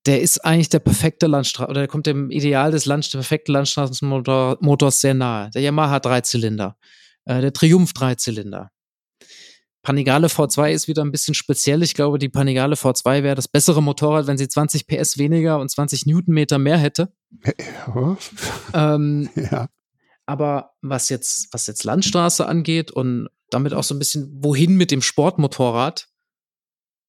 der 0.05 0.21
ist 0.21 0.43
eigentlich 0.45 0.69
der 0.69 0.79
perfekte 0.79 1.27
Landstraße, 1.27 1.69
oder 1.69 1.81
der 1.81 1.87
kommt 1.87 2.05
dem 2.05 2.31
Ideal 2.31 2.71
des 2.71 2.85
Land, 2.85 3.11
der 3.13 3.19
perfekten 3.19 3.51
Landstraßenmotors 3.51 5.01
sehr 5.01 5.13
nahe. 5.13 5.49
Der 5.51 5.61
Yamaha 5.61 5.99
Dreizylinder, 5.99 6.77
äh, 7.25 7.41
der 7.41 7.53
Triumph 7.53 7.93
Dreizylinder. 7.93 8.71
Panigale 9.81 10.27
V2 10.27 10.71
ist 10.71 10.87
wieder 10.87 11.03
ein 11.03 11.11
bisschen 11.11 11.33
speziell. 11.33 11.83
Ich 11.83 11.93
glaube, 11.93 12.19
die 12.19 12.29
Panigale 12.29 12.75
V2 12.75 13.23
wäre 13.23 13.35
das 13.35 13.47
bessere 13.47 13.81
Motorrad, 13.81 14.27
wenn 14.27 14.37
sie 14.37 14.47
20 14.47 14.87
PS 14.87 15.17
weniger 15.17 15.59
und 15.59 15.71
20 15.71 16.05
Newtonmeter 16.05 16.57
mehr 16.57 16.77
hätte. 16.77 17.13
Ja. 17.87 18.17
Ähm, 18.73 19.29
ja. 19.35 19.69
Aber 20.25 20.71
was 20.81 21.09
jetzt, 21.09 21.47
was 21.53 21.65
jetzt 21.67 21.85
Landstraße 21.85 22.45
angeht 22.45 22.91
und 22.91 23.29
damit 23.49 23.73
auch 23.73 23.83
so 23.83 23.95
ein 23.95 23.99
bisschen, 23.99 24.29
wohin 24.43 24.75
mit 24.75 24.91
dem 24.91 25.01
Sportmotorrad, 25.01 26.08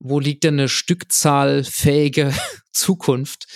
wo 0.01 0.19
liegt 0.19 0.45
denn 0.45 0.55
eine 0.55 0.69
stückzahlfähige 0.69 2.35
Zukunft, 2.73 3.47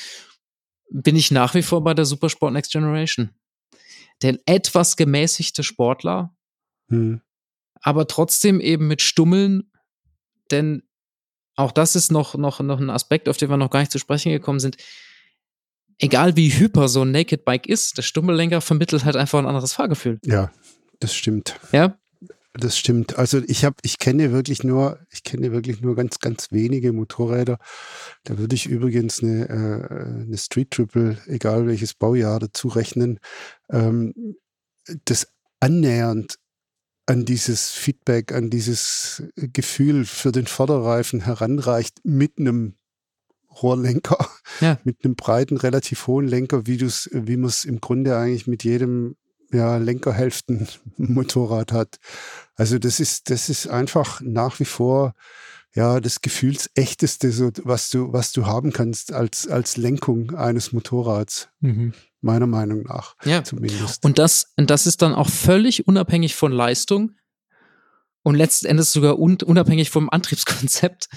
bin 0.91 1.17
ich 1.17 1.31
nach 1.31 1.55
wie 1.55 1.63
vor 1.63 1.83
bei 1.83 1.95
der 1.95 2.05
Supersport 2.05 2.53
Next 2.53 2.71
Generation. 2.71 3.31
Der 4.23 4.39
etwas 4.47 4.97
gemäßigte 4.97 5.65
Sportler, 5.65 6.37
hm. 6.89 7.21
aber 7.81 8.07
trotzdem 8.07 8.61
eben 8.61 8.87
mit 8.87 9.03
Stummeln, 9.03 9.73
denn 10.51 10.85
auch 11.57 11.73
das 11.73 11.97
ist 11.97 12.13
noch, 12.13 12.35
noch, 12.35 12.61
noch 12.61 12.79
ein 12.79 12.91
Aspekt, 12.91 13.29
auf 13.29 13.37
den 13.37 13.49
wir 13.49 13.57
noch 13.57 13.71
gar 13.71 13.81
nicht 13.81 13.93
zu 13.93 13.99
sprechen 13.99 14.31
gekommen 14.31 14.61
sind. 14.61 14.77
Egal 15.99 16.37
wie 16.37 16.51
hyper 16.51 16.89
so 16.89 17.03
ein 17.03 17.13
Naked 17.13 17.45
Bike 17.45 17.67
ist, 17.67 17.97
der 17.97 18.03
Stummellenker 18.03 18.61
vermittelt 18.61 19.05
halt 19.05 19.17
einfach 19.17 19.39
ein 19.39 19.47
anderes 19.47 19.73
Fahrgefühl. 19.73 20.19
Ja, 20.25 20.53
das 21.01 21.15
stimmt. 21.15 21.59
Ja, 21.73 21.99
das 22.55 22.79
stimmt. 22.79 23.19
Also 23.19 23.43
ich 23.47 23.65
habe, 23.65 23.77
ich 23.83 23.99
kenne 23.99 24.31
wirklich 24.31 24.63
nur, 24.63 25.01
ich 25.11 25.25
kenne 25.25 25.51
wirklich 25.51 25.81
nur 25.81 25.97
ganz, 25.97 26.21
ganz 26.21 26.53
wenige 26.53 26.93
Motorräder. 26.93 27.59
Da 28.23 28.39
würde 28.39 28.55
ich 28.55 28.67
übrigens 28.67 29.23
eine, 29.23 29.49
äh, 29.49 30.23
eine 30.23 30.39
Street 30.39 30.71
Triple, 30.71 31.19
egal 31.27 31.67
welches 31.67 31.95
Baujahr, 31.95 32.39
dazu 32.39 32.69
rechnen, 32.69 33.19
ähm, 33.71 34.37
das 35.05 35.27
annähernd 35.59 36.37
an 37.07 37.25
dieses 37.25 37.71
Feedback, 37.71 38.33
an 38.33 38.51
dieses 38.51 39.25
Gefühl 39.37 40.05
für 40.05 40.31
den 40.31 40.47
Vorderreifen 40.47 41.21
heranreicht 41.21 42.01
mit 42.05 42.39
einem 42.39 42.77
Rohrlenker, 43.51 44.29
ja. 44.61 44.79
mit 44.85 45.05
einem 45.05 45.17
breiten, 45.17 45.57
relativ 45.57 46.07
hohen 46.07 46.29
Lenker, 46.29 46.67
wie 46.67 46.81
wie 46.81 47.37
man 47.37 47.49
es 47.49 47.65
im 47.65 47.81
Grunde 47.81 48.17
eigentlich 48.17 48.47
mit 48.47 48.63
jedem 48.65 49.17
ja, 49.55 49.77
Lenkerhälften-Motorrad 49.79 51.73
hat. 51.73 51.97
Also 52.57 52.79
das 52.79 53.01
ist, 53.01 53.31
das 53.31 53.49
ist 53.49 53.69
einfach 53.69 54.21
nach 54.21 54.61
wie 54.61 54.65
vor 54.65 55.15
ja 55.75 56.01
das 56.01 56.21
Gefühlsechteste, 56.21 57.33
so, 57.33 57.51
was 57.65 57.91
du, 57.91 58.13
was 58.13 58.33
du 58.33 58.47
haben 58.47 58.73
kannst 58.73 59.13
als, 59.13 59.49
als 59.49 59.77
Lenkung 59.77 60.35
eines 60.35 60.73
Motorrads. 60.73 61.49
Mhm. 61.61 61.95
Meiner 62.21 62.47
Meinung 62.47 62.85
nach. 62.85 63.17
Ja. 63.25 63.45
Zumindest. 63.45 64.05
Und 64.05 64.19
das, 64.19 64.53
und 64.57 64.71
das 64.71 64.87
ist 64.87 65.03
dann 65.03 65.15
auch 65.15 65.29
völlig 65.29 65.87
unabhängig 65.87 66.35
von 66.35 66.53
Leistung 66.53 67.13
und 68.23 68.35
letzten 68.35 68.67
Endes 68.67 68.93
sogar 68.93 69.19
un, 69.19 69.37
unabhängig 69.45 69.91
vom 69.91 70.09
Antriebskonzept. 70.09 71.09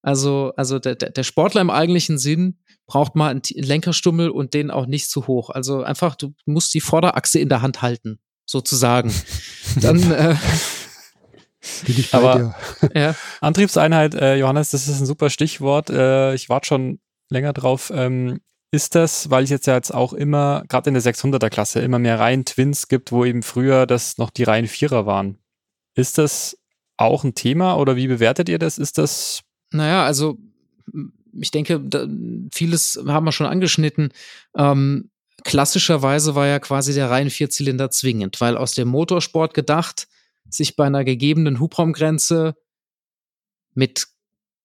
Also, 0.00 0.52
also 0.56 0.78
der, 0.78 0.94
der 0.94 1.22
Sportler 1.24 1.60
im 1.60 1.68
eigentlichen 1.68 2.16
Sinn 2.16 2.58
braucht 2.86 3.16
mal 3.16 3.30
einen 3.30 3.42
Lenkerstummel 3.54 4.30
und 4.30 4.54
den 4.54 4.70
auch 4.70 4.86
nicht 4.86 5.10
zu 5.10 5.26
hoch. 5.26 5.50
Also 5.50 5.82
einfach, 5.82 6.14
du 6.14 6.34
musst 6.44 6.72
die 6.74 6.80
Vorderachse 6.80 7.38
in 7.38 7.48
der 7.48 7.62
Hand 7.62 7.82
halten, 7.82 8.18
sozusagen. 8.44 9.12
Dann 9.80 10.10
äh, 10.12 10.36
bin 11.84 11.98
ich 11.98 12.10
bei 12.10 12.18
Aber, 12.18 12.54
dir. 12.80 12.90
Ja. 13.00 13.14
Antriebseinheit, 13.40 14.14
äh, 14.14 14.36
Johannes, 14.36 14.70
das 14.70 14.88
ist 14.88 15.00
ein 15.00 15.06
super 15.06 15.30
Stichwort. 15.30 15.90
Äh, 15.90 16.34
ich 16.34 16.48
warte 16.48 16.68
schon 16.68 17.00
länger 17.28 17.52
drauf. 17.52 17.90
Ähm, 17.94 18.40
ist 18.72 18.94
das, 18.94 19.30
weil 19.30 19.44
es 19.44 19.50
jetzt 19.50 19.66
ja 19.66 19.74
jetzt 19.74 19.94
auch 19.94 20.12
immer, 20.12 20.64
gerade 20.68 20.90
in 20.90 20.94
der 20.94 21.02
600er 21.02 21.50
Klasse, 21.50 21.80
immer 21.80 21.98
mehr 21.98 22.18
Reihen 22.18 22.44
Twins 22.44 22.88
gibt, 22.88 23.12
wo 23.12 23.24
eben 23.24 23.42
früher 23.42 23.86
das 23.86 24.18
noch 24.18 24.30
die 24.30 24.44
Reihen 24.44 24.66
Vierer 24.66 25.06
waren. 25.06 25.38
Ist 25.94 26.18
das 26.18 26.58
auch 26.96 27.24
ein 27.24 27.34
Thema 27.34 27.76
oder 27.76 27.96
wie 27.96 28.08
bewertet 28.08 28.48
ihr 28.48 28.58
das? 28.58 28.78
Ist 28.78 28.98
das? 28.98 29.42
Naja, 29.70 30.04
also 30.04 30.38
ich 31.40 31.50
denke, 31.50 31.80
da, 31.80 32.06
vieles 32.52 33.02
haben 33.06 33.24
wir 33.24 33.32
schon 33.32 33.46
angeschnitten. 33.46 34.12
Ähm, 34.56 35.10
klassischerweise 35.44 36.34
war 36.34 36.46
ja 36.46 36.58
quasi 36.58 36.92
der 36.94 37.10
reine 37.10 37.30
Vierzylinder 37.30 37.90
zwingend, 37.90 38.40
weil 38.40 38.56
aus 38.56 38.74
dem 38.74 38.88
Motorsport 38.88 39.54
gedacht 39.54 40.08
sich 40.48 40.76
bei 40.76 40.86
einer 40.86 41.04
gegebenen 41.04 41.60
Hubraumgrenze 41.60 42.54
mit 43.74 44.06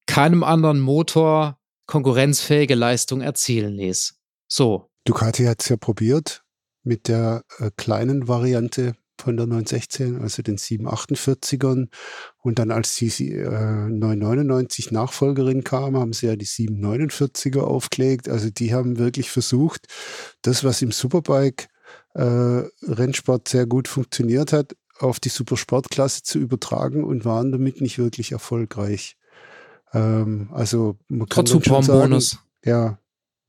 keinem 0.06 0.44
anderen 0.44 0.80
Motor 0.80 1.60
konkurrenzfähige 1.86 2.76
Leistung 2.76 3.22
erzielen 3.22 3.76
ließ. 3.76 4.16
So. 4.48 4.90
Ducati 5.06 5.46
hat 5.46 5.62
es 5.62 5.70
ja 5.70 5.78
probiert 5.78 6.44
mit 6.84 7.08
der 7.08 7.44
äh, 7.60 7.72
kleinen 7.76 8.28
Variante 8.28 8.96
von 9.22 9.38
der 9.38 9.46
916, 9.46 10.22
also 10.22 10.42
den 10.42 10.58
748ern. 10.58 11.88
Und 12.42 12.60
dann 12.60 12.72
als 12.72 12.96
die 12.96 13.32
äh, 13.32 13.90
999 13.90 14.92
Nachfolgerin 14.92 15.64
kam, 15.64 15.96
haben 15.96 16.14
sie 16.14 16.28
ja 16.28 16.36
die 16.36 16.46
749er 16.46 17.62
aufgelegt. 17.62 18.30
Also 18.30 18.50
die 18.50 18.74
haben 18.74 18.98
wirklich 18.98 19.30
versucht, 19.30 19.88
das, 20.42 20.64
was 20.64 20.82
im 20.82 20.92
Superbike 20.92 21.70
äh, 22.14 22.64
Rennsport 22.84 23.48
sehr 23.48 23.66
gut 23.66 23.88
funktioniert 23.88 24.54
hat, 24.54 24.76
auf 25.00 25.20
die 25.20 25.30
Supersportklasse 25.30 26.24
zu 26.24 26.40
übertragen 26.40 27.04
und 27.04 27.26
waren 27.26 27.52
damit 27.52 27.82
nicht 27.82 27.98
wirklich 27.98 28.32
erfolgreich. 28.32 29.18
Ähm, 29.94 30.50
also 30.52 30.98
man 31.08 31.28
kann 31.28 31.46
trotz 31.46 31.54
Hubraumbonus. 31.54 32.40
Ja, 32.64 33.00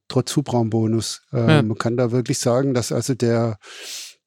trotz 0.08 0.36
Hubraumbonus. 0.36 1.22
Ähm, 1.32 1.48
ja. 1.48 1.62
Man 1.62 1.78
kann 1.78 1.96
da 1.96 2.10
wirklich 2.12 2.38
sagen, 2.38 2.74
dass 2.74 2.92
also 2.92 3.14
der 3.14 3.58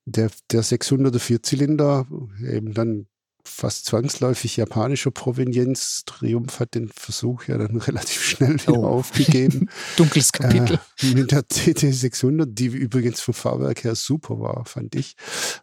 der, 0.06 0.30
der 0.52 0.64
600er 0.64 1.20
Vierzylinder, 1.20 2.08
eben 2.42 2.74
dann 2.74 3.08
fast 3.48 3.86
zwangsläufig 3.86 4.58
japanischer 4.58 5.12
Provenienz. 5.12 6.04
Triumph 6.06 6.60
hat 6.60 6.74
den 6.74 6.90
Versuch 6.90 7.44
ja 7.48 7.58
dann 7.58 7.78
relativ 7.78 8.24
schnell 8.24 8.56
wieder 8.56 8.80
oh. 8.80 8.86
aufgegeben. 8.86 9.70
Dunkles 9.98 10.32
Kapitel. 10.32 10.80
Äh, 11.02 11.14
mit 11.14 11.32
der 11.32 11.48
TT 11.48 11.94
600, 11.94 12.50
die 12.52 12.68
übrigens 12.68 13.22
vom 13.22 13.34
Fahrwerk 13.34 13.84
her 13.84 13.96
super 13.96 14.40
war, 14.40 14.66
fand 14.66 14.96
ich. 14.96 15.16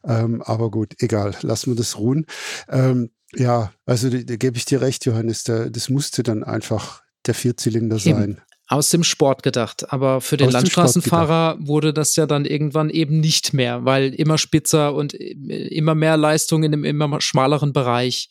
Ähm, 0.05 0.43
aber 0.43 0.70
gut, 0.70 0.95
egal, 0.99 1.34
lassen 1.43 1.72
wir 1.72 1.76
das 1.76 1.99
ruhen. 1.99 2.26
Ähm, 2.68 3.11
ja, 3.34 3.72
also 3.86 4.11
da, 4.11 4.18
da 4.18 4.36
gebe 4.36 4.57
ich 4.57 4.64
dir 4.64 4.80
recht, 4.80 5.05
Johannes, 5.05 5.45
da, 5.45 5.68
das 5.68 5.88
musste 5.88 6.22
dann 6.22 6.45
einfach 6.45 7.03
der 7.26 7.34
Vierzylinder 7.34 7.97
Eben. 7.97 8.18
sein 8.18 8.40
aus 8.73 8.89
dem 8.89 9.05
Sport 9.05 9.43
gedacht. 9.43 9.93
Aber 9.93 10.20
für 10.20 10.37
den 10.37 10.49
aus 10.49 10.55
Landstraßenfahrer 10.55 11.59
wurde 11.61 11.93
das 11.93 12.16
ja 12.16 12.27
dann 12.27 12.45
irgendwann 12.45 12.91
eben 12.91 13.20
nicht 13.20 13.53
mehr, 13.53 13.85
weil 13.85 14.14
immer 14.14 14.39
spitzer 14.39 14.95
und 14.95 15.12
immer 15.12 15.95
mehr 15.95 16.16
Leistung 16.16 16.62
in 16.62 16.73
einem 16.73 16.85
immer 16.85 17.20
schmaleren 17.20 17.73
Bereich. 17.73 18.31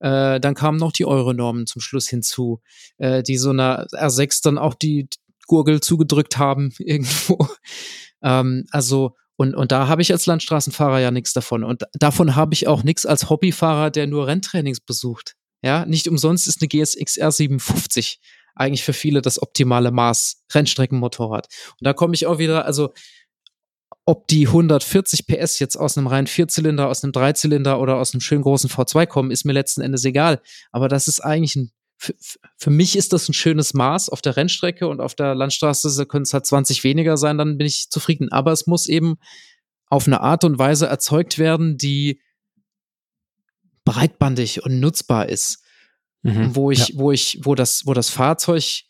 Äh, 0.00 0.38
dann 0.40 0.54
kamen 0.54 0.78
noch 0.78 0.92
die 0.92 1.06
Euronormen 1.06 1.66
zum 1.66 1.80
Schluss 1.80 2.08
hinzu, 2.08 2.60
äh, 2.98 3.22
die 3.22 3.36
so 3.36 3.50
einer 3.50 3.86
R6 3.88 4.42
dann 4.42 4.58
auch 4.58 4.74
die 4.74 5.08
Gurgel 5.46 5.80
zugedrückt 5.80 6.36
haben 6.38 6.72
irgendwo. 6.78 7.48
ähm, 8.22 8.66
also 8.70 9.16
und, 9.36 9.54
und 9.54 9.72
da 9.72 9.88
habe 9.88 10.02
ich 10.02 10.12
als 10.12 10.26
Landstraßenfahrer 10.26 11.00
ja 11.00 11.10
nichts 11.10 11.32
davon. 11.32 11.64
Und 11.64 11.84
davon 11.94 12.36
habe 12.36 12.52
ich 12.52 12.68
auch 12.68 12.82
nichts 12.82 13.06
als 13.06 13.30
Hobbyfahrer, 13.30 13.90
der 13.90 14.06
nur 14.06 14.26
Renntrainings 14.26 14.80
besucht. 14.80 15.36
Ja, 15.62 15.86
nicht 15.86 16.08
umsonst 16.08 16.46
ist 16.46 16.60
eine 16.60 16.68
GSX 16.68 17.16
R 17.16 17.32
57 17.32 18.20
eigentlich 18.60 18.84
für 18.84 18.92
viele 18.92 19.22
das 19.22 19.42
optimale 19.42 19.90
Maß 19.90 20.44
Rennstreckenmotorrad. 20.52 21.48
Und 21.72 21.84
da 21.84 21.92
komme 21.92 22.14
ich 22.14 22.26
auch 22.26 22.38
wieder, 22.38 22.64
also 22.66 22.92
ob 24.04 24.28
die 24.28 24.46
140 24.46 25.26
PS 25.26 25.58
jetzt 25.58 25.76
aus 25.76 25.96
einem 25.96 26.06
reinen 26.06 26.26
Vierzylinder, 26.26 26.88
aus 26.88 27.02
einem 27.02 27.12
Dreizylinder 27.12 27.80
oder 27.80 27.96
aus 27.96 28.12
einem 28.12 28.20
schönen 28.20 28.42
großen 28.42 28.70
V2 28.70 29.06
kommen, 29.06 29.30
ist 29.30 29.44
mir 29.44 29.52
letzten 29.52 29.82
Endes 29.82 30.04
egal. 30.04 30.40
Aber 30.72 30.88
das 30.88 31.08
ist 31.08 31.20
eigentlich 31.20 31.56
ein, 31.56 31.70
für, 31.96 32.14
für 32.56 32.70
mich 32.70 32.96
ist 32.96 33.12
das 33.12 33.28
ein 33.28 33.34
schönes 33.34 33.74
Maß 33.74 34.08
auf 34.08 34.22
der 34.22 34.36
Rennstrecke 34.36 34.88
und 34.88 35.00
auf 35.00 35.14
der 35.14 35.34
Landstraße 35.34 36.06
können 36.06 36.22
es 36.22 36.32
halt 36.32 36.46
20 36.46 36.82
weniger 36.82 37.16
sein, 37.16 37.38
dann 37.38 37.58
bin 37.58 37.66
ich 37.66 37.88
zufrieden. 37.90 38.32
Aber 38.32 38.52
es 38.52 38.66
muss 38.66 38.88
eben 38.88 39.16
auf 39.86 40.06
eine 40.06 40.20
Art 40.20 40.44
und 40.44 40.58
Weise 40.58 40.86
erzeugt 40.86 41.38
werden, 41.38 41.76
die 41.76 42.20
breitbandig 43.84 44.64
und 44.64 44.80
nutzbar 44.80 45.28
ist. 45.28 45.62
Mhm, 46.22 46.54
wo 46.54 46.70
ich, 46.70 46.88
ja. 46.88 46.98
wo 46.98 47.12
ich, 47.12 47.40
wo 47.42 47.54
das, 47.54 47.86
wo 47.86 47.94
das 47.94 48.10
Fahrzeug 48.10 48.82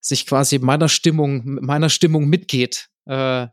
sich 0.00 0.26
quasi 0.26 0.58
meiner 0.58 0.88
Stimmung, 0.88 1.58
meiner 1.60 1.90
Stimmung 1.90 2.28
mitgeht. 2.28 2.88
Äh, 3.06 3.48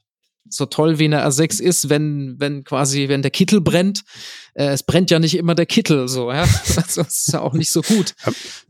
so 0.48 0.66
toll 0.68 1.00
wie 1.00 1.06
eine 1.06 1.26
R6 1.26 1.62
ist, 1.62 1.90
wenn, 1.90 2.36
wenn 2.40 2.64
quasi, 2.64 3.10
wenn 3.10 3.22
der 3.22 3.32
Kittel 3.32 3.62
brennt, 3.62 4.04
äh, 4.54 4.68
es 4.68 4.84
brennt 4.84 5.10
ja 5.10 5.20
nicht 5.20 5.36
immer 5.38 5.56
der 5.56 5.66
Kittel, 5.66 6.08
so, 6.08 6.32
ja. 6.32 6.44
Also, 6.76 7.04
das 7.04 7.18
ist 7.26 7.34
ja 7.34 7.42
auch 7.42 7.54
nicht 7.54 7.72
so 7.72 7.82
gut. 7.82 8.14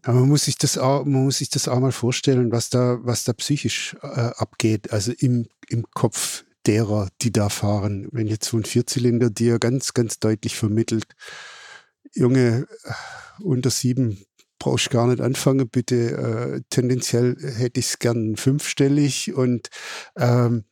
Aber 0.03 0.19
man 0.19 0.29
muss 0.29 0.45
sich 0.45 0.57
das 0.57 0.77
auch, 0.77 1.03
man 1.03 1.25
muss 1.25 1.39
sich 1.39 1.49
das 1.49 1.67
auch 1.67 1.79
mal 1.79 1.91
vorstellen, 1.91 2.51
was 2.51 2.69
da, 2.69 2.99
was 3.01 3.25
da 3.25 3.33
psychisch 3.33 3.95
äh, 4.01 4.07
abgeht, 4.37 4.91
also 4.91 5.11
im, 5.17 5.47
im 5.67 5.83
Kopf 5.91 6.45
derer, 6.65 7.09
die 7.21 7.31
da 7.31 7.49
fahren. 7.49 8.07
Wenn 8.11 8.27
jetzt 8.27 8.49
so 8.49 8.57
ein 8.57 8.65
Vierzylinder 8.65 9.29
dir 9.29 9.59
ganz, 9.59 9.93
ganz 9.93 10.19
deutlich 10.19 10.55
vermittelt, 10.55 11.05
Junge, 12.13 12.67
äh, 12.83 13.43
unter 13.43 13.69
sieben 13.69 14.25
brauchst 14.65 14.89
gar 14.89 15.05
nicht 15.05 15.21
anfangen, 15.21 15.69
bitte. 15.69 15.95
Äh, 15.95 16.61
tendenziell 16.71 17.37
hätte 17.39 17.79
ich 17.79 17.85
es 17.85 17.99
gern 17.99 18.35
fünfstellig. 18.35 19.35
Und 19.35 19.69
ähm, 20.17 20.63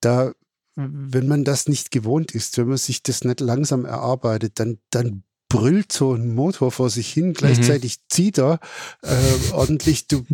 da, 0.00 0.32
wenn 0.76 1.26
man 1.26 1.42
das 1.42 1.68
nicht 1.68 1.90
gewohnt 1.90 2.36
ist, 2.36 2.56
wenn 2.56 2.68
man 2.68 2.76
sich 2.76 3.02
das 3.02 3.24
nicht 3.24 3.40
langsam 3.40 3.84
erarbeitet, 3.84 4.60
dann, 4.60 4.78
dann 4.90 5.24
brüllt 5.48 5.90
so 5.90 6.14
ein 6.14 6.36
Motor 6.36 6.70
vor 6.70 6.88
sich 6.88 7.12
hin, 7.12 7.32
gleichzeitig 7.32 7.96
mhm. 7.96 8.02
zieht 8.10 8.38
er 8.38 8.60
äh, 9.02 9.52
ordentlich, 9.52 10.06
du, 10.06 10.24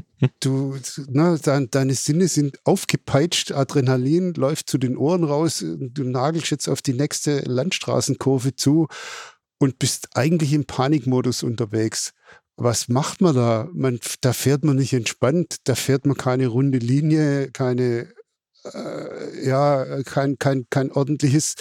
du, 0.41 0.77
na, 1.09 1.39
dein, 1.39 1.71
deine 1.71 1.95
Sinne 1.95 2.29
sind 2.29 2.59
aufgepeitscht, 2.65 3.53
Adrenalin 3.53 4.35
läuft 4.35 4.69
zu 4.69 4.77
den 4.77 4.99
Ohren 4.99 5.25
raus, 5.25 5.65
du 5.65 6.05
nagelst 6.05 6.51
jetzt 6.51 6.69
auf 6.69 6.83
die 6.83 6.95
nächste 6.95 7.41
Landstraßenkurve 7.41 8.55
zu 8.57 8.89
und 9.59 9.79
bist 9.79 10.09
eigentlich 10.15 10.53
im 10.55 10.65
Panikmodus 10.65 11.43
unterwegs 11.43 12.15
was 12.63 12.89
macht 12.89 13.21
man 13.21 13.35
da? 13.35 13.69
Man, 13.73 13.99
da 14.21 14.33
fährt 14.33 14.65
man 14.65 14.77
nicht 14.77 14.93
entspannt, 14.93 15.57
da 15.65 15.75
fährt 15.75 16.07
man 16.07 16.17
keine 16.17 16.47
runde 16.47 16.79
Linie, 16.79 17.51
keine, 17.51 18.09
äh, 18.65 19.47
ja, 19.47 20.03
kein, 20.05 20.39
kein, 20.39 20.67
kein 20.71 20.93
ordentliches, 20.93 21.55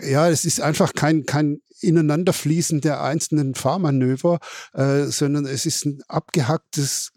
ja, 0.00 0.28
es 0.28 0.44
ist 0.44 0.60
einfach 0.60 0.92
kein, 0.94 1.24
kein 1.24 1.60
Ineinanderfließen 1.80 2.80
der 2.80 3.02
einzelnen 3.02 3.54
Fahrmanöver, 3.54 4.38
äh, 4.72 5.04
sondern 5.04 5.46
es 5.46 5.66
ist 5.66 5.84
ein 5.84 6.02
abgehacktes 6.08 7.13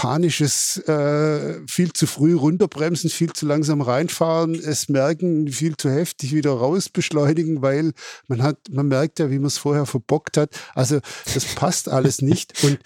panisches, 0.00 0.78
äh, 0.88 1.60
viel 1.66 1.92
zu 1.92 2.06
früh 2.06 2.34
runterbremsen, 2.34 3.10
viel 3.10 3.34
zu 3.34 3.44
langsam 3.44 3.82
reinfahren, 3.82 4.54
es 4.54 4.88
merken, 4.88 5.48
viel 5.48 5.76
zu 5.76 5.90
heftig 5.90 6.34
wieder 6.34 6.52
raus 6.52 6.88
beschleunigen, 6.88 7.60
weil 7.60 7.92
man 8.26 8.42
hat, 8.42 8.56
man 8.70 8.88
merkt 8.88 9.18
ja, 9.18 9.30
wie 9.30 9.38
man 9.38 9.48
es 9.48 9.58
vorher 9.58 9.84
verbockt 9.84 10.38
hat. 10.38 10.58
Also 10.74 11.00
das 11.34 11.44
passt 11.54 11.90
alles 11.90 12.22
nicht. 12.22 12.64
Und 12.64 12.78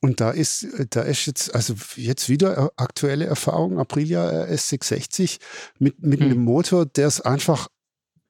und 0.00 0.20
da 0.20 0.30
ist, 0.30 0.66
da 0.90 1.02
ist 1.02 1.26
jetzt, 1.26 1.54
also 1.54 1.74
jetzt 1.96 2.28
wieder 2.28 2.70
aktuelle 2.76 3.26
Erfahrung, 3.26 3.80
Aprilia 3.80 4.44
S660 4.44 5.38
mit, 5.80 6.02
mit 6.02 6.20
hm. 6.20 6.26
einem 6.26 6.44
Motor, 6.44 6.86
der 6.86 7.08
es 7.08 7.20
einfach 7.20 7.68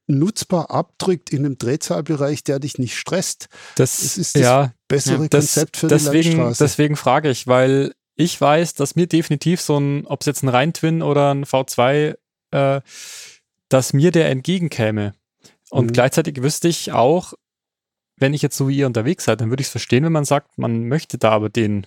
nutzbar 0.06 0.70
abdrückt 0.70 1.30
in 1.30 1.44
einem 1.44 1.58
Drehzahlbereich, 1.58 2.42
der 2.42 2.58
dich 2.58 2.78
nicht 2.78 2.96
stresst. 2.96 3.48
Das, 3.76 3.98
das 3.98 4.16
ist 4.16 4.34
das 4.34 4.42
ja, 4.42 4.72
bessere 4.88 5.22
ja, 5.22 5.28
das, 5.28 5.54
Konzept 5.54 5.76
für 5.76 5.88
deswegen, 5.88 6.30
die 6.30 6.36
Landstraße. 6.36 6.64
Deswegen 6.64 6.96
frage 6.96 7.30
ich, 7.30 7.46
weil 7.46 7.92
ich 8.18 8.38
weiß, 8.38 8.74
dass 8.74 8.96
mir 8.96 9.06
definitiv 9.06 9.60
so 9.60 9.78
ein, 9.78 10.04
ob 10.06 10.20
es 10.20 10.26
jetzt 10.26 10.42
ein 10.42 10.48
Rhein-Twin 10.48 11.02
oder 11.02 11.32
ein 11.32 11.44
V2, 11.44 12.16
äh, 12.50 12.80
dass 13.68 13.92
mir 13.92 14.10
der 14.10 14.28
entgegenkäme. 14.28 15.14
Und 15.70 15.86
mhm. 15.86 15.92
gleichzeitig 15.92 16.42
wüsste 16.42 16.66
ich 16.66 16.90
auch, 16.90 17.34
wenn 18.16 18.34
ich 18.34 18.42
jetzt 18.42 18.56
so 18.56 18.66
wie 18.66 18.76
ihr 18.76 18.88
unterwegs 18.88 19.24
seid, 19.24 19.40
dann 19.40 19.50
würde 19.50 19.60
ich 19.60 19.68
es 19.68 19.70
verstehen, 19.70 20.04
wenn 20.04 20.12
man 20.12 20.24
sagt, 20.24 20.58
man 20.58 20.88
möchte 20.88 21.16
da 21.16 21.30
aber 21.30 21.48
den, 21.48 21.86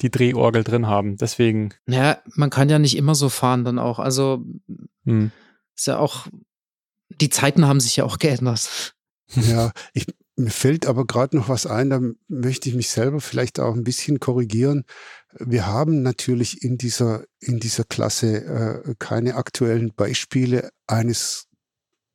die 0.00 0.12
Drehorgel 0.12 0.62
drin 0.62 0.86
haben. 0.86 1.16
Deswegen. 1.16 1.74
Ja, 1.88 2.18
man 2.36 2.50
kann 2.50 2.68
ja 2.68 2.78
nicht 2.78 2.96
immer 2.96 3.16
so 3.16 3.28
fahren 3.28 3.64
dann 3.64 3.80
auch. 3.80 3.98
Also 3.98 4.44
mhm. 5.02 5.32
ist 5.74 5.88
ja 5.88 5.98
auch, 5.98 6.28
die 7.20 7.30
Zeiten 7.30 7.66
haben 7.66 7.80
sich 7.80 7.96
ja 7.96 8.04
auch 8.04 8.18
geändert. 8.18 8.94
Ja, 9.34 9.72
ich, 9.92 10.06
mir 10.36 10.50
fällt 10.50 10.86
aber 10.86 11.06
gerade 11.06 11.36
noch 11.36 11.48
was 11.48 11.66
ein, 11.66 11.90
da 11.90 12.00
möchte 12.28 12.68
ich 12.68 12.74
mich 12.74 12.90
selber 12.90 13.20
vielleicht 13.20 13.60
auch 13.60 13.74
ein 13.74 13.84
bisschen 13.84 14.18
korrigieren. 14.18 14.84
Wir 15.38 15.66
haben 15.66 16.02
natürlich 16.02 16.62
in 16.62 16.76
dieser, 16.78 17.24
in 17.40 17.60
dieser 17.60 17.84
Klasse 17.84 18.44
äh, 18.44 18.94
keine 18.98 19.36
aktuellen 19.36 19.92
Beispiele 19.94 20.70
eines 20.86 21.46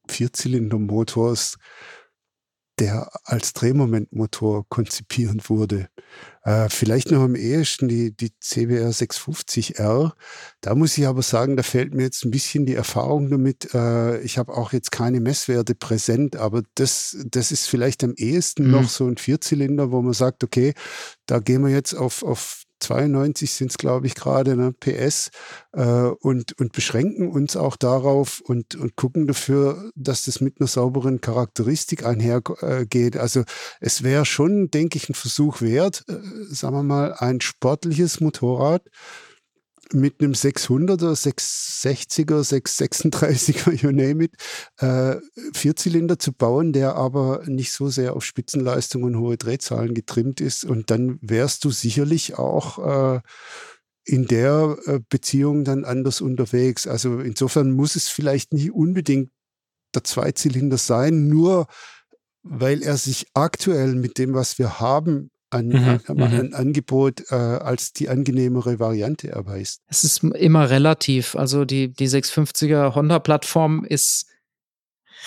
Vierzylindermotors, 0.07 1.57
der 2.79 3.09
als 3.23 3.53
Drehmomentmotor 3.53 4.65
konzipiert 4.69 5.49
wurde. 5.49 5.89
Äh, 6.43 6.69
vielleicht 6.69 7.11
noch 7.11 7.21
am 7.21 7.35
ehesten 7.35 7.89
die, 7.89 8.15
die 8.15 8.31
CBR 8.39 8.91
650R. 8.91 10.13
Da 10.61 10.75
muss 10.75 10.97
ich 10.97 11.05
aber 11.05 11.21
sagen, 11.21 11.57
da 11.57 11.63
fällt 11.63 11.93
mir 11.93 12.03
jetzt 12.03 12.23
ein 12.23 12.31
bisschen 12.31 12.65
die 12.65 12.75
Erfahrung 12.75 13.29
damit. 13.29 13.73
Äh, 13.73 14.21
ich 14.21 14.37
habe 14.37 14.53
auch 14.53 14.71
jetzt 14.71 14.91
keine 14.91 15.19
Messwerte 15.19 15.75
präsent, 15.75 16.37
aber 16.37 16.63
das, 16.75 17.17
das 17.25 17.51
ist 17.51 17.67
vielleicht 17.67 18.03
am 18.03 18.13
ehesten 18.15 18.65
mhm. 18.65 18.71
noch 18.71 18.89
so 18.89 19.07
ein 19.07 19.17
Vierzylinder, 19.17 19.91
wo 19.91 20.01
man 20.01 20.13
sagt, 20.13 20.43
okay, 20.43 20.73
da 21.25 21.39
gehen 21.39 21.61
wir 21.63 21.71
jetzt 21.71 21.93
auf, 21.93 22.23
auf 22.23 22.58
92 22.79 23.51
sind 23.51 23.71
es, 23.71 23.77
glaube 23.77 24.07
ich, 24.07 24.15
gerade, 24.15 24.55
ne, 24.55 24.73
PS, 24.73 25.31
äh, 25.73 25.83
und, 25.83 26.59
und 26.59 26.71
beschränken 26.73 27.29
uns 27.29 27.55
auch 27.55 27.75
darauf 27.75 28.41
und, 28.41 28.75
und 28.75 28.95
gucken 28.95 29.27
dafür, 29.27 29.91
dass 29.95 30.25
das 30.25 30.41
mit 30.41 30.59
einer 30.59 30.67
sauberen 30.67 31.21
Charakteristik 31.21 32.05
einhergeht. 32.05 33.15
Äh, 33.15 33.19
also 33.19 33.43
es 33.79 34.03
wäre 34.03 34.25
schon, 34.25 34.71
denke 34.71 34.97
ich, 34.97 35.09
ein 35.09 35.15
Versuch 35.15 35.61
wert, 35.61 36.05
äh, 36.07 36.13
sagen 36.49 36.75
wir 36.75 36.83
mal, 36.83 37.13
ein 37.13 37.41
sportliches 37.41 38.19
Motorrad 38.19 38.83
mit 39.93 40.21
einem 40.21 40.33
600er, 40.33 41.13
660er, 41.15 42.43
636er, 42.43 43.73
you 43.73 43.91
name 43.91 44.25
it, 44.25 44.33
äh, 44.77 45.15
Vierzylinder 45.53 46.19
zu 46.19 46.33
bauen, 46.33 46.73
der 46.73 46.95
aber 46.95 47.43
nicht 47.45 47.71
so 47.71 47.89
sehr 47.89 48.15
auf 48.15 48.23
Spitzenleistung 48.23 49.03
und 49.03 49.17
hohe 49.17 49.37
Drehzahlen 49.37 49.93
getrimmt 49.93 50.41
ist. 50.41 50.63
Und 50.63 50.91
dann 50.91 51.17
wärst 51.21 51.65
du 51.65 51.71
sicherlich 51.71 52.37
auch 52.37 53.15
äh, 53.15 53.21
in 54.05 54.25
der 54.25 54.77
äh, 54.85 54.99
Beziehung 55.09 55.63
dann 55.63 55.85
anders 55.85 56.21
unterwegs. 56.21 56.87
Also 56.87 57.19
insofern 57.19 57.71
muss 57.71 57.95
es 57.95 58.09
vielleicht 58.09 58.53
nicht 58.53 58.71
unbedingt 58.71 59.31
der 59.95 60.03
Zweizylinder 60.03 60.77
sein, 60.77 61.27
nur 61.27 61.67
weil 62.43 62.81
er 62.81 62.97
sich 62.97 63.27
aktuell 63.33 63.95
mit 63.95 64.17
dem, 64.17 64.33
was 64.33 64.57
wir 64.59 64.79
haben, 64.79 65.29
an, 65.49 65.67
mhm, 65.67 65.99
an, 66.07 66.15
mhm. 66.15 66.23
an 66.23 66.53
Angebot 66.53 67.31
äh, 67.31 67.35
als 67.35 67.93
die 67.93 68.09
angenehmere 68.09 68.79
Variante 68.79 69.29
erweist. 69.29 69.81
Es 69.87 70.03
ist 70.03 70.23
immer 70.23 70.69
relativ. 70.69 71.35
Also 71.35 71.65
die, 71.65 71.91
die 71.93 72.07
650er 72.07 72.95
Honda-Plattform 72.95 73.83
ist 73.83 74.27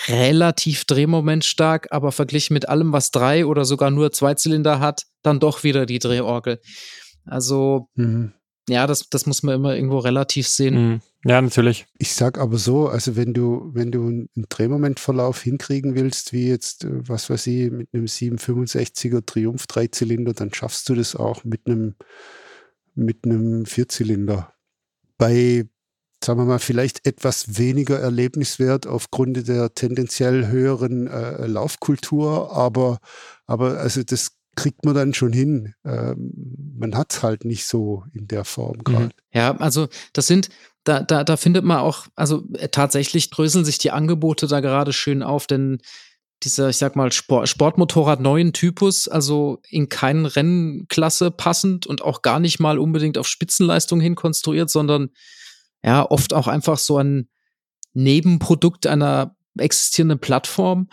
relativ 0.09 0.85
drehmomentstark, 0.85 1.89
aber 1.91 2.13
verglichen 2.13 2.55
mit 2.55 2.69
allem, 2.69 2.93
was 2.93 3.11
drei 3.11 3.45
oder 3.45 3.65
sogar 3.65 3.91
nur 3.91 4.13
zwei 4.13 4.35
Zylinder 4.35 4.81
hat, 4.81 5.05
dann 5.23 5.41
doch 5.41 5.65
wieder 5.65 5.87
die 5.87 5.99
Drehorgel. 5.99 6.61
Also 7.25 7.89
mhm 7.95 8.33
ja, 8.69 8.87
das, 8.87 9.09
das 9.11 9.27
muss 9.27 9.43
man 9.43 9.57
immer 9.57 9.75
irgendwo 9.75 9.99
relativ 9.99 10.47
sehen. 10.47 10.75
Mhm. 10.75 11.01
Ja, 11.25 11.41
natürlich. 11.41 11.87
Ich 11.99 12.15
sag 12.15 12.39
aber 12.39 12.59
so, 12.59 12.89
also 12.89 13.17
wenn 13.17 13.33
du, 13.33 13.71
wenn 13.73 13.93
du 13.93 14.07
einen 14.07 14.29
Drehmomentverlauf 14.49 15.41
hinkriegen 15.43 15.95
willst, 15.95 16.33
wie 16.33 16.49
jetzt, 16.49 16.85
äh, 16.85 17.09
was 17.09 17.31
weiß 17.31 17.47
ich, 17.49 17.71
mit 17.71 17.89
einem 17.93 18.07
765er 18.07 19.25
Triumph 19.25 19.67
Dreizylinder, 19.67 20.33
dann 20.33 20.53
schaffst 20.53 20.89
du 20.89 20.95
das 20.95 21.17
auch 21.17 21.45
mit 21.45 21.67
einem, 21.67 21.95
mit 22.95 23.25
einem 23.25 23.67
Vierzylinder. 23.67 24.53
Bei, 25.19 25.65
sagen 26.23 26.41
wir 26.41 26.45
mal, 26.45 26.59
vielleicht 26.59 27.07
etwas 27.07 27.59
weniger 27.59 27.99
Erlebniswert 27.99 28.87
aufgrund 28.87 29.49
der 29.49 29.75
tendenziell 29.75 30.49
höheren 30.49 31.07
äh, 31.07 31.47
Laufkultur, 31.47 32.53
aber, 32.53 32.99
aber 33.47 33.79
also 33.79 34.03
das 34.03 34.33
kriegt 34.55 34.85
man 34.85 34.95
dann 34.95 35.15
schon 35.15 35.33
hin. 35.33 35.75
Ähm, 35.85 36.33
man 36.79 36.97
hat 36.97 37.13
es 37.13 37.23
halt 37.23 37.45
nicht 37.45 37.67
so 37.67 38.05
in 38.13 38.29
der 38.29 38.45
Form 38.45 38.85
gerade. 38.85 39.07
Mhm. 39.07 39.11
Ja, 39.33 39.57
also 39.57 39.89
das 40.13 40.27
sind, 40.27 40.51
da, 40.85 41.03
da, 41.03 41.25
da 41.25 41.37
findet 41.37 41.65
man 41.65 41.79
auch, 41.79 42.07
also 42.17 42.45
äh, 42.55 42.69
tatsächlich 42.69 43.31
dröseln 43.31 43.65
sich 43.65 43.79
die 43.79 43.91
Angebote 43.91 44.47
da 44.47 44.61
gerade 44.61 44.93
schön 44.93 45.23
auf, 45.23 45.47
denn 45.47 45.79
dieser, 46.43 46.69
ich 46.69 46.77
sag 46.77 46.97
mal, 46.97 47.13
Sport, 47.13 47.49
Sportmotorrad 47.49 48.21
neuen 48.21 48.53
Typus, 48.53 49.09
also 49.09 49.61
in 49.69 49.89
keinen 49.89 50.27
Rennklasse 50.27 51.31
passend 51.31 51.87
und 51.87 52.03
auch 52.03 52.23
gar 52.23 52.41
nicht 52.41 52.59
mal 52.59 52.79
unbedingt 52.79 53.17
auf 53.17 53.29
Spitzenleistung 53.29 54.01
hin 54.01 54.17
konstruiert, 54.17 54.71
sondern 54.71 55.11
ja, 55.85 56.05
oft 56.09 56.35
auch 56.35 56.49
einfach 56.49 56.79
so 56.79 56.99
ein 56.99 57.29
Nebenprodukt 57.95 58.87
einer 58.87 59.37
existierenden 59.57 60.19
Plattform. 60.19 60.89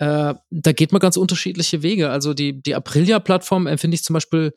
Äh, 0.00 0.34
da 0.50 0.72
geht 0.72 0.92
man 0.92 1.00
ganz 1.00 1.16
unterschiedliche 1.16 1.82
Wege. 1.82 2.10
Also 2.10 2.34
die, 2.34 2.60
die 2.60 2.74
Aprilia-Plattform 2.74 3.66
empfinde 3.66 3.94
ich 3.94 4.02
zum 4.02 4.14
Beispiel 4.14 4.52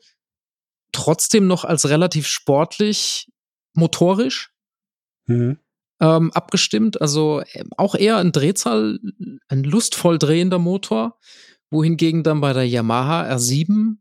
trotzdem 0.92 1.46
noch 1.46 1.64
als 1.64 1.88
relativ 1.88 2.26
sportlich 2.26 3.28
motorisch. 3.74 4.50
Mhm 5.26 5.58
ähm, 6.00 6.32
abgestimmt. 6.32 7.00
Also 7.00 7.40
äh, 7.52 7.64
auch 7.76 7.94
eher 7.94 8.18
ein 8.18 8.32
Drehzahl, 8.32 8.98
ein 9.48 9.64
lustvoll 9.64 10.18
drehender 10.18 10.58
Motor, 10.58 11.18
wohingegen 11.70 12.22
dann 12.22 12.40
bei 12.40 12.52
der 12.52 12.68
Yamaha 12.68 13.24
R7 13.34 13.96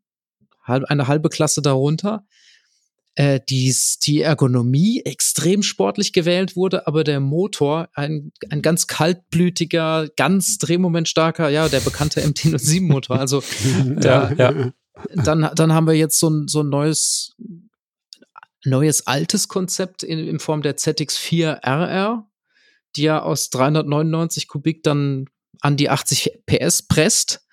eine 0.66 1.08
halbe 1.08 1.30
Klasse 1.30 1.62
darunter 1.62 2.26
äh, 3.16 3.40
dies, 3.48 4.00
die 4.00 4.22
Ergonomie 4.22 5.02
extrem 5.06 5.62
sportlich 5.62 6.14
gewählt 6.14 6.56
wurde, 6.56 6.88
aber 6.88 7.04
der 7.04 7.20
Motor 7.20 7.90
ein, 7.94 8.32
ein 8.50 8.62
ganz 8.62 8.88
kaltblütiger, 8.88 10.10
ganz 10.16 10.58
drehmomentstarker, 10.58 11.50
ja, 11.50 11.70
der 11.70 11.82
bekannte 11.82 12.22
MT-07-Motor. 12.28 13.20
Also 13.20 13.44
ja, 14.02 14.34
ja. 14.34 14.72
Dann, 15.16 15.50
dann 15.56 15.74
haben 15.74 15.88
wir 15.88 15.96
jetzt 15.96 16.20
so 16.20 16.30
ein, 16.30 16.48
so 16.48 16.62
ein 16.62 16.70
neues 16.70 17.36
neues 18.66 19.08
altes 19.08 19.48
Konzept 19.48 20.04
in, 20.04 20.20
in 20.20 20.40
Form 20.40 20.62
der 20.62 20.78
ZX4 20.78 21.64
RR, 21.64 22.30
die 22.96 23.04
ja 23.04 23.22
aus 23.22 23.50
399 23.50 24.48
Kubik 24.48 24.84
dann 24.84 25.26
an 25.60 25.78
die 25.78 25.90
80 25.90 26.44
PS 26.46 26.84
presst. 26.84 27.46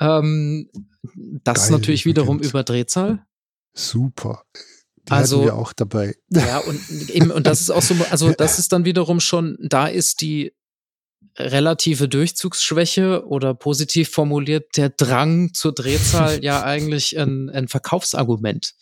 Ähm, 0.00 0.70
das 1.14 1.68
Geil, 1.68 1.78
natürlich 1.78 2.04
wiederum 2.04 2.40
über 2.40 2.64
Drehzahl. 2.64 3.24
Super. 3.74 4.44
Die 5.08 5.12
also 5.12 5.44
wir 5.44 5.54
auch 5.54 5.72
dabei. 5.72 6.16
Ja, 6.30 6.58
und 6.58 7.10
eben, 7.10 7.30
und 7.30 7.46
das 7.46 7.60
ist 7.60 7.70
auch 7.70 7.82
so, 7.82 7.94
also 8.10 8.32
das 8.38 8.58
ist 8.58 8.72
dann 8.72 8.84
wiederum 8.84 9.20
schon, 9.20 9.58
da 9.60 9.86
ist 9.86 10.20
die 10.20 10.52
relative 11.36 12.08
Durchzugsschwäche 12.08 13.26
oder 13.26 13.54
positiv 13.54 14.10
formuliert 14.10 14.76
der 14.76 14.90
Drang 14.90 15.52
zur 15.52 15.72
Drehzahl 15.72 16.38
ja 16.44 16.62
eigentlich 16.62 17.18
ein, 17.18 17.50
ein 17.50 17.68
Verkaufsargument. 17.68 18.74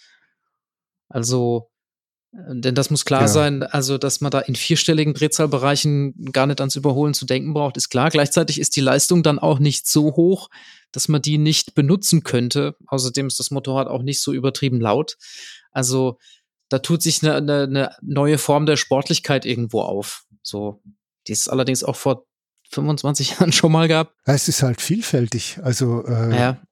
Also, 1.08 1.70
äh, 2.32 2.54
denn 2.54 2.74
das 2.74 2.90
muss 2.90 3.04
klar 3.04 3.22
ja. 3.22 3.28
sein, 3.28 3.62
also 3.62 3.98
dass 3.98 4.20
man 4.20 4.30
da 4.30 4.40
in 4.40 4.54
vierstelligen 4.54 5.14
Drehzahlbereichen 5.14 6.30
gar 6.32 6.46
nicht 6.46 6.60
ans 6.60 6.76
Überholen 6.76 7.14
zu 7.14 7.24
denken 7.24 7.54
braucht, 7.54 7.76
ist 7.76 7.88
klar. 7.88 8.10
Gleichzeitig 8.10 8.60
ist 8.60 8.76
die 8.76 8.80
Leistung 8.80 9.22
dann 9.22 9.38
auch 9.38 9.58
nicht 9.58 9.86
so 9.86 10.14
hoch, 10.14 10.50
dass 10.92 11.08
man 11.08 11.22
die 11.22 11.38
nicht 11.38 11.74
benutzen 11.74 12.22
könnte. 12.22 12.76
Außerdem 12.86 13.26
ist 13.26 13.40
das 13.40 13.50
Motorrad 13.50 13.88
auch 13.88 14.02
nicht 14.02 14.20
so 14.20 14.32
übertrieben 14.32 14.80
laut. 14.80 15.16
Also 15.72 16.18
da 16.68 16.78
tut 16.78 17.02
sich 17.02 17.22
eine, 17.22 17.34
eine, 17.34 17.62
eine 17.64 17.96
neue 18.00 18.38
Form 18.38 18.66
der 18.66 18.76
Sportlichkeit 18.76 19.44
irgendwo 19.44 19.82
auf. 19.82 20.24
So, 20.42 20.80
die 21.26 21.32
es 21.32 21.48
allerdings 21.48 21.82
auch 21.84 21.96
vor 21.96 22.26
25 22.70 23.30
Jahren 23.38 23.52
schon 23.52 23.72
mal 23.72 23.88
gab. 23.88 24.14
Es 24.24 24.48
ist 24.48 24.62
halt 24.62 24.80
vielfältig. 24.80 25.58
Also 25.62 26.06
äh, 26.06 26.36
ja. 26.36 26.62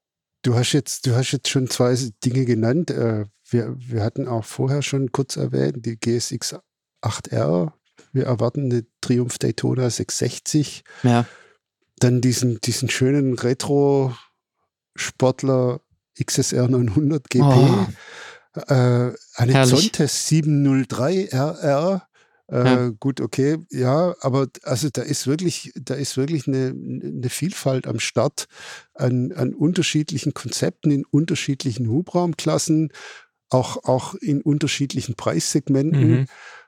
du 0.41 0.55
hast 0.55 0.73
jetzt, 0.73 1.05
du 1.05 1.15
hast 1.15 1.31
jetzt 1.31 1.49
schon 1.49 1.69
zwei 1.69 1.95
Dinge 2.25 2.45
genannt. 2.45 2.89
Äh, 2.89 3.25
wir, 3.49 3.75
wir 3.77 4.03
hatten 4.03 4.27
auch 4.27 4.45
vorher 4.45 4.81
schon 4.81 5.11
kurz 5.11 5.35
erwähnt, 5.35 5.85
die 5.85 5.99
GSX 5.99 6.55
8R. 7.03 7.73
Wir 8.13 8.25
erwarten 8.25 8.71
eine 8.71 8.85
Triumph 9.01 9.37
Daytona 9.37 9.89
660. 9.89 10.83
Ja. 11.03 11.25
Dann 11.99 12.21
diesen, 12.21 12.61
diesen 12.61 12.89
schönen 12.89 13.37
Retro-Sportler 13.37 15.81
XSR 16.19 16.67
900 16.67 17.29
GP. 17.29 17.43
Oh. 17.43 17.85
Äh. 18.55 19.11
Zontes 19.65 20.27
703 20.27 21.29
RR. 21.31 22.07
Äh, 22.51 22.65
ja. 22.65 22.89
Gut, 22.99 23.21
okay, 23.21 23.59
ja, 23.69 24.13
aber 24.19 24.47
also 24.63 24.89
da 24.91 25.03
ist 25.03 25.25
wirklich, 25.25 25.71
da 25.75 25.93
ist 25.93 26.17
wirklich 26.17 26.47
eine, 26.47 26.75
eine 26.75 27.29
Vielfalt 27.29 27.87
am 27.87 27.99
Start 27.99 28.47
an, 28.93 29.31
an 29.31 29.53
unterschiedlichen 29.53 30.33
Konzepten 30.33 30.91
in 30.91 31.05
unterschiedlichen 31.05 31.87
Hubraumklassen 31.87 32.91
auch, 33.49 33.83
auch 33.85 34.15
in 34.15 34.41
unterschiedlichen 34.41 35.15
Preissegmenten. 35.15 36.09
Mhm. 36.09 36.25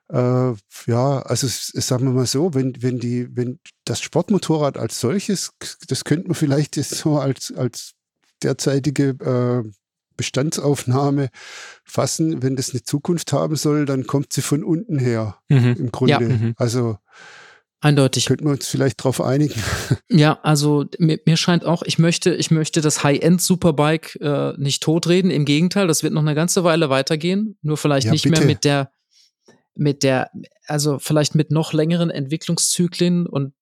Äh, 0.09 0.53
ja, 0.87 1.21
also 1.21 1.47
sagen 1.49 2.05
wir 2.05 2.13
mal 2.13 2.27
so, 2.27 2.53
wenn, 2.53 2.81
wenn 2.81 2.99
die, 2.99 3.27
wenn 3.35 3.59
das 3.85 4.01
Sportmotorrad 4.01 4.77
als 4.77 4.99
solches, 4.99 5.51
das 5.87 6.03
könnte 6.03 6.27
man 6.27 6.35
vielleicht 6.35 6.77
jetzt 6.77 6.95
so 6.95 7.17
als, 7.17 7.53
als 7.55 7.93
derzeitige 8.41 9.09
äh, 9.09 9.69
Bestandsaufnahme 10.15 11.29
fassen, 11.83 12.41
wenn 12.41 12.55
das 12.55 12.71
eine 12.71 12.83
Zukunft 12.83 13.33
haben 13.33 13.55
soll, 13.55 13.85
dann 13.85 14.07
kommt 14.07 14.33
sie 14.33 14.41
von 14.41 14.63
unten 14.63 14.99
her 14.99 15.37
mhm. 15.49 15.75
im 15.77 15.91
Grunde. 15.91 16.11
Ja, 16.11 16.19
mhm. 16.19 16.53
Also 16.57 16.97
Eindeutig. 17.83 18.27
Könnten 18.27 18.45
wir 18.45 18.51
uns 18.51 18.65
vielleicht 18.65 19.01
darauf 19.01 19.19
einigen? 19.19 19.61
Ja, 20.09 20.39
also 20.41 20.85
mir, 20.99 21.19
mir, 21.25 21.35
scheint 21.35 21.65
auch, 21.65 21.83
ich 21.83 21.99
möchte, 21.99 22.33
ich 22.33 22.49
möchte 22.49 22.79
das 22.79 23.03
High-End-Superbike 23.03 24.15
äh, 24.21 24.53
nicht 24.57 24.81
totreden. 24.81 25.29
Im 25.31 25.43
Gegenteil, 25.43 25.87
das 25.87 26.01
wird 26.01 26.13
noch 26.13 26.21
eine 26.21 26.33
ganze 26.33 26.63
Weile 26.63 26.89
weitergehen. 26.89 27.57
Nur 27.61 27.75
vielleicht 27.75 28.05
ja, 28.05 28.11
nicht 28.13 28.23
bitte. 28.23 28.39
mehr 28.39 28.47
mit 28.47 28.63
der, 28.63 28.91
mit 29.75 30.03
der, 30.03 30.29
also 30.65 30.97
vielleicht 30.97 31.35
mit 31.35 31.51
noch 31.51 31.73
längeren 31.73 32.09
Entwicklungszyklen 32.09 33.27
und 33.27 33.53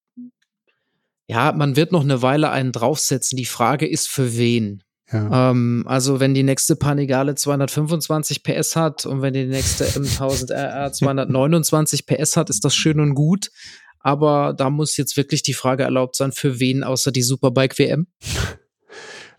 ja, 1.26 1.52
man 1.54 1.76
wird 1.76 1.92
noch 1.92 2.04
eine 2.04 2.22
Weile 2.22 2.52
einen 2.52 2.74
draufsetzen. 2.74 3.38
Die 3.38 3.46
Frage 3.46 3.88
ist, 3.88 4.08
für 4.08 4.38
wen? 4.38 4.84
Ja. 5.12 5.52
Ähm, 5.52 5.84
also 5.88 6.20
wenn 6.20 6.34
die 6.34 6.44
nächste 6.44 6.76
Panigale 6.76 7.36
225 7.36 8.44
PS 8.44 8.76
hat 8.76 9.06
und 9.06 9.22
wenn 9.22 9.34
die 9.34 9.46
nächste 9.46 9.86
M1000 9.86 10.52
RR 10.52 10.94
229 10.94 12.06
PS 12.06 12.38
hat, 12.38 12.50
ist 12.50 12.64
das 12.64 12.76
schön 12.76 13.00
und 13.00 13.14
gut. 13.14 13.52
Aber 14.00 14.54
da 14.58 14.70
muss 14.70 14.98
jetzt 14.98 15.18
wirklich 15.18 15.44
die 15.44 15.54
Frage 15.54 15.84
erlaubt 15.84 16.16
sein, 16.16 16.32
für 16.32 16.60
wen 16.60 16.84
außer 16.84 17.12
die 17.12 17.24
Superbike 17.24 17.78
WM? 17.78 18.08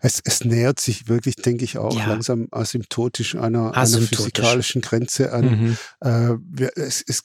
Es, 0.05 0.19
es 0.25 0.43
nähert 0.43 0.81
sich 0.81 1.07
wirklich, 1.07 1.37
denke 1.37 1.63
ich, 1.63 1.77
auch 1.77 1.97
ja. 1.97 2.07
langsam 2.07 2.49
asymptotisch 2.51 3.35
einer, 3.35 3.77
asymptotisch. 3.77 4.17
einer 4.17 4.17
physikalischen 4.17 4.81
Grenze 4.81 5.31
an. 5.31 5.45
Mhm. 5.45 5.77
Äh, 6.01 6.67
es, 6.75 7.01
es 7.07 7.23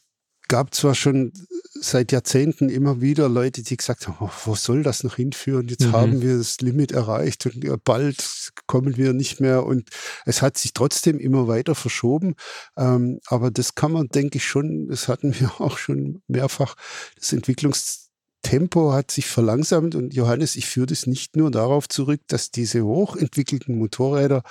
gab 0.49 0.75
zwar 0.75 0.95
schon 0.95 1.33
seit 1.81 2.13
Jahrzehnten 2.13 2.69
immer 2.69 3.01
wieder 3.01 3.29
Leute, 3.29 3.63
die 3.63 3.77
gesagt 3.77 4.09
haben, 4.09 4.17
oh, 4.21 4.31
wo 4.45 4.55
soll 4.55 4.83
das 4.83 5.05
noch 5.05 5.17
hinführen? 5.17 5.69
Jetzt 5.69 5.87
mhm. 5.87 5.93
haben 5.93 6.23
wir 6.23 6.39
das 6.39 6.61
Limit 6.61 6.93
erreicht 6.93 7.47
und 7.47 7.85
bald 7.85 8.53
kommen 8.67 8.97
wir 8.97 9.13
nicht 9.13 9.41
mehr. 9.41 9.65
Und 9.65 9.89
es 10.25 10.43
hat 10.43 10.59
sich 10.59 10.73
trotzdem 10.73 11.19
immer 11.19 11.47
weiter 11.47 11.75
verschoben. 11.75 12.35
Ähm, 12.77 13.21
aber 13.27 13.51
das 13.51 13.75
kann 13.75 13.93
man, 13.93 14.09
denke 14.09 14.39
ich, 14.39 14.47
schon, 14.47 14.89
das 14.89 15.09
hatten 15.09 15.35
wir 15.39 15.61
auch 15.61 15.79
schon 15.79 16.23
mehrfach, 16.27 16.75
das 17.19 17.33
Entwicklungstempo 17.33 18.93
hat 18.93 19.11
sich 19.11 19.27
verlangsamt 19.27 19.95
und 19.95 20.15
Johannes, 20.15 20.57
ich 20.57 20.67
führe 20.67 20.87
das 20.87 21.07
nicht 21.07 21.37
nur 21.37 21.51
darauf 21.51 21.89
zurück, 21.89 22.21
dass 22.27 22.51
diese 22.51 22.85
hochentwickelten 22.85 23.79
Motorräder 23.79 24.43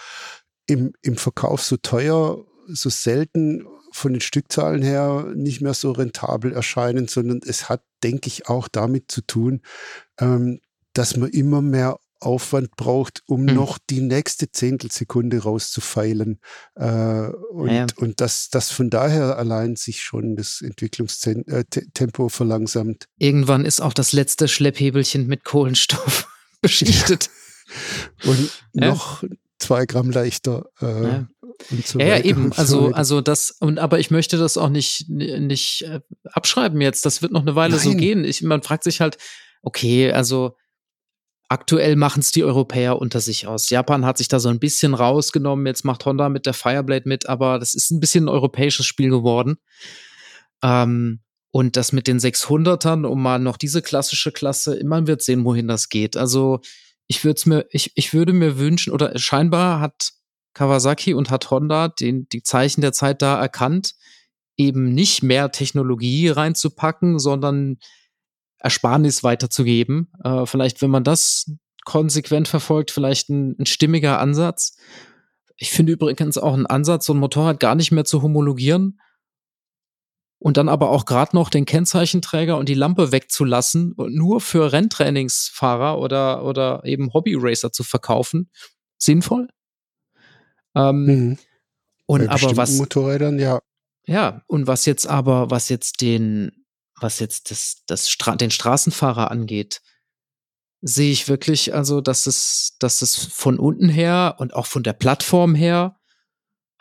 im, 0.67 0.93
im 1.01 1.17
Verkauf 1.17 1.63
so 1.63 1.77
teuer, 1.77 2.45
so 2.67 2.89
selten 2.89 3.65
von 3.97 4.13
den 4.13 4.21
Stückzahlen 4.21 4.81
her 4.81 5.31
nicht 5.35 5.61
mehr 5.61 5.73
so 5.73 5.91
rentabel 5.91 6.53
erscheinen, 6.53 7.07
sondern 7.07 7.41
es 7.45 7.69
hat, 7.69 7.83
denke 8.03 8.27
ich, 8.27 8.47
auch 8.47 8.67
damit 8.67 9.11
zu 9.11 9.21
tun, 9.21 9.61
ähm, 10.19 10.59
dass 10.93 11.17
man 11.17 11.29
immer 11.29 11.61
mehr 11.61 11.97
Aufwand 12.19 12.75
braucht, 12.75 13.21
um 13.27 13.41
mhm. 13.41 13.53
noch 13.53 13.77
die 13.77 14.01
nächste 14.01 14.51
Zehntelsekunde 14.51 15.43
rauszufeilen. 15.43 16.39
Äh, 16.75 17.29
und 17.51 17.69
ja. 17.71 17.85
und 17.97 18.21
dass 18.21 18.49
das 18.49 18.71
von 18.71 18.89
daher 18.89 19.37
allein 19.37 19.75
sich 19.75 20.01
schon 20.01 20.35
das 20.35 20.61
Entwicklungstempo 20.61 22.25
äh, 22.25 22.29
verlangsamt. 22.29 23.05
Irgendwann 23.17 23.65
ist 23.65 23.81
auch 23.81 23.93
das 23.93 24.13
letzte 24.13 24.47
Schlepphebelchen 24.47 25.27
mit 25.27 25.43
Kohlenstoff 25.43 26.27
beschichtet. 26.61 27.29
Und 28.23 28.49
ja. 28.73 28.97
Zwei 29.67 29.85
Gramm 29.85 30.11
leichter. 30.11 30.65
Äh, 30.81 31.03
ja. 31.03 31.27
So 31.83 31.99
ja, 31.99 32.07
ja, 32.07 32.19
eben. 32.23 32.51
Also, 32.57 32.91
also 32.91 33.21
das, 33.21 33.51
und 33.59 33.79
aber 33.79 33.99
ich 33.99 34.11
möchte 34.11 34.37
das 34.37 34.57
auch 34.57 34.69
nicht, 34.69 35.09
nicht 35.09 35.83
äh, 35.83 35.99
abschreiben 36.31 36.79
jetzt. 36.81 37.05
Das 37.05 37.21
wird 37.21 37.31
noch 37.31 37.41
eine 37.41 37.55
Weile 37.55 37.75
Nein. 37.75 37.83
so 37.83 37.93
gehen. 37.95 38.23
Ich, 38.23 38.41
man 38.41 38.61
fragt 38.61 38.83
sich 38.83 39.01
halt, 39.01 39.17
okay, 39.61 40.11
also 40.11 40.55
aktuell 41.49 41.95
machen 41.95 42.19
es 42.19 42.31
die 42.31 42.43
Europäer 42.43 42.99
unter 42.99 43.19
sich 43.19 43.47
aus. 43.47 43.69
Japan 43.69 44.05
hat 44.05 44.17
sich 44.17 44.27
da 44.27 44.39
so 44.39 44.49
ein 44.49 44.59
bisschen 44.59 44.93
rausgenommen. 44.93 45.65
Jetzt 45.65 45.85
macht 45.85 46.05
Honda 46.05 46.29
mit 46.29 46.45
der 46.45 46.53
Fireblade 46.53 47.07
mit, 47.07 47.27
aber 47.27 47.59
das 47.59 47.73
ist 47.73 47.91
ein 47.91 47.99
bisschen 47.99 48.25
ein 48.25 48.29
europäisches 48.29 48.85
Spiel 48.85 49.09
geworden. 49.09 49.57
Ähm, 50.63 51.21
und 51.51 51.75
das 51.77 51.91
mit 51.91 52.07
den 52.07 52.19
600ern, 52.19 53.05
um 53.05 53.21
mal 53.21 53.39
noch 53.39 53.57
diese 53.57 53.81
klassische 53.81 54.31
Klasse, 54.31 54.79
man 54.83 55.07
wird 55.07 55.21
sehen, 55.21 55.45
wohin 55.45 55.67
das 55.67 55.89
geht. 55.89 56.17
Also 56.17 56.59
ich 57.07 57.23
würde 57.23 57.41
mir, 57.45 57.65
ich, 57.71 57.91
ich 57.95 58.13
würde 58.13 58.33
mir 58.33 58.57
wünschen, 58.57 58.93
oder 58.93 59.17
scheinbar 59.17 59.79
hat 59.79 60.11
Kawasaki 60.53 61.13
und 61.13 61.29
hat 61.29 61.49
Honda 61.51 61.87
den, 61.87 62.27
die 62.29 62.43
Zeichen 62.43 62.81
der 62.81 62.93
Zeit 62.93 63.21
da 63.21 63.39
erkannt, 63.39 63.95
eben 64.57 64.93
nicht 64.93 65.23
mehr 65.23 65.51
Technologie 65.51 66.29
reinzupacken, 66.29 67.19
sondern 67.19 67.77
Ersparnis 68.59 69.23
weiterzugeben. 69.23 70.11
Äh, 70.23 70.45
vielleicht, 70.45 70.81
wenn 70.81 70.89
man 70.89 71.03
das 71.03 71.51
konsequent 71.85 72.47
verfolgt, 72.47 72.91
vielleicht 72.91 73.29
ein, 73.29 73.55
ein 73.59 73.65
stimmiger 73.65 74.19
Ansatz. 74.19 74.77
Ich 75.55 75.71
finde 75.71 75.93
übrigens 75.93 76.37
auch 76.37 76.53
einen 76.53 76.65
Ansatz, 76.65 77.05
so 77.05 77.13
ein 77.13 77.19
Motorrad 77.19 77.59
gar 77.59 77.75
nicht 77.75 77.91
mehr 77.91 78.05
zu 78.05 78.21
homologieren 78.21 78.99
und 80.39 80.57
dann 80.57 80.69
aber 80.69 80.89
auch 80.89 81.05
gerade 81.05 81.35
noch 81.35 81.49
den 81.49 81.65
Kennzeichenträger 81.65 82.57
und 82.57 82.69
die 82.69 82.75
Lampe 82.75 83.11
wegzulassen 83.11 83.93
und 83.93 84.15
nur 84.15 84.39
für 84.41 84.71
Renntrainingsfahrer 84.71 85.99
oder, 85.99 86.43
oder 86.43 86.81
eben 86.85 87.13
Hobby-Racer 87.13 87.71
zu 87.71 87.83
verkaufen, 87.83 88.51
sinnvoll. 88.97 89.49
Ähm, 90.75 91.05
mhm. 91.05 91.37
Und 92.05 92.27
Bei 92.27 92.33
aber 92.33 92.55
was 92.55 92.77
Motorrädern, 92.77 93.39
ja. 93.39 93.59
Ja, 94.05 94.43
und 94.47 94.67
was 94.67 94.85
jetzt 94.85 95.07
aber, 95.07 95.51
was 95.51 95.69
jetzt 95.69 96.01
den, 96.01 96.65
was 96.99 97.19
jetzt 97.19 97.51
das, 97.51 97.83
das 97.87 98.09
Stra 98.09 98.35
den 98.35 98.51
Straßenfahrer 98.51 99.29
angeht, 99.31 99.81
sehe 100.81 101.11
ich 101.11 101.27
wirklich, 101.27 101.73
also, 101.73 101.99
dass 101.99 102.27
es, 102.27 102.77
dass 102.79 103.01
es 103.01 103.15
von 103.15 103.59
unten 103.59 103.89
her 103.89 104.35
und 104.37 104.53
auch 104.53 104.67
von 104.67 104.83
der 104.83 104.93
Plattform 104.93 105.55
her, 105.55 105.99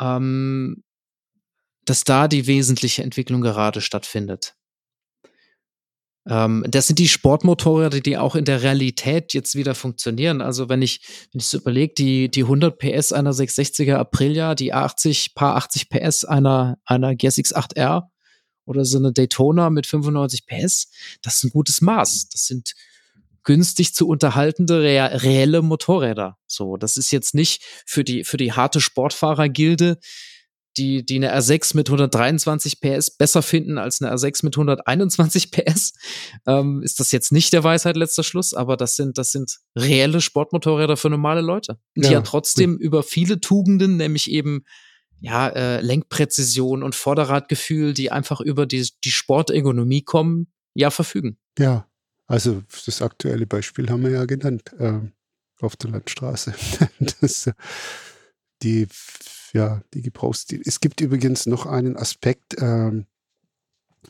ähm, 0.01 0.85
dass 1.87 2.05
da 2.05 2.29
die 2.29 2.47
wesentliche 2.47 3.03
Entwicklung 3.03 3.41
gerade 3.41 3.81
stattfindet. 3.81 4.55
Ähm, 6.29 6.65
das 6.69 6.89
sind 6.89 6.99
die 6.99 7.09
Sportmotorräder, 7.09 8.01
die 8.01 8.19
auch 8.19 8.35
in 8.35 8.45
der 8.45 8.63
Realität 8.63 9.33
jetzt 9.33 9.55
wieder 9.55 9.75
funktionieren. 9.75 10.41
Also 10.41 10.69
wenn 10.69 10.83
ich, 10.83 11.01
wenn 11.33 11.41
ich 11.41 11.47
so 11.47 11.59
überlege, 11.59 11.95
die, 11.95 12.29
die 12.29 12.43
100 12.43 12.79
PS 12.79 13.13
einer 13.13 13.33
660er 13.33 13.95
Aprilia, 13.95 14.55
die 14.55 14.73
80, 14.73 15.35
paar 15.35 15.57
80 15.57 15.89
PS 15.89 16.25
einer, 16.25 16.79
einer 16.85 17.15
GSX 17.15 17.55
8R 17.55 18.09
oder 18.65 18.85
so 18.85 18.99
eine 18.99 19.13
Daytona 19.13 19.71
mit 19.71 19.87
95 19.87 20.47
PS, 20.47 20.91
das 21.23 21.37
ist 21.37 21.45
ein 21.45 21.51
gutes 21.51 21.81
Maß. 21.81 22.29
Das 22.31 22.47
sind 22.47 22.75
günstig 23.45 23.95
zu 23.95 24.09
unterhaltende 24.09 24.83
rea 24.83 25.07
reelle 25.07 25.63
Motorräder. 25.63 26.37
So, 26.49 26.77
das 26.77 26.97
ist 26.97 27.13
jetzt 27.13 27.33
nicht 27.33 27.63
für 27.87 28.03
die 28.03 28.25
für 28.25 28.37
die 28.37 28.53
harte 28.53 28.81
Sportfahrergilde, 28.81 29.99
die, 30.77 31.05
die 31.05 31.17
eine 31.17 31.35
R6 31.35 31.77
mit 31.77 31.89
123 31.89 32.81
PS 32.81 33.11
besser 33.11 33.43
finden 33.43 33.79
als 33.79 34.01
eine 34.01 34.13
R6 34.15 34.45
mit 34.45 34.57
121 34.57 35.51
PS, 35.53 35.93
ähm, 36.47 36.83
ist 36.83 37.01
das 37.01 37.13
jetzt 37.13 37.33
nicht 37.33 37.53
der 37.53 37.65
Weisheit 37.65 37.97
letzter 37.97 38.23
Schluss, 38.23 38.55
aber 38.55 38.77
das 38.77 38.97
sind, 38.97 39.19
das 39.19 39.33
sind 39.33 39.59
reelle 39.77 40.21
Sportmotorräder 40.21 40.97
für 40.97 41.11
normale 41.11 41.41
Leute, 41.41 41.79
die 41.97 42.03
ja, 42.03 42.13
ja 42.13 42.21
trotzdem 42.23 42.77
über 42.77 43.03
viele 43.03 43.41
Tugenden, 43.41 43.97
nämlich 43.97 44.31
eben 44.31 44.65
ja, 45.21 45.49
äh, 45.49 45.81
Lenkpräzision 45.81 46.83
und 46.83 46.95
Vorderradgefühl, 46.95 47.95
die 47.95 48.13
einfach 48.13 48.41
über 48.41 48.67
die, 48.67 48.87
die 49.05 49.11
Sportergonomie 49.11 50.03
kommen, 50.03 50.53
ja, 50.75 50.91
verfügen. 50.91 51.39
Ja, 51.59 51.89
also 52.27 52.63
das 52.85 53.01
aktuelle 53.01 53.47
Beispiel 53.47 53.89
haben 53.89 54.03
wir 54.03 54.11
ja 54.11 54.25
genannt, 54.27 54.73
äh, 54.79 55.01
auf 55.61 55.77
der 55.77 55.91
Landstraße. 55.91 56.55
das, 57.21 57.51
die 58.63 58.89
ja, 59.57 59.81
die 59.95 60.03
Gebrauchsstil. 60.03 60.61
Es 60.67 60.81
gibt 60.81 61.01
übrigens 61.01 61.47
noch 61.47 61.65
einen 61.65 61.97
Aspekt, 61.97 62.57
ähm, 62.59 63.07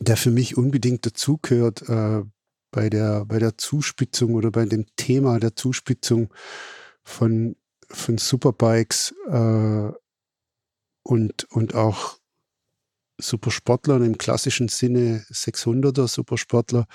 der 0.01 0.17
für 0.17 0.33
mich 0.33 0.57
unbedingt 0.57 1.07
dazugehört 1.07 1.89
äh, 1.89 2.25
bei, 2.73 2.91
der, 2.91 3.25
bei 3.25 3.39
der 3.39 3.57
Zuspitzung 3.57 4.35
oder 4.35 4.51
bei 4.51 4.65
dem 4.65 4.87
Thema 4.97 5.39
der 5.39 5.55
Zuspitzung 5.55 6.35
von, 7.05 7.55
von 7.89 8.19
Superbikes 8.19 9.15
äh, 9.29 9.93
und, 11.05 11.45
und 11.45 11.75
auch 11.77 12.19
Supersportlern 13.19 14.05
im 14.05 14.19
klassischen 14.19 14.67
Sinne 14.67 15.25
600er 15.31 16.09
Supersportler 16.09 16.87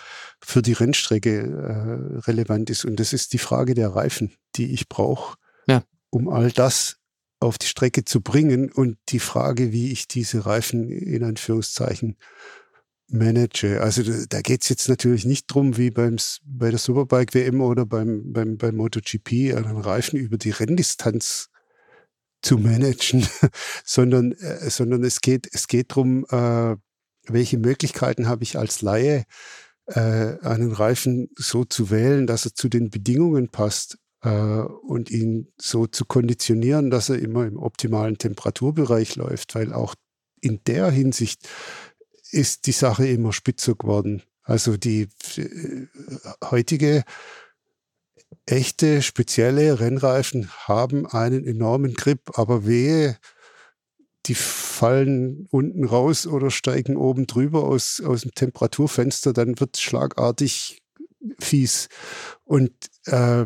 für 0.41 0.61
die 0.61 0.73
Rennstrecke 0.73 1.39
äh, 1.39 2.19
relevant 2.27 2.69
ist. 2.69 2.83
Und 2.83 2.99
das 2.99 3.13
ist 3.13 3.31
die 3.31 3.39
Frage 3.39 3.75
der 3.75 3.95
Reifen, 3.95 4.33
die 4.57 4.73
ich 4.73 4.89
brauche, 4.89 5.37
ja. 5.67 5.83
um 6.09 6.27
all 6.27 6.51
das 6.51 7.00
auf 7.41 7.57
die 7.57 7.67
Strecke 7.67 8.05
zu 8.05 8.21
bringen 8.21 8.71
und 8.71 8.97
die 9.09 9.19
Frage, 9.19 9.71
wie 9.71 9.91
ich 9.91 10.07
diese 10.07 10.45
Reifen 10.45 10.89
in 10.89 11.23
Anführungszeichen 11.23 12.15
manage. 13.07 13.81
Also 13.81 14.03
da 14.29 14.41
geht 14.41 14.63
es 14.63 14.69
jetzt 14.69 14.87
natürlich 14.87 15.25
nicht 15.25 15.47
drum, 15.47 15.77
wie 15.77 15.89
beim, 15.89 16.17
bei 16.45 16.69
der 16.69 16.79
Superbike 16.79 17.33
WM 17.33 17.61
oder 17.61 17.85
beim, 17.85 18.31
beim, 18.31 18.57
beim 18.57 18.75
MotoGP, 18.75 19.55
einen 19.55 19.77
Reifen 19.77 20.17
über 20.17 20.37
die 20.37 20.51
Renndistanz 20.51 21.49
zu 22.41 22.57
managen, 22.57 23.27
sondern, 23.83 24.31
äh, 24.33 24.69
sondern 24.69 25.03
es 25.03 25.21
geht, 25.21 25.49
es 25.51 25.67
geht 25.67 25.91
darum, 25.91 26.25
äh, 26.29 26.75
welche 27.27 27.57
Möglichkeiten 27.57 28.27
habe 28.27 28.43
ich 28.43 28.57
als 28.57 28.81
Laie, 28.81 29.25
äh, 29.87 29.99
einen 30.41 30.71
Reifen 30.71 31.29
so 31.35 31.65
zu 31.65 31.89
wählen, 31.89 32.27
dass 32.27 32.45
er 32.45 32.53
zu 32.53 32.69
den 32.69 32.89
Bedingungen 32.89 33.49
passt 33.49 33.97
und 34.30 35.09
ihn 35.09 35.51
so 35.59 35.88
zu 35.88 36.05
konditionieren, 36.05 36.91
dass 36.91 37.09
er 37.09 37.19
immer 37.19 37.45
im 37.45 37.57
optimalen 37.57 38.17
Temperaturbereich 38.17 39.15
läuft, 39.15 39.55
weil 39.55 39.74
auch 39.74 39.95
in 40.41 40.63
der 40.65 40.91
Hinsicht 40.91 41.47
ist 42.30 42.67
die 42.67 42.72
Sache 42.72 43.07
immer 43.07 43.34
spitzer 43.34 43.76
geworden. 43.76 44.24
Also 44.43 44.78
die 44.78 45.09
äh, 45.38 45.88
heutige 46.49 47.03
echte, 48.45 49.01
spezielle 49.01 49.80
Rennreifen 49.80 50.49
haben 50.67 51.05
einen 51.05 51.45
enormen 51.45 51.93
Grip, 51.93 52.38
aber 52.38 52.65
wehe, 52.65 53.17
die 54.26 54.36
fallen 54.36 55.47
unten 55.49 55.86
raus 55.86 56.28
oder 56.28 56.51
steigen 56.51 56.95
oben 56.95 57.28
drüber 57.28 57.63
aus, 57.63 58.01
aus 58.01 58.22
dem 58.22 58.32
Temperaturfenster, 58.32 59.34
dann 59.34 59.59
wird 59.59 59.76
es 59.76 59.82
schlagartig 59.82 60.82
fies. 61.39 61.89
Und 62.43 62.72
äh, 63.05 63.45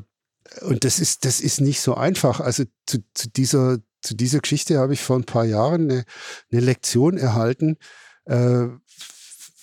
und 0.61 0.83
das 0.83 0.99
ist, 0.99 1.25
das 1.25 1.41
ist 1.41 1.61
nicht 1.61 1.81
so 1.81 1.95
einfach. 1.95 2.39
Also 2.39 2.63
zu, 2.85 2.99
zu, 3.13 3.29
dieser, 3.29 3.79
zu 4.01 4.15
dieser 4.15 4.39
Geschichte 4.39 4.77
habe 4.77 4.93
ich 4.93 5.01
vor 5.01 5.17
ein 5.17 5.25
paar 5.25 5.45
Jahren 5.45 5.89
eine, 5.89 6.03
eine 6.51 6.61
Lektion 6.61 7.17
erhalten, 7.17 7.77
äh, 8.25 8.67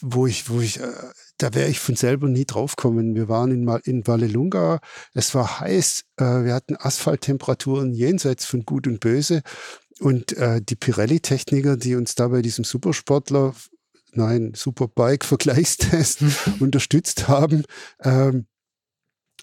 wo 0.01 0.27
ich, 0.27 0.51
wo 0.51 0.61
ich, 0.61 0.81
äh, 0.81 0.93
da 1.39 1.55
wäre 1.55 1.69
ich 1.69 1.81
von 1.81 1.97
selber 1.97 2.29
nie 2.29 2.45
draufkommen. 2.45 3.15
Wir 3.15 3.29
waren 3.29 3.51
in, 3.51 3.69
in 3.85 4.07
Vallelunga, 4.07 4.81
es 5.15 5.35
war 5.35 5.61
heiß, 5.61 6.05
äh, 6.17 6.25
wir 6.25 6.55
hatten 6.55 6.77
Asphalttemperaturen 6.77 7.95
jenseits 7.95 8.45
von 8.45 8.65
Gut 8.65 8.87
und 8.87 9.01
Böse. 9.01 9.43
Und 10.01 10.37
äh, 10.37 10.61
die 10.61 10.75
Pirelli-Techniker, 10.75 11.77
die 11.77 11.95
uns 11.95 12.15
da 12.15 12.29
bei 12.29 12.43
diesem 12.43 12.65
Supersportler, 12.65 13.55
nein, 14.13 14.53
Superbike-Vergleichstest 14.55 16.21
hm. 16.21 16.35
unterstützt 16.61 17.29
haben, 17.29 17.65
ähm, 18.03 18.47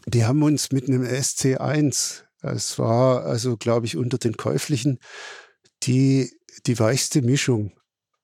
die 0.06 0.26
haben 0.26 0.44
uns 0.44 0.72
mit 0.72 0.88
einem 0.88 1.04
SC1, 1.04 2.24
es 2.42 2.80
war 2.80 3.26
also, 3.26 3.58
glaube 3.58 3.86
ich, 3.86 3.98
unter 3.98 4.18
den 4.18 4.38
Käuflichen, 4.38 5.00
die, 5.84 6.32
die 6.66 6.80
weichste 6.80 7.22
Mischung 7.22 7.74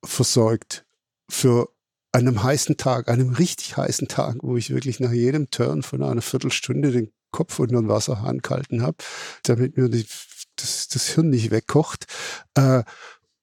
versorgt 0.03 0.85
für 1.29 1.69
einem 2.11 2.43
heißen 2.43 2.77
Tag, 2.77 3.09
einem 3.09 3.33
richtig 3.33 3.75
heißen 3.75 4.07
Tag, 4.07 4.37
wo 4.41 4.55
ich 4.55 4.69
wirklich 4.69 4.99
nach 4.99 5.11
jedem 5.11 5.49
Turn 5.49 5.83
von 5.83 6.01
einer 6.01 6.21
Viertelstunde 6.21 6.91
den 6.91 7.11
Kopf 7.31 7.59
unter 7.59 7.81
den 7.81 7.89
Wasserhahn 7.89 8.39
gehalten 8.39 8.81
habe, 8.81 8.97
damit 9.43 9.75
mir 9.75 9.89
die, 9.89 10.05
das, 10.55 10.87
das 10.87 11.09
Hirn 11.09 11.29
nicht 11.29 11.51
wegkocht. 11.51 12.05
Äh, 12.53 12.83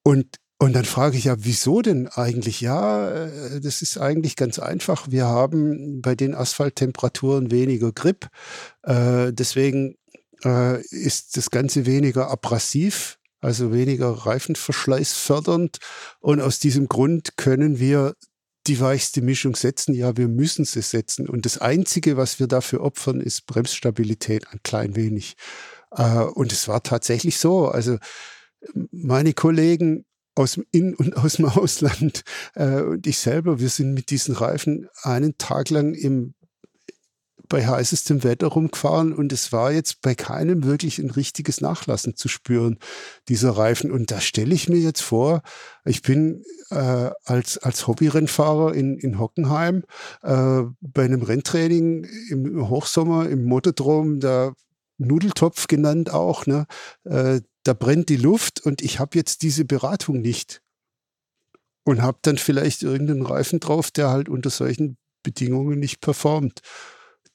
und 0.03 0.37
und 0.59 0.73
dann 0.73 0.85
frage 0.85 1.17
ich 1.17 1.25
ja, 1.25 1.35
wieso 1.39 1.81
denn 1.81 2.07
eigentlich? 2.07 2.61
Ja, 2.61 3.09
äh, 3.09 3.59
das 3.59 3.81
ist 3.81 3.97
eigentlich 3.97 4.35
ganz 4.35 4.59
einfach. 4.59 5.07
Wir 5.09 5.25
haben 5.25 6.01
bei 6.01 6.15
den 6.15 6.33
Asphalttemperaturen 6.33 7.51
weniger 7.51 7.91
Grip. 7.91 8.29
Äh, 8.83 9.33
deswegen 9.33 9.97
äh, 10.45 10.81
ist 10.87 11.35
das 11.35 11.49
Ganze 11.49 11.85
weniger 11.85 12.29
abrasiv, 12.29 13.17
also 13.41 13.73
weniger 13.73 14.09
Reifenverschleiß 14.09 15.13
fördernd. 15.13 15.79
Und 16.21 16.39
aus 16.39 16.59
diesem 16.59 16.87
Grund 16.87 17.35
können 17.35 17.79
wir 17.79 18.13
die 18.65 18.79
weichste 18.79 19.21
Mischung 19.21 19.57
setzen. 19.57 19.93
Ja, 19.93 20.15
wir 20.15 20.29
müssen 20.29 20.63
sie 20.63 20.81
setzen. 20.81 21.27
Und 21.27 21.45
das 21.45 21.57
Einzige, 21.57 22.15
was 22.15 22.39
wir 22.39 22.47
dafür 22.47 22.81
opfern, 22.81 23.19
ist 23.19 23.47
Bremsstabilität 23.47 24.47
ein 24.47 24.61
klein 24.63 24.95
wenig. 24.95 25.35
Und 25.89 26.53
es 26.53 26.69
war 26.69 26.81
tatsächlich 26.81 27.37
so. 27.37 27.67
Also 27.67 27.97
meine 28.91 29.33
Kollegen 29.33 30.05
aus 30.35 30.53
dem 30.53 30.65
In- 30.71 30.95
und 30.95 31.17
aus 31.17 31.33
dem 31.33 31.45
Ausland. 31.45 32.23
Äh, 32.55 32.81
und 32.81 33.07
ich 33.07 33.17
selber, 33.17 33.59
wir 33.59 33.69
sind 33.69 33.93
mit 33.93 34.09
diesen 34.09 34.35
Reifen 34.35 34.87
einen 35.03 35.37
Tag 35.37 35.69
lang 35.69 35.93
im, 35.93 36.33
bei 37.49 37.67
heißestem 37.67 38.23
Wetter 38.23 38.47
rumgefahren 38.47 39.13
und 39.13 39.31
es 39.31 39.51
war 39.51 39.71
jetzt 39.71 40.01
bei 40.01 40.15
keinem 40.15 40.63
wirklich 40.63 40.97
ein 40.97 41.11
richtiges 41.11 41.61
Nachlassen 41.61 42.15
zu 42.15 42.27
spüren, 42.27 42.79
dieser 43.27 43.51
Reifen. 43.51 43.91
Und 43.91 44.09
da 44.11 44.21
stelle 44.21 44.55
ich 44.55 44.69
mir 44.69 44.79
jetzt 44.79 45.01
vor, 45.01 45.41
ich 45.85 46.01
bin 46.01 46.43
äh, 46.71 47.11
als, 47.25 47.59
als 47.59 47.85
Hobbyrennfahrer 47.85 48.73
in, 48.73 48.97
in 48.97 49.19
Hockenheim 49.19 49.83
äh, 50.23 50.63
bei 50.81 51.03
einem 51.03 51.21
Renntraining 51.21 52.07
im 52.29 52.69
Hochsommer 52.69 53.29
im 53.29 53.43
Motodrom, 53.43 54.19
da 54.19 54.53
Nudeltopf 54.97 55.67
genannt 55.67 56.11
auch, 56.11 56.45
ne? 56.45 56.65
Äh, 57.03 57.41
da 57.63 57.73
brennt 57.73 58.09
die 58.09 58.17
Luft 58.17 58.61
und 58.61 58.81
ich 58.81 58.99
habe 58.99 59.17
jetzt 59.17 59.41
diese 59.41 59.65
Beratung 59.65 60.21
nicht. 60.21 60.61
Und 61.85 62.01
habe 62.01 62.19
dann 62.21 62.37
vielleicht 62.37 62.81
irgendeinen 62.81 63.25
Reifen 63.25 63.59
drauf, 63.59 63.91
der 63.91 64.09
halt 64.09 64.29
unter 64.29 64.49
solchen 64.49 64.97
Bedingungen 65.21 65.79
nicht 65.79 65.99
performt 65.99 66.61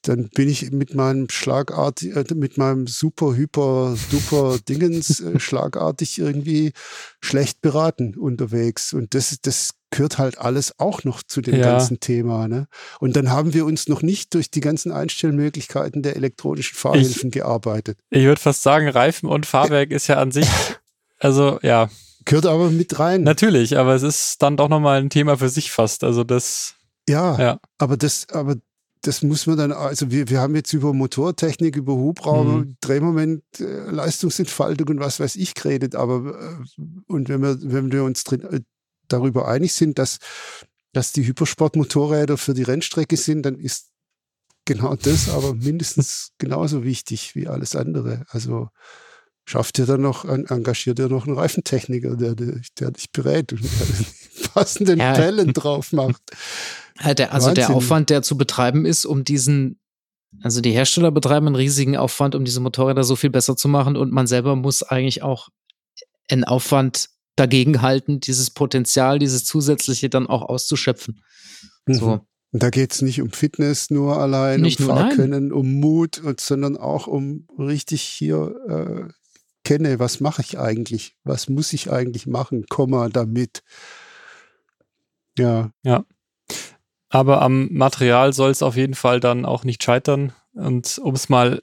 dann 0.01 0.29
bin 0.29 0.47
ich 0.47 0.71
mit 0.71 0.95
meinem 0.95 1.29
schlagartig, 1.29 2.15
äh, 2.15 2.23
mit 2.33 2.57
meinem 2.57 2.87
super, 2.87 3.35
hyper, 3.35 3.97
duper 4.11 4.57
Dingens 4.69 5.19
äh, 5.19 5.39
schlagartig 5.39 6.19
irgendwie 6.19 6.73
schlecht 7.21 7.61
beraten 7.61 8.15
unterwegs. 8.15 8.93
Und 8.93 9.13
das, 9.13 9.37
das 9.41 9.71
gehört 9.89 10.17
halt 10.17 10.37
alles 10.39 10.79
auch 10.79 11.03
noch 11.03 11.23
zu 11.23 11.41
dem 11.41 11.55
ja. 11.55 11.71
ganzen 11.71 11.99
Thema. 11.99 12.47
Ne? 12.47 12.67
Und 12.99 13.15
dann 13.15 13.29
haben 13.29 13.53
wir 13.53 13.65
uns 13.65 13.87
noch 13.87 14.01
nicht 14.01 14.33
durch 14.33 14.51
die 14.51 14.59
ganzen 14.59 14.91
Einstellmöglichkeiten 14.91 16.03
der 16.03 16.15
elektronischen 16.15 16.75
Fahrhilfen 16.77 17.29
ich, 17.29 17.33
gearbeitet. 17.33 17.97
Ich 18.09 18.23
würde 18.23 18.41
fast 18.41 18.63
sagen, 18.63 18.87
Reifen 18.87 19.27
und 19.27 19.45
Fahrwerk 19.45 19.91
ist 19.91 20.07
ja 20.07 20.17
an 20.17 20.31
sich, 20.31 20.47
also 21.19 21.59
ja. 21.61 21.89
Gehört 22.25 22.45
aber 22.45 22.69
mit 22.69 22.99
rein. 22.99 23.23
Natürlich, 23.23 23.77
aber 23.77 23.95
es 23.95 24.03
ist 24.03 24.41
dann 24.41 24.57
doch 24.57 24.69
nochmal 24.69 25.01
ein 25.01 25.09
Thema 25.09 25.37
für 25.37 25.49
sich 25.49 25.71
fast. 25.71 26.03
Also 26.03 26.23
das. 26.23 26.75
Ja, 27.07 27.39
ja, 27.39 27.59
aber 27.79 27.97
das, 27.97 28.27
aber 28.31 28.57
das 29.01 29.23
muss 29.23 29.47
man 29.47 29.57
dann, 29.57 29.71
also 29.71 30.11
wir, 30.11 30.29
wir 30.29 30.39
haben 30.39 30.55
jetzt 30.55 30.73
über 30.73 30.93
Motortechnik, 30.93 31.75
über 31.75 31.93
Hubraum, 31.93 32.57
mhm. 32.57 32.77
Drehmoment, 32.81 33.43
äh, 33.59 33.89
Leistungsentfaltung 33.89 34.89
und 34.89 34.99
was 34.99 35.19
weiß 35.19 35.37
ich 35.37 35.53
geredet, 35.53 35.95
aber 35.95 36.35
äh, 36.37 36.81
und 37.07 37.29
wenn 37.29 37.41
wir, 37.41 37.57
wenn 37.61 37.91
wir 37.91 38.03
uns 38.03 38.23
drin, 38.23 38.41
äh, 38.41 38.59
darüber 39.09 39.47
einig 39.47 39.73
sind, 39.73 39.99
dass, 39.99 40.19
dass 40.93 41.11
die 41.11 41.25
Hypersportmotorräder 41.25 42.37
für 42.37 42.53
die 42.53 42.63
Rennstrecke 42.63 43.17
sind, 43.17 43.43
dann 43.43 43.57
ist 43.57 43.89
genau 44.65 44.95
das 44.95 45.29
aber 45.29 45.55
mindestens 45.55 46.31
genauso 46.37 46.83
wichtig 46.83 47.35
wie 47.35 47.47
alles 47.47 47.75
andere. 47.75 48.25
Also 48.29 48.69
schafft 49.45 49.79
ihr 49.79 49.87
dann 49.87 50.01
noch, 50.01 50.25
engagiert 50.25 50.99
ihr 50.99 51.09
noch 51.09 51.25
einen 51.25 51.37
Reifentechniker, 51.37 52.15
der, 52.15 52.35
der, 52.35 52.61
der 52.79 52.91
dich 52.91 53.11
berät 53.11 53.51
und 53.51 53.63
der 53.63 54.47
passenden 54.53 54.99
ja. 54.99 55.13
Pellen 55.13 55.53
drauf 55.53 55.91
macht. 55.91 56.21
Der, 57.03 57.33
also 57.33 57.47
Wahnsinn. 57.47 57.55
der 57.55 57.75
Aufwand, 57.75 58.09
der 58.09 58.21
zu 58.21 58.37
betreiben 58.37 58.85
ist, 58.85 59.05
um 59.05 59.23
diesen, 59.23 59.79
also 60.41 60.61
die 60.61 60.71
Hersteller 60.71 61.11
betreiben 61.11 61.47
einen 61.47 61.55
riesigen 61.55 61.97
Aufwand, 61.97 62.35
um 62.35 62.45
diese 62.45 62.59
Motorräder 62.59 63.03
so 63.03 63.15
viel 63.15 63.29
besser 63.29 63.55
zu 63.55 63.67
machen 63.67 63.95
und 63.95 64.11
man 64.11 64.27
selber 64.27 64.55
muss 64.55 64.83
eigentlich 64.83 65.23
auch 65.23 65.49
einen 66.29 66.43
Aufwand 66.43 67.09
dagegen 67.39 67.81
halten, 67.81 68.19
dieses 68.19 68.51
Potenzial, 68.51 69.19
dieses 69.19 69.45
zusätzliche 69.45 70.09
dann 70.09 70.27
auch 70.27 70.43
auszuschöpfen. 70.43 71.21
Mhm. 71.85 71.93
So. 71.93 72.21
Und 72.51 72.63
da 72.63 72.71
geht 72.71 72.91
es 72.93 73.01
nicht 73.01 73.21
um 73.21 73.31
Fitness 73.31 73.91
nur 73.91 74.17
allein, 74.17 74.61
nicht 74.61 74.79
um 74.79 74.87
nur, 74.87 74.95
Fahrkönnen, 74.95 75.47
nein. 75.49 75.51
um 75.51 75.79
Mut, 75.79 76.21
sondern 76.39 76.77
auch 76.77 77.05
um 77.05 77.47
richtig 77.57 78.01
hier 78.01 78.55
äh, 78.67 79.13
kenne, 79.63 79.99
was 79.99 80.19
mache 80.19 80.41
ich 80.41 80.57
eigentlich, 80.57 81.15
was 81.23 81.47
muss 81.47 81.73
ich 81.73 81.91
eigentlich 81.91 82.25
machen, 82.25 82.65
Komma 82.67 83.09
damit. 83.09 83.61
Ja. 85.37 85.71
Ja. 85.83 86.05
Aber 87.09 87.41
am 87.41 87.71
Material 87.71 88.33
soll 88.33 88.51
es 88.51 88.63
auf 88.63 88.75
jeden 88.75 88.95
Fall 88.95 89.19
dann 89.19 89.45
auch 89.45 89.63
nicht 89.63 89.83
scheitern. 89.83 90.33
Und 90.53 90.99
um 91.03 91.13
es 91.13 91.29
mal, 91.29 91.61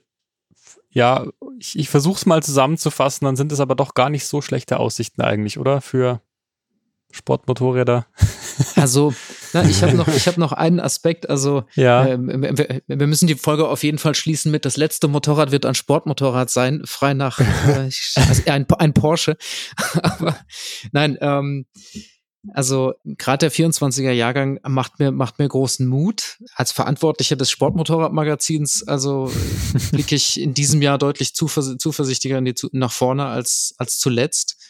ja, 0.89 1.27
ich, 1.59 1.77
ich 1.77 1.89
versuche 1.89 2.17
es 2.17 2.25
mal 2.25 2.43
zusammenzufassen, 2.43 3.25
dann 3.25 3.35
sind 3.35 3.51
es 3.51 3.59
aber 3.59 3.75
doch 3.75 3.93
gar 3.93 4.09
nicht 4.09 4.25
so 4.25 4.41
schlechte 4.41 4.79
Aussichten 4.79 5.21
eigentlich, 5.21 5.57
oder? 5.57 5.81
Für 5.81 6.21
Sportmotorräder. 7.11 8.07
Also, 8.75 9.13
na, 9.53 9.63
ich 9.65 9.83
habe 9.83 9.95
noch, 9.95 10.07
hab 10.07 10.37
noch 10.37 10.51
einen 10.51 10.79
Aspekt. 10.79 11.29
Also, 11.29 11.65
ja. 11.75 12.07
äh, 12.07 12.17
wir, 12.19 12.81
wir, 12.87 13.07
müssen 13.07 13.27
die 13.27 13.35
Folge 13.35 13.67
auf 13.67 13.83
jeden 13.83 13.99
Fall 13.99 14.15
schließen 14.15 14.51
mit: 14.51 14.65
Das 14.65 14.77
letzte 14.77 15.07
Motorrad 15.07 15.51
wird 15.51 15.67
ein 15.67 15.75
Sportmotorrad 15.75 16.49
sein, 16.49 16.81
frei 16.85 17.13
nach 17.13 17.39
äh, 17.67 17.91
also 18.15 18.41
ein, 18.47 18.65
ein 18.79 18.93
Porsche. 18.93 19.37
Aber 20.01 20.35
nein, 20.91 21.19
ähm, 21.21 21.67
also 22.53 22.93
gerade 23.03 23.49
der 23.49 23.51
24er 23.51 24.11
Jahrgang 24.11 24.59
macht 24.67 24.99
mir, 24.99 25.11
macht 25.11 25.39
mir 25.39 25.47
großen 25.47 25.87
Mut. 25.87 26.37
Als 26.55 26.71
Verantwortlicher 26.71 27.35
des 27.35 27.51
Sportmotorradmagazins, 27.51 28.87
also 28.87 29.31
blicke 29.91 30.15
ich 30.15 30.39
in 30.39 30.53
diesem 30.53 30.81
Jahr 30.81 30.97
deutlich 30.97 31.35
zuvers 31.35 31.75
zuversichtlicher 31.77 32.41
die, 32.41 32.55
nach 32.71 32.91
vorne 32.91 33.25
als, 33.25 33.73
als 33.77 33.99
zuletzt. 33.99 34.63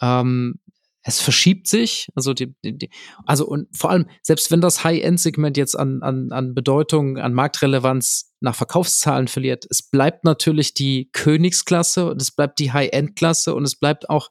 Ähm, 0.00 0.58
es 1.02 1.20
verschiebt 1.20 1.66
sich, 1.66 2.08
also 2.14 2.34
die, 2.34 2.54
die, 2.62 2.90
also 3.24 3.46
und 3.46 3.74
vor 3.74 3.90
allem, 3.90 4.06
selbst 4.22 4.50
wenn 4.50 4.60
das 4.60 4.84
High-End-Segment 4.84 5.56
jetzt 5.56 5.74
an, 5.74 6.02
an, 6.02 6.30
an 6.30 6.54
Bedeutung, 6.54 7.16
an 7.16 7.32
Marktrelevanz 7.32 8.34
nach 8.40 8.54
Verkaufszahlen 8.54 9.26
verliert, 9.26 9.66
es 9.70 9.82
bleibt 9.82 10.24
natürlich 10.24 10.74
die 10.74 11.08
Königsklasse 11.12 12.10
und 12.10 12.20
es 12.20 12.32
bleibt 12.32 12.58
die 12.58 12.72
High-End-Klasse 12.72 13.54
und 13.54 13.64
es 13.64 13.76
bleibt 13.76 14.10
auch 14.10 14.30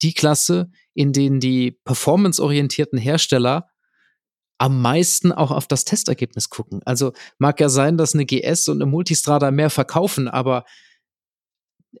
die 0.00 0.14
Klasse, 0.14 0.70
in 0.96 1.12
denen 1.12 1.40
die 1.40 1.72
performanceorientierten 1.84 2.98
Hersteller 2.98 3.68
am 4.58 4.80
meisten 4.80 5.30
auch 5.30 5.50
auf 5.50 5.66
das 5.66 5.84
Testergebnis 5.84 6.48
gucken. 6.48 6.80
Also 6.86 7.12
mag 7.38 7.60
ja 7.60 7.68
sein, 7.68 7.98
dass 7.98 8.14
eine 8.14 8.24
GS 8.24 8.68
und 8.68 8.78
eine 8.78 8.90
Multistrada 8.90 9.50
mehr 9.50 9.68
verkaufen, 9.68 10.28
aber 10.28 10.64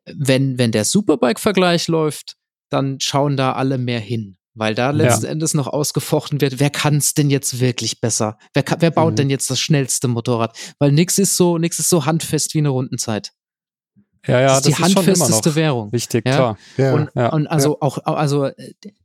wenn, 0.06 0.58
wenn 0.58 0.72
der 0.72 0.86
Superbike-Vergleich 0.86 1.88
läuft, 1.88 2.36
dann 2.70 2.98
schauen 3.00 3.36
da 3.36 3.52
alle 3.52 3.76
mehr 3.76 4.00
hin. 4.00 4.38
Weil 4.54 4.74
da 4.74 4.90
letzten 4.90 5.26
ja. 5.26 5.32
Endes 5.32 5.52
noch 5.52 5.66
ausgefochten 5.66 6.40
wird, 6.40 6.58
wer 6.58 6.70
kann 6.70 6.96
es 6.96 7.12
denn 7.12 7.28
jetzt 7.28 7.60
wirklich 7.60 8.00
besser? 8.00 8.38
Wer, 8.54 8.64
wer 8.78 8.90
baut 8.90 9.12
mhm. 9.12 9.16
denn 9.16 9.30
jetzt 9.30 9.50
das 9.50 9.60
schnellste 9.60 10.08
Motorrad? 10.08 10.56
Weil 10.78 10.92
nichts 10.92 11.18
ist 11.18 11.36
so, 11.36 11.58
nichts 11.58 11.78
ist 11.78 11.90
so 11.90 12.06
handfest 12.06 12.54
wie 12.54 12.58
eine 12.58 12.70
Rundenzeit. 12.70 13.32
Ja, 14.26 14.40
ja, 14.40 14.46
das 14.48 14.58
ist 14.58 14.66
die 14.66 14.70
das 14.82 14.96
handfesteste 14.96 15.54
Währung. 15.54 15.92
Wichtig, 15.92 16.26
ja? 16.26 16.34
klar. 16.34 16.58
Ja, 16.76 16.94
und, 16.94 17.10
ja, 17.14 17.32
und 17.32 17.46
also 17.46 17.72
ja. 17.72 17.76
auch, 17.80 17.98
also 18.04 18.50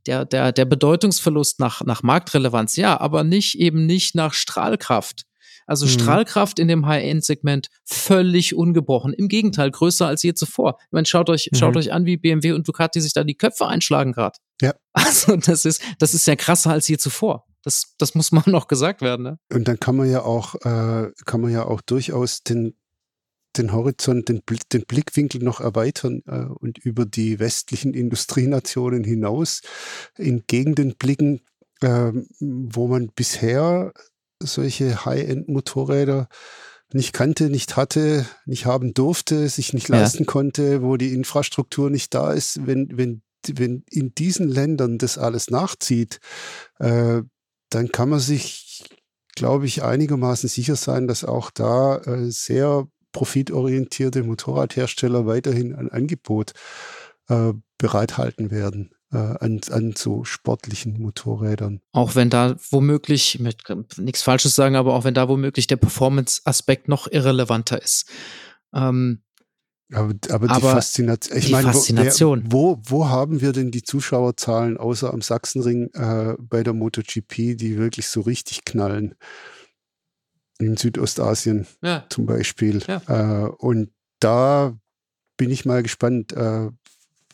der, 0.06 0.24
der, 0.24 0.52
der 0.52 0.64
Bedeutungsverlust 0.64 1.60
nach, 1.60 1.84
nach 1.84 2.02
Marktrelevanz, 2.02 2.76
ja, 2.76 2.98
aber 3.00 3.24
nicht 3.24 3.58
eben 3.58 3.86
nicht 3.86 4.14
nach 4.14 4.34
Strahlkraft. 4.34 5.24
Also 5.66 5.86
mhm. 5.86 5.90
Strahlkraft 5.90 6.58
in 6.58 6.68
dem 6.68 6.86
High-End-Segment 6.86 7.68
völlig 7.84 8.54
ungebrochen. 8.54 9.12
Im 9.12 9.28
Gegenteil, 9.28 9.70
größer 9.70 10.06
als 10.06 10.22
je 10.22 10.34
zuvor. 10.34 10.76
Ich 10.80 10.92
meine, 10.92 11.06
schaut 11.06 11.30
euch, 11.30 11.48
mhm. 11.52 11.56
schaut 11.56 11.76
euch 11.76 11.92
an, 11.92 12.04
wie 12.04 12.16
BMW 12.16 12.52
und 12.52 12.66
Ducati 12.66 13.00
sich 13.00 13.12
da 13.12 13.24
die 13.24 13.36
Köpfe 13.36 13.66
einschlagen 13.66 14.12
gerade. 14.12 14.38
Ja. 14.60 14.74
Also 14.92 15.36
das 15.36 15.64
ist, 15.64 15.82
das 15.98 16.14
ist 16.14 16.26
ja 16.26 16.36
krasser 16.36 16.70
als 16.70 16.86
je 16.88 16.98
zuvor. 16.98 17.46
Das, 17.62 17.94
das 17.98 18.14
muss 18.14 18.32
mal 18.32 18.42
noch 18.46 18.68
gesagt 18.68 19.00
werden. 19.00 19.22
Ne? 19.22 19.38
Und 19.52 19.68
dann 19.68 19.78
kann 19.78 19.96
man 19.96 20.10
ja 20.10 20.22
auch, 20.22 20.54
äh, 20.56 21.10
kann 21.24 21.40
man 21.40 21.50
ja 21.50 21.64
auch 21.64 21.80
durchaus 21.80 22.42
den, 22.42 22.74
den 23.56 23.72
Horizont, 23.72 24.28
den, 24.28 24.42
den 24.72 24.84
Blickwinkel 24.86 25.42
noch 25.42 25.60
erweitern 25.60 26.22
äh, 26.26 26.44
und 26.44 26.78
über 26.78 27.04
die 27.04 27.38
westlichen 27.38 27.94
Industrienationen 27.94 29.04
hinaus 29.04 29.62
in 30.16 30.44
Gegenden 30.46 30.94
blicken, 30.96 31.40
äh, 31.80 32.12
wo 32.40 32.88
man 32.88 33.08
bisher 33.08 33.92
solche 34.40 35.04
High-End-Motorräder 35.04 36.28
nicht 36.94 37.12
kannte, 37.12 37.48
nicht 37.48 37.76
hatte, 37.76 38.26
nicht 38.44 38.66
haben 38.66 38.94
durfte, 38.94 39.48
sich 39.48 39.72
nicht 39.72 39.88
leisten 39.88 40.24
ja. 40.24 40.26
konnte, 40.30 40.82
wo 40.82 40.96
die 40.96 41.14
Infrastruktur 41.14 41.90
nicht 41.90 42.12
da 42.14 42.32
ist, 42.32 42.66
wenn, 42.66 42.96
wenn, 42.96 43.22
wenn 43.48 43.84
in 43.90 44.14
diesen 44.14 44.48
Ländern 44.48 44.98
das 44.98 45.18
alles 45.18 45.50
nachzieht, 45.50 46.20
äh, 46.78 47.22
dann 47.70 47.92
kann 47.92 48.10
man 48.10 48.20
sich, 48.20 48.84
glaube 49.34 49.66
ich, 49.66 49.82
einigermaßen 49.82 50.48
sicher 50.48 50.76
sein, 50.76 51.06
dass 51.06 51.24
auch 51.24 51.50
da 51.50 51.96
äh, 51.98 52.30
sehr 52.30 52.86
profitorientierte 53.12 54.22
Motorradhersteller 54.22 55.26
weiterhin 55.26 55.74
ein 55.74 55.90
Angebot 55.90 56.52
äh, 57.28 57.52
bereithalten 57.78 58.50
werden 58.50 58.94
äh, 59.12 59.16
an, 59.16 59.60
an 59.70 59.94
so 59.96 60.24
sportlichen 60.24 61.00
Motorrädern. 61.00 61.80
Auch 61.92 62.14
wenn 62.14 62.30
da 62.30 62.56
womöglich, 62.70 63.38
mit 63.38 63.62
nichts 63.98 64.22
Falsches 64.22 64.54
sagen, 64.54 64.76
aber 64.76 64.94
auch 64.94 65.04
wenn 65.04 65.14
da 65.14 65.28
womöglich 65.28 65.66
der 65.66 65.76
Performance-Aspekt 65.76 66.88
noch 66.88 67.10
irrelevanter 67.10 67.80
ist. 67.82 68.06
Ähm, 68.74 69.22
aber, 69.92 70.14
aber, 70.30 70.48
die, 70.48 70.60
Faszination, 70.60 71.36
ich 71.36 71.46
die 71.46 71.52
meine, 71.52 71.70
Faszination. 71.70 72.44
Wo, 72.46 72.80
wo, 72.82 73.08
haben 73.08 73.42
wir 73.42 73.52
denn 73.52 73.70
die 73.70 73.82
Zuschauerzahlen 73.82 74.78
außer 74.78 75.12
am 75.12 75.20
Sachsenring 75.20 75.90
äh, 75.92 76.34
bei 76.38 76.62
der 76.62 76.72
MotoGP, 76.72 77.58
die 77.58 77.76
wirklich 77.76 78.08
so 78.08 78.22
richtig 78.22 78.64
knallen? 78.64 79.14
In 80.58 80.76
Südostasien 80.76 81.66
ja. 81.82 82.04
zum 82.08 82.26
Beispiel. 82.26 82.82
Ja. 82.86 83.02
Äh, 83.44 83.48
und 83.48 83.90
da 84.20 84.76
bin 85.36 85.50
ich 85.50 85.64
mal 85.64 85.82
gespannt, 85.82 86.32
äh, 86.32 86.68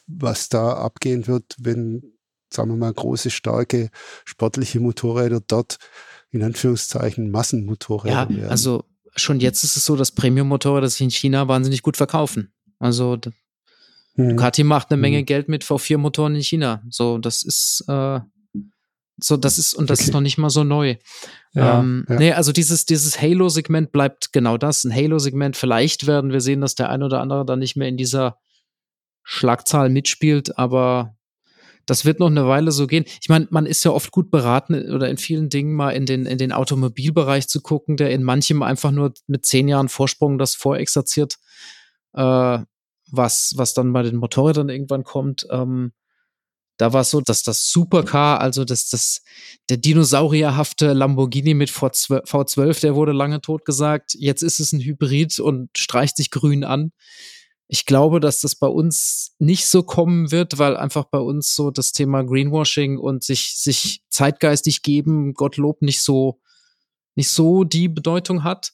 was 0.07 0.49
da 0.49 0.73
abgehen 0.73 1.27
wird, 1.27 1.57
wenn, 1.59 2.03
sagen 2.51 2.71
wir 2.71 2.77
mal, 2.77 2.93
große, 2.93 3.31
starke 3.31 3.91
sportliche 4.25 4.81
Motorräder 4.81 5.41
dort 5.47 5.79
in 6.31 6.43
Anführungszeichen 6.43 7.31
Massenmotorräder 7.31 8.15
ja, 8.15 8.29
werden. 8.29 8.51
Also 8.51 8.85
schon 9.17 9.41
jetzt 9.41 9.65
ist 9.65 9.77
es 9.77 9.85
so, 9.85 9.97
dass 9.97 10.13
Premium-Motorräder 10.13 10.89
sich 10.89 11.01
in 11.01 11.11
China 11.11 11.49
wahnsinnig 11.49 11.83
gut 11.83 11.97
verkaufen. 11.97 12.53
Also 12.79 13.19
hm. 14.15 14.31
Ducati 14.31 14.65
macht 14.65 14.91
eine 14.91 15.01
Menge 15.01 15.19
hm. 15.19 15.27
Geld 15.27 15.49
mit 15.49 15.65
V4-Motoren 15.65 16.35
in 16.35 16.43
China. 16.43 16.83
So, 16.91 17.19
das 17.19 17.43
ist 17.43 17.85
äh, 17.89 18.21
So, 19.21 19.37
das 19.37 19.59
ist, 19.59 19.75
und 19.75 19.91
das 19.91 20.01
Okay. 20.01 20.09
ist 20.09 20.15
noch 20.15 20.21
nicht 20.21 20.39
mal 20.39 20.51
so 20.51 20.65
neu. 20.65 20.97
Ja, 21.55 21.81
ähm, 21.81 22.07
ja. 22.09 22.15
Nee, 22.17 22.33
also 22.33 22.53
dieses, 22.53 22.87
dieses 22.87 23.21
Halo-Segment 23.21 23.91
bleibt 23.93 24.33
genau 24.33 24.57
das, 24.59 24.85
ein 24.85 24.95
Halo-Segment. 24.95 25.57
Vielleicht 25.57 26.07
werden 26.07 26.33
wir 26.33 26.41
sehen, 26.41 26.61
dass 26.61 26.75
der 26.75 26.89
ein 26.91 27.03
oder 27.03 27.21
andere 27.21 27.45
dann 27.45 27.59
nicht 27.59 27.77
mehr 27.77 27.89
in 27.89 27.97
dieser 27.97 28.39
Schlagzahl 29.25 29.91
mitspielt, 29.91 30.57
aber 30.59 31.17
das 31.85 32.05
wird 32.05 32.21
noch 32.21 32.29
eine 32.29 32.47
Weile 32.47 32.71
so 32.71 32.87
gehen. 32.87 33.05
Ich 33.21 33.29
meine, 33.29 33.49
man 33.51 33.65
ist 33.67 33.83
ja 33.85 33.91
oft 33.91 34.11
gut 34.11 34.31
beraten 34.31 34.75
oder 34.93 35.09
in 35.09 35.17
vielen 35.17 35.49
Dingen 35.49 35.75
mal 35.75 35.91
in 35.91 36.05
den, 36.07 36.27
in 36.27 36.39
den 36.39 36.53
Automobilbereich 36.53 37.49
zu 37.49 37.61
gucken, 37.63 37.97
der 37.97 38.11
in 38.11 38.23
manchem 38.23 38.63
einfach 38.63 38.91
nur 38.91 39.15
mit 39.27 39.47
zehn 39.47 39.69
Jahren 39.69 39.89
Vorsprung 39.89 40.39
das 40.39 40.55
vorexerziert, 40.55 41.37
äh, 42.13 42.59
was, 43.11 43.55
was 43.57 43.73
dann 43.75 43.93
bei 43.93 44.03
den 44.03 44.17
Motorrädern 44.17 44.69
irgendwann 44.69 45.03
kommt. 45.03 45.47
Ähm, 45.51 45.93
da 46.79 46.93
war 46.93 47.03
es 47.03 47.11
so, 47.11 47.21
dass 47.21 47.43
das 47.43 47.71
Supercar, 47.71 48.41
also 48.41 48.65
das, 48.65 48.89
das, 48.89 49.23
der 49.69 49.77
dinosaurierhafte 49.77 50.93
Lamborghini 50.93 51.53
mit 51.53 51.71
V12, 51.71 52.25
V12, 52.25 52.81
der 52.81 52.95
wurde 52.95 53.13
lange 53.13 53.41
tot 53.41 53.65
gesagt. 53.65 54.15
Jetzt 54.15 54.43
ist 54.43 54.61
es 54.61 54.73
ein 54.73 54.81
Hybrid 54.81 55.41
und 55.41 55.77
streicht 55.77 56.17
sich 56.17 56.31
grün 56.31 56.63
an. 56.63 56.93
Ich 57.67 57.85
glaube, 57.85 58.21
dass 58.21 58.41
das 58.41 58.55
bei 58.55 58.69
uns 58.69 59.35
nicht 59.41 59.67
so 59.67 59.83
kommen 59.83 60.31
wird, 60.31 60.59
weil 60.59 60.77
einfach 60.77 61.05
bei 61.05 61.19
uns 61.19 61.55
so 61.55 61.73
das 61.73 61.93
Thema 61.93 62.23
Greenwashing 62.23 62.97
und 62.97 63.25
sich, 63.25 63.59
sich 63.59 64.03
zeitgeistig 64.09 64.83
geben, 64.83 65.35
Gottlob, 65.35 65.83
nicht 65.83 66.01
so, 66.01 66.41
nicht 67.17 67.29
so 67.29 67.65
die 67.65 67.89
Bedeutung 67.89 68.45
hat. 68.45 68.73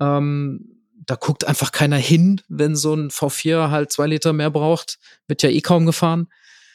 Ähm, 0.00 0.80
da 1.06 1.16
guckt 1.16 1.44
einfach 1.44 1.70
keiner 1.70 1.98
hin, 1.98 2.40
wenn 2.48 2.74
so 2.76 2.94
ein 2.94 3.10
V4 3.10 3.70
halt 3.70 3.92
zwei 3.92 4.06
Liter 4.06 4.32
mehr 4.32 4.50
braucht. 4.50 4.98
Wird 5.28 5.42
ja 5.42 5.50
eh 5.50 5.60
kaum 5.60 5.84
gefahren. 5.84 6.28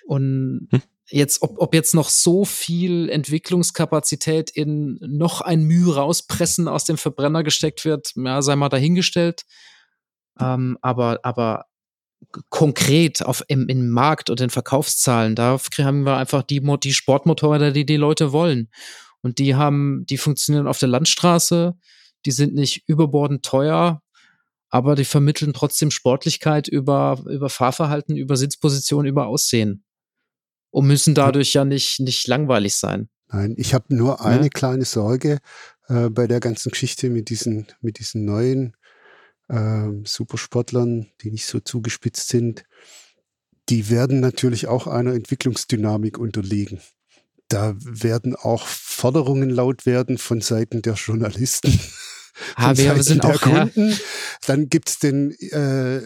Und 0.05 0.67
Hm. 0.71 0.81
jetzt, 1.09 1.41
ob, 1.41 1.59
ob 1.59 1.73
jetzt 1.73 1.93
noch 1.93 2.09
so 2.09 2.45
viel 2.45 3.09
Entwicklungskapazität 3.09 4.49
in 4.51 4.97
noch 5.01 5.41
ein 5.41 5.63
Mühe 5.63 5.95
rauspressen 5.95 6.67
aus 6.67 6.85
dem 6.85 6.97
Verbrenner 6.97 7.43
gesteckt 7.43 7.85
wird, 7.85 8.13
ja, 8.15 8.41
sei 8.41 8.55
mal 8.55 8.69
dahingestellt. 8.69 9.45
Ähm, 10.39 10.77
aber, 10.81 11.19
aber 11.23 11.65
konkret 12.49 13.23
auf 13.23 13.43
im, 13.47 13.67
im 13.67 13.89
Markt 13.89 14.29
und 14.29 14.39
den 14.39 14.49
Verkaufszahlen, 14.49 15.35
da 15.35 15.57
haben 15.79 16.03
wir 16.03 16.17
einfach 16.17 16.43
die, 16.43 16.61
die 16.83 16.93
Sportmotorräder, 16.93 17.71
die 17.71 17.85
die 17.85 17.97
Leute 17.97 18.31
wollen. 18.31 18.69
Und 19.21 19.39
die 19.39 19.55
haben, 19.55 20.05
die 20.05 20.17
funktionieren 20.17 20.67
auf 20.67 20.79
der 20.79 20.89
Landstraße, 20.89 21.75
die 22.25 22.31
sind 22.31 22.53
nicht 22.53 22.83
überbordend 22.87 23.43
teuer, 23.43 24.01
aber 24.69 24.95
die 24.95 25.05
vermitteln 25.05 25.53
trotzdem 25.53 25.89
Sportlichkeit 25.89 26.67
über, 26.67 27.23
über 27.29 27.49
Fahrverhalten, 27.49 28.17
über 28.17 28.35
Sitzposition, 28.35 29.05
über 29.05 29.27
Aussehen. 29.27 29.84
Und 30.75 30.87
müssen 30.87 31.15
dadurch 31.15 31.53
ja 31.53 31.63
nicht, 31.63 32.01
nicht 32.01 32.27
langweilig 32.27 32.75
sein. 32.75 33.07
Nein, 33.31 33.53
ich 33.57 33.73
habe 33.73 33.95
nur 33.95 34.25
eine 34.25 34.43
Ja. 34.43 34.49
kleine 34.49 34.83
Sorge 34.83 35.39
äh, 35.87 36.09
bei 36.09 36.27
der 36.27 36.41
ganzen 36.41 36.69
Geschichte 36.69 37.09
mit 37.09 37.29
diesen, 37.29 37.67
mit 37.79 37.97
diesen 37.97 38.25
neuen 38.25 38.75
ähm, 39.49 40.03
Supersportlern, 40.05 41.07
die 41.21 41.31
nicht 41.31 41.45
so 41.45 41.61
zugespitzt 41.61 42.27
sind. 42.27 42.65
Die 43.69 43.89
werden 43.89 44.19
natürlich 44.19 44.67
auch 44.67 44.85
einer 44.87 45.13
Entwicklungsdynamik 45.13 46.17
unterliegen. 46.17 46.81
Da 47.47 47.75
werden 47.79 48.35
auch 48.35 48.67
Forderungen 48.67 49.51
laut 49.51 49.85
werden 49.85 50.17
von 50.17 50.41
Seiten 50.41 50.81
der 50.81 50.95
Journalisten. 50.95 51.79
Ah, 52.55 52.75
wir 52.75 53.03
sind 53.03 53.23
auch, 53.25 53.45
ja, 53.45 53.65
Kunden. 53.65 53.97
Dann 54.45 54.69
gibt's 54.69 54.99
den, 54.99 55.31
äh, 55.31 56.01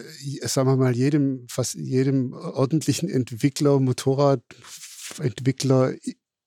sagen 0.46 0.68
wir 0.68 0.76
mal, 0.76 0.94
jedem, 0.94 1.46
fast 1.48 1.74
jedem 1.74 2.32
ordentlichen 2.32 3.08
Entwickler, 3.08 3.80
Motorradentwickler 3.80 5.94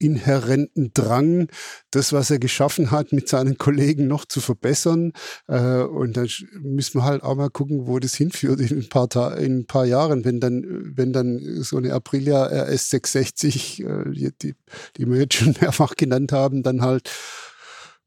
inhärenten 0.04 0.92
Drang, 0.94 1.48
das, 1.92 2.14
was 2.14 2.30
er 2.30 2.40
geschaffen 2.40 2.92
hat, 2.92 3.14
mit 3.14 3.30
seinen 3.30 3.58
Kollegen 3.58 4.08
noch 4.08 4.26
zu 4.26 4.42
verbessern. 4.42 5.14
Äh, 5.48 5.84
und 5.84 6.18
dann 6.18 6.28
müssen 6.62 7.00
wir 7.00 7.06
halt 7.06 7.24
auch 7.24 7.36
mal 7.36 7.50
gucken, 7.50 7.88
wo 7.88 8.00
das 8.00 8.14
hinführt 8.14 8.60
in 8.60 8.80
ein 8.80 8.90
paar, 8.90 9.10
Ta 9.10 9.34
in 9.36 9.60
ein 9.60 9.66
paar 9.66 9.86
Jahren, 9.86 10.26
wenn 10.26 10.40
dann, 10.40 10.94
wenn 10.96 11.14
dann 11.14 11.40
so 11.64 11.78
eine 11.78 11.94
Aprilia 11.94 12.44
RS 12.44 12.90
660, 12.90 13.84
äh, 13.84 14.32
die, 14.42 14.56
die 14.98 15.06
wir 15.06 15.18
jetzt 15.18 15.36
schon 15.36 15.56
mehrfach 15.62 15.96
genannt 15.96 16.32
haben, 16.32 16.64
dann 16.64 16.82
halt 16.82 17.10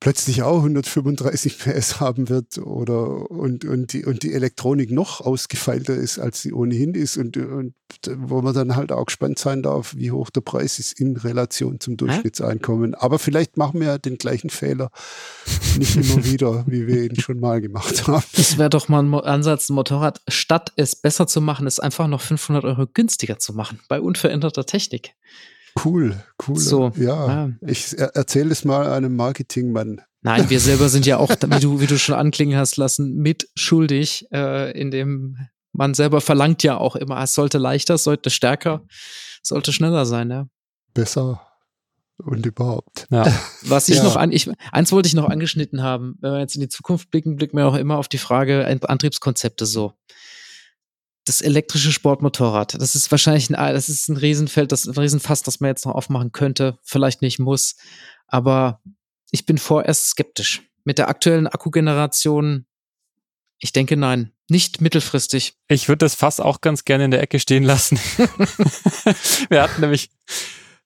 plötzlich 0.01 0.43
auch 0.43 0.59
135 0.59 1.59
PS 1.59 2.01
haben 2.01 2.29
wird 2.29 2.59
oder 2.59 3.31
und, 3.31 3.65
und, 3.65 3.93
die, 3.93 4.05
und 4.05 4.23
die 4.23 4.35
Elektronik 4.35 4.91
noch 4.91 5.21
ausgefeilter 5.21 5.95
ist, 5.95 6.19
als 6.19 6.43
sie 6.43 6.53
ohnehin 6.53 6.95
ist 6.95 7.17
und, 7.17 7.37
und 7.37 7.75
wo 8.17 8.43
man 8.43 8.55
dann 8.55 8.77
halt 8.77 8.93
auch 8.93 9.07
gespannt 9.07 9.39
sein 9.39 9.63
darf, 9.63 9.95
wie 9.97 10.11
hoch 10.11 10.31
der 10.31 10.43
Preis 10.43 10.79
ist 10.79 11.01
in 11.01 11.17
Relation 11.17 11.81
zum 11.81 11.97
Durchschnittseinkommen. 11.97 12.95
Aber 12.95 13.19
vielleicht 13.19 13.57
machen 13.57 13.81
wir 13.81 13.87
ja 13.87 13.99
den 13.99 14.19
gleichen 14.19 14.51
Fehler 14.51 14.91
nicht 15.79 15.97
immer 15.97 16.25
wieder, 16.25 16.65
wie 16.67 16.87
wir 16.87 17.05
ihn 17.05 17.19
schon 17.19 17.41
mal 17.41 17.61
gemacht 17.61 18.07
haben. 18.07 18.23
Das 18.37 18.59
wäre 18.59 18.71
doch 18.71 18.89
mal 18.89 19.03
ein 19.03 19.15
Ansatz, 19.15 19.69
ein 19.69 19.75
Motorrad, 19.75 20.21
statt 20.29 20.73
es 20.77 20.95
besser 20.95 21.27
zu 21.27 21.41
machen, 21.41 21.67
es 21.67 21.81
einfach 21.81 22.07
noch 22.07 22.21
500 22.21 22.65
Euro 22.65 22.87
günstiger 22.87 23.39
zu 23.39 23.55
machen, 23.55 23.81
bei 23.89 24.01
unveränderter 24.01 24.67
Technik. 24.67 25.15
Cool, 25.85 26.17
cool. 26.47 26.57
So, 26.57 26.93
ja, 26.97 27.27
ja. 27.27 27.51
ich 27.67 27.99
er, 27.99 28.15
erzähle 28.17 28.51
es 28.53 28.65
mal 28.65 28.87
einem 28.91 29.15
Marketingmann. 29.17 30.01
Nein, 30.23 30.49
wir 30.51 30.59
selber 30.61 30.89
sind 30.89 31.07
ja 31.07 31.19
auch, 31.19 31.31
wie 31.31 31.61
du, 31.61 31.81
wie 31.81 31.87
du 31.87 31.99
schon 31.99 32.15
anklingen 32.15 32.59
hast 32.59 32.77
lassen, 32.77 33.17
mitschuldig, 33.17 34.27
äh, 34.33 34.73
in 34.79 34.91
dem 34.91 35.37
man 35.73 35.93
selber 35.93 36.21
verlangt 36.23 36.63
ja 36.63 36.79
auch 36.79 36.97
immer, 36.97 37.23
es 37.23 37.35
sollte 37.35 37.59
leichter, 37.59 37.95
es 37.95 38.05
sollte 38.05 38.31
stärker, 38.31 38.83
es 39.43 39.49
sollte 39.51 39.73
schneller 39.73 40.07
sein, 40.07 40.31
ja. 40.31 40.47
Besser 40.95 41.43
und 42.17 42.47
überhaupt. 42.47 43.07
Ja. 43.11 43.27
Was 43.63 43.91
ich 43.91 43.97
Ja. 43.97 44.05
noch 44.05 44.17
an, 44.17 44.33
ich, 44.33 44.51
eins 44.73 44.91
wollte 44.93 45.07
ich 45.09 45.15
noch 45.15 45.29
angeschnitten 45.29 45.83
haben. 45.83 46.17
Wenn 46.21 46.33
wir 46.33 46.41
jetzt 46.41 46.55
in 46.55 46.63
die 46.63 46.71
Zukunft 46.71 47.11
blicken, 47.11 47.37
blicken 47.37 47.59
wir 47.59 47.67
auch 47.67 47.75
immer 47.77 47.99
auf 47.99 48.09
die 48.09 48.17
Frage 48.17 48.67
An- 48.67 48.81
Antriebskonzepte 48.83 49.67
so. 49.67 49.93
Das 51.27 51.43
elektrische 51.43 51.93
Sportmotorrad, 51.93 52.81
das 52.81 52.95
ist 52.95 53.11
wahrscheinlich 53.11 53.51
ein, 53.51 53.75
das 53.75 53.89
ist 53.89 54.09
ein 54.09 54.17
Riesenfeld, 54.17 54.73
das 54.73 54.87
ein 54.87 54.97
Riesenfass, 54.97 55.43
das 55.43 55.61
man 55.61 55.69
jetzt 55.69 55.85
noch 55.85 55.95
aufmachen 55.95 56.33
könnte, 56.33 56.79
vielleicht 56.85 57.21
nicht 57.21 57.39
muss. 57.39 57.77
Aber 58.29 58.81
ich 59.33 59.45
bin 59.45 59.59
vorerst 59.59 60.07
skeptisch. 60.07 60.63
Mit 60.85 60.99
der 60.99 61.09
aktuellen 61.09 61.49
Akkugeneration, 61.49 62.65
ich 63.59 63.73
denke 63.73 63.97
nein. 63.97 64.33
Nicht 64.49 64.81
mittelfristig. 64.81 65.57
Ich 65.67 65.89
würde 65.89 66.05
das 66.07 66.15
Fass 66.15 66.39
auch 66.39 66.61
ganz 66.61 66.85
gerne 66.85 67.07
in 67.07 67.11
der 67.11 67.21
Ecke 67.21 67.41
stehen 67.41 67.65
lassen. 67.65 67.99
wir 69.49 69.63
hatten 69.63 69.81
nämlich, 69.81 70.11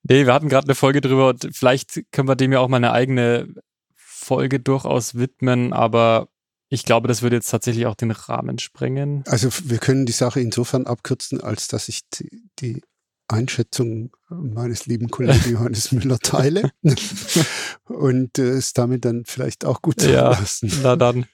nee, 0.03 0.25
wir 0.25 0.33
hatten 0.33 0.49
gerade 0.49 0.67
eine 0.67 0.75
Folge 0.75 1.03
drüber 1.03 1.29
und 1.29 1.51
vielleicht 1.53 2.11
können 2.13 2.29
wir 2.29 2.37
dem 2.37 2.53
ja 2.53 2.61
auch 2.61 2.69
mal 2.69 2.79
eine 2.79 2.93
eigene 2.93 3.55
Folge 3.95 4.61
durchaus 4.61 5.17
widmen, 5.17 5.75
aber 5.75 6.30
ich 6.73 6.85
glaube, 6.85 7.09
das 7.09 7.21
würde 7.21 7.37
jetzt 7.37 7.51
tatsächlich 7.51 7.87
auch 7.87 7.97
den 7.97 8.13
Rahmen 8.13 8.59
sprengen. 8.59 9.25
Also 9.27 9.49
wir 9.65 9.79
können 9.79 10.07
die 10.07 10.13
Sache 10.13 10.41
insofern 10.41 10.87
abkürzen, 10.87 11.41
als 11.41 11.67
dass 11.69 11.89
ich 11.89 12.09
die, 12.11 12.45
die 12.61 12.83
Einschätzung 13.29 14.13
meines 14.29 14.87
lieben 14.87 15.11
Kollegen 15.11 15.51
Johannes 15.51 15.93
Müller 15.93 16.19
teile 16.21 16.71
und 17.85 18.39
äh, 18.39 18.51
es 18.51 18.73
damit 18.73 19.05
dann 19.05 19.25
vielleicht 19.27 19.65
auch 19.65 19.83
gut 19.83 20.03
Ja. 20.03 20.31
lassen. 20.31 20.73
Na 20.83 20.97
dann. 20.97 21.27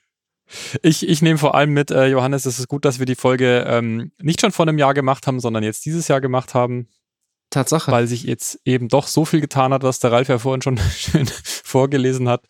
Ich, 0.82 1.06
ich 1.08 1.22
nehme 1.22 1.38
vor 1.38 1.54
allem 1.54 1.72
mit, 1.72 1.90
äh, 1.90 2.06
Johannes, 2.06 2.46
es 2.46 2.58
ist 2.58 2.68
gut, 2.68 2.84
dass 2.84 2.98
wir 2.98 3.06
die 3.06 3.14
Folge 3.16 3.64
ähm, 3.66 4.12
nicht 4.20 4.40
schon 4.40 4.52
vor 4.52 4.66
einem 4.66 4.78
Jahr 4.78 4.94
gemacht 4.94 5.26
haben, 5.26 5.40
sondern 5.40 5.64
jetzt 5.64 5.84
dieses 5.84 6.06
Jahr 6.08 6.20
gemacht 6.20 6.54
haben, 6.54 6.88
Tatsache. 7.50 7.90
weil 7.90 8.06
sich 8.06 8.22
jetzt 8.22 8.60
eben 8.64 8.88
doch 8.88 9.06
so 9.08 9.24
viel 9.24 9.40
getan 9.40 9.72
hat, 9.72 9.82
was 9.82 9.98
der 9.98 10.12
Ralf 10.12 10.28
ja 10.28 10.38
vorhin 10.38 10.62
schon 10.62 10.78
schön 10.96 11.26
vorgelesen 11.64 12.28
hat. 12.28 12.46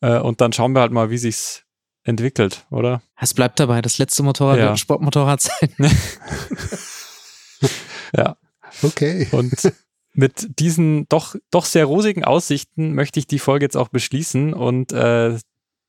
Äh, 0.00 0.18
und 0.18 0.40
dann 0.40 0.52
schauen 0.52 0.72
wir 0.72 0.80
halt 0.80 0.92
mal, 0.92 1.10
wie 1.10 1.18
sich's 1.18 1.63
entwickelt, 2.04 2.64
oder? 2.70 3.02
es 3.20 3.34
bleibt 3.34 3.58
dabei. 3.58 3.80
Das 3.82 3.98
letzte 3.98 4.22
Motorrad 4.22 4.56
Ja. 4.58 4.62
wird 4.64 4.70
ein 4.72 4.76
Sportmotorrad 4.78 5.40
sein. 5.40 5.70
Ja. 8.16 8.36
Okay. 8.82 9.28
Und 9.32 9.72
mit 10.12 10.60
diesen 10.60 11.08
doch, 11.08 11.34
doch 11.50 11.64
sehr 11.64 11.86
rosigen 11.86 12.24
Aussichten 12.24 12.94
möchte 12.94 13.18
ich 13.18 13.26
die 13.26 13.38
Folge 13.38 13.64
jetzt 13.64 13.76
auch 13.76 13.88
beschließen 13.88 14.52
und 14.54 14.92
äh, 14.92 15.36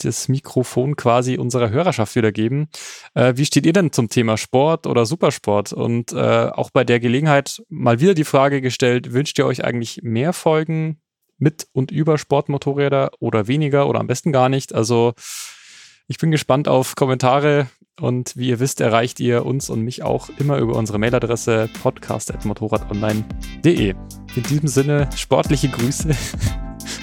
das 0.02 0.28
Mikrofon 0.28 0.96
quasi 0.96 1.38
unserer 1.38 1.70
Hörerschaft 1.70 2.16
wiedergeben. 2.16 2.68
Äh, 3.14 3.34
wie 3.36 3.46
steht 3.46 3.66
ihr 3.66 3.74
denn 3.74 3.92
zum 3.92 4.10
Thema 4.10 4.38
Sport 4.38 4.88
oder 4.88 5.06
Supersport? 5.06 5.74
Und 5.74 6.14
äh, 6.14 6.50
auch 6.52 6.70
bei 6.72 6.84
der 6.84 7.00
Gelegenheit 7.00 7.62
mal 7.70 8.00
wieder 8.00 8.14
die 8.14 8.24
Frage 8.26 8.62
gestellt, 8.62 9.14
wünscht 9.14 9.38
ihr 9.38 9.46
euch 9.46 9.64
eigentlich 9.64 10.00
mehr 10.04 10.34
Folgen 10.34 11.00
mit 11.38 11.68
und 11.74 11.92
über 11.92 12.18
Sportmotorräder 12.18 13.12
oder 13.20 13.48
weniger 13.48 13.88
oder 13.88 14.00
am 14.00 14.08
besten 14.08 14.32
gar 14.32 14.50
nicht? 14.50 14.74
Also 14.74 15.14
ich 16.08 16.18
bin 16.18 16.32
gespannt 16.32 16.68
auf 16.68 16.96
Kommentare 16.96 17.68
und 18.00 18.36
wie 18.36 18.50
ihr 18.50 18.60
wisst, 18.60 18.82
erreicht 18.82 19.20
ihr 19.20 19.46
uns 19.46 19.70
und 19.70 19.82
mich 19.82 20.02
auch 20.04 20.30
immer 20.38 20.58
über 20.58 20.76
unsere 20.76 21.00
Mailadresse 21.00 21.70
podcast.motorradonline.de. 21.82 23.96
In 24.36 24.44
diesem 24.44 24.68
Sinne, 24.68 25.10
sportliche 25.16 25.70
Grüße 25.70 26.10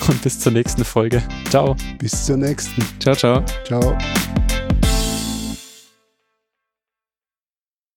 und 0.08 0.22
bis 0.22 0.38
zur 0.38 0.52
nächsten 0.52 0.84
Folge. 0.84 1.22
Ciao. 1.48 1.74
Bis 1.98 2.26
zur 2.26 2.36
nächsten. 2.36 2.84
ciao, 3.00 3.14
ciao. 3.14 3.42
Ciao. 3.64 3.96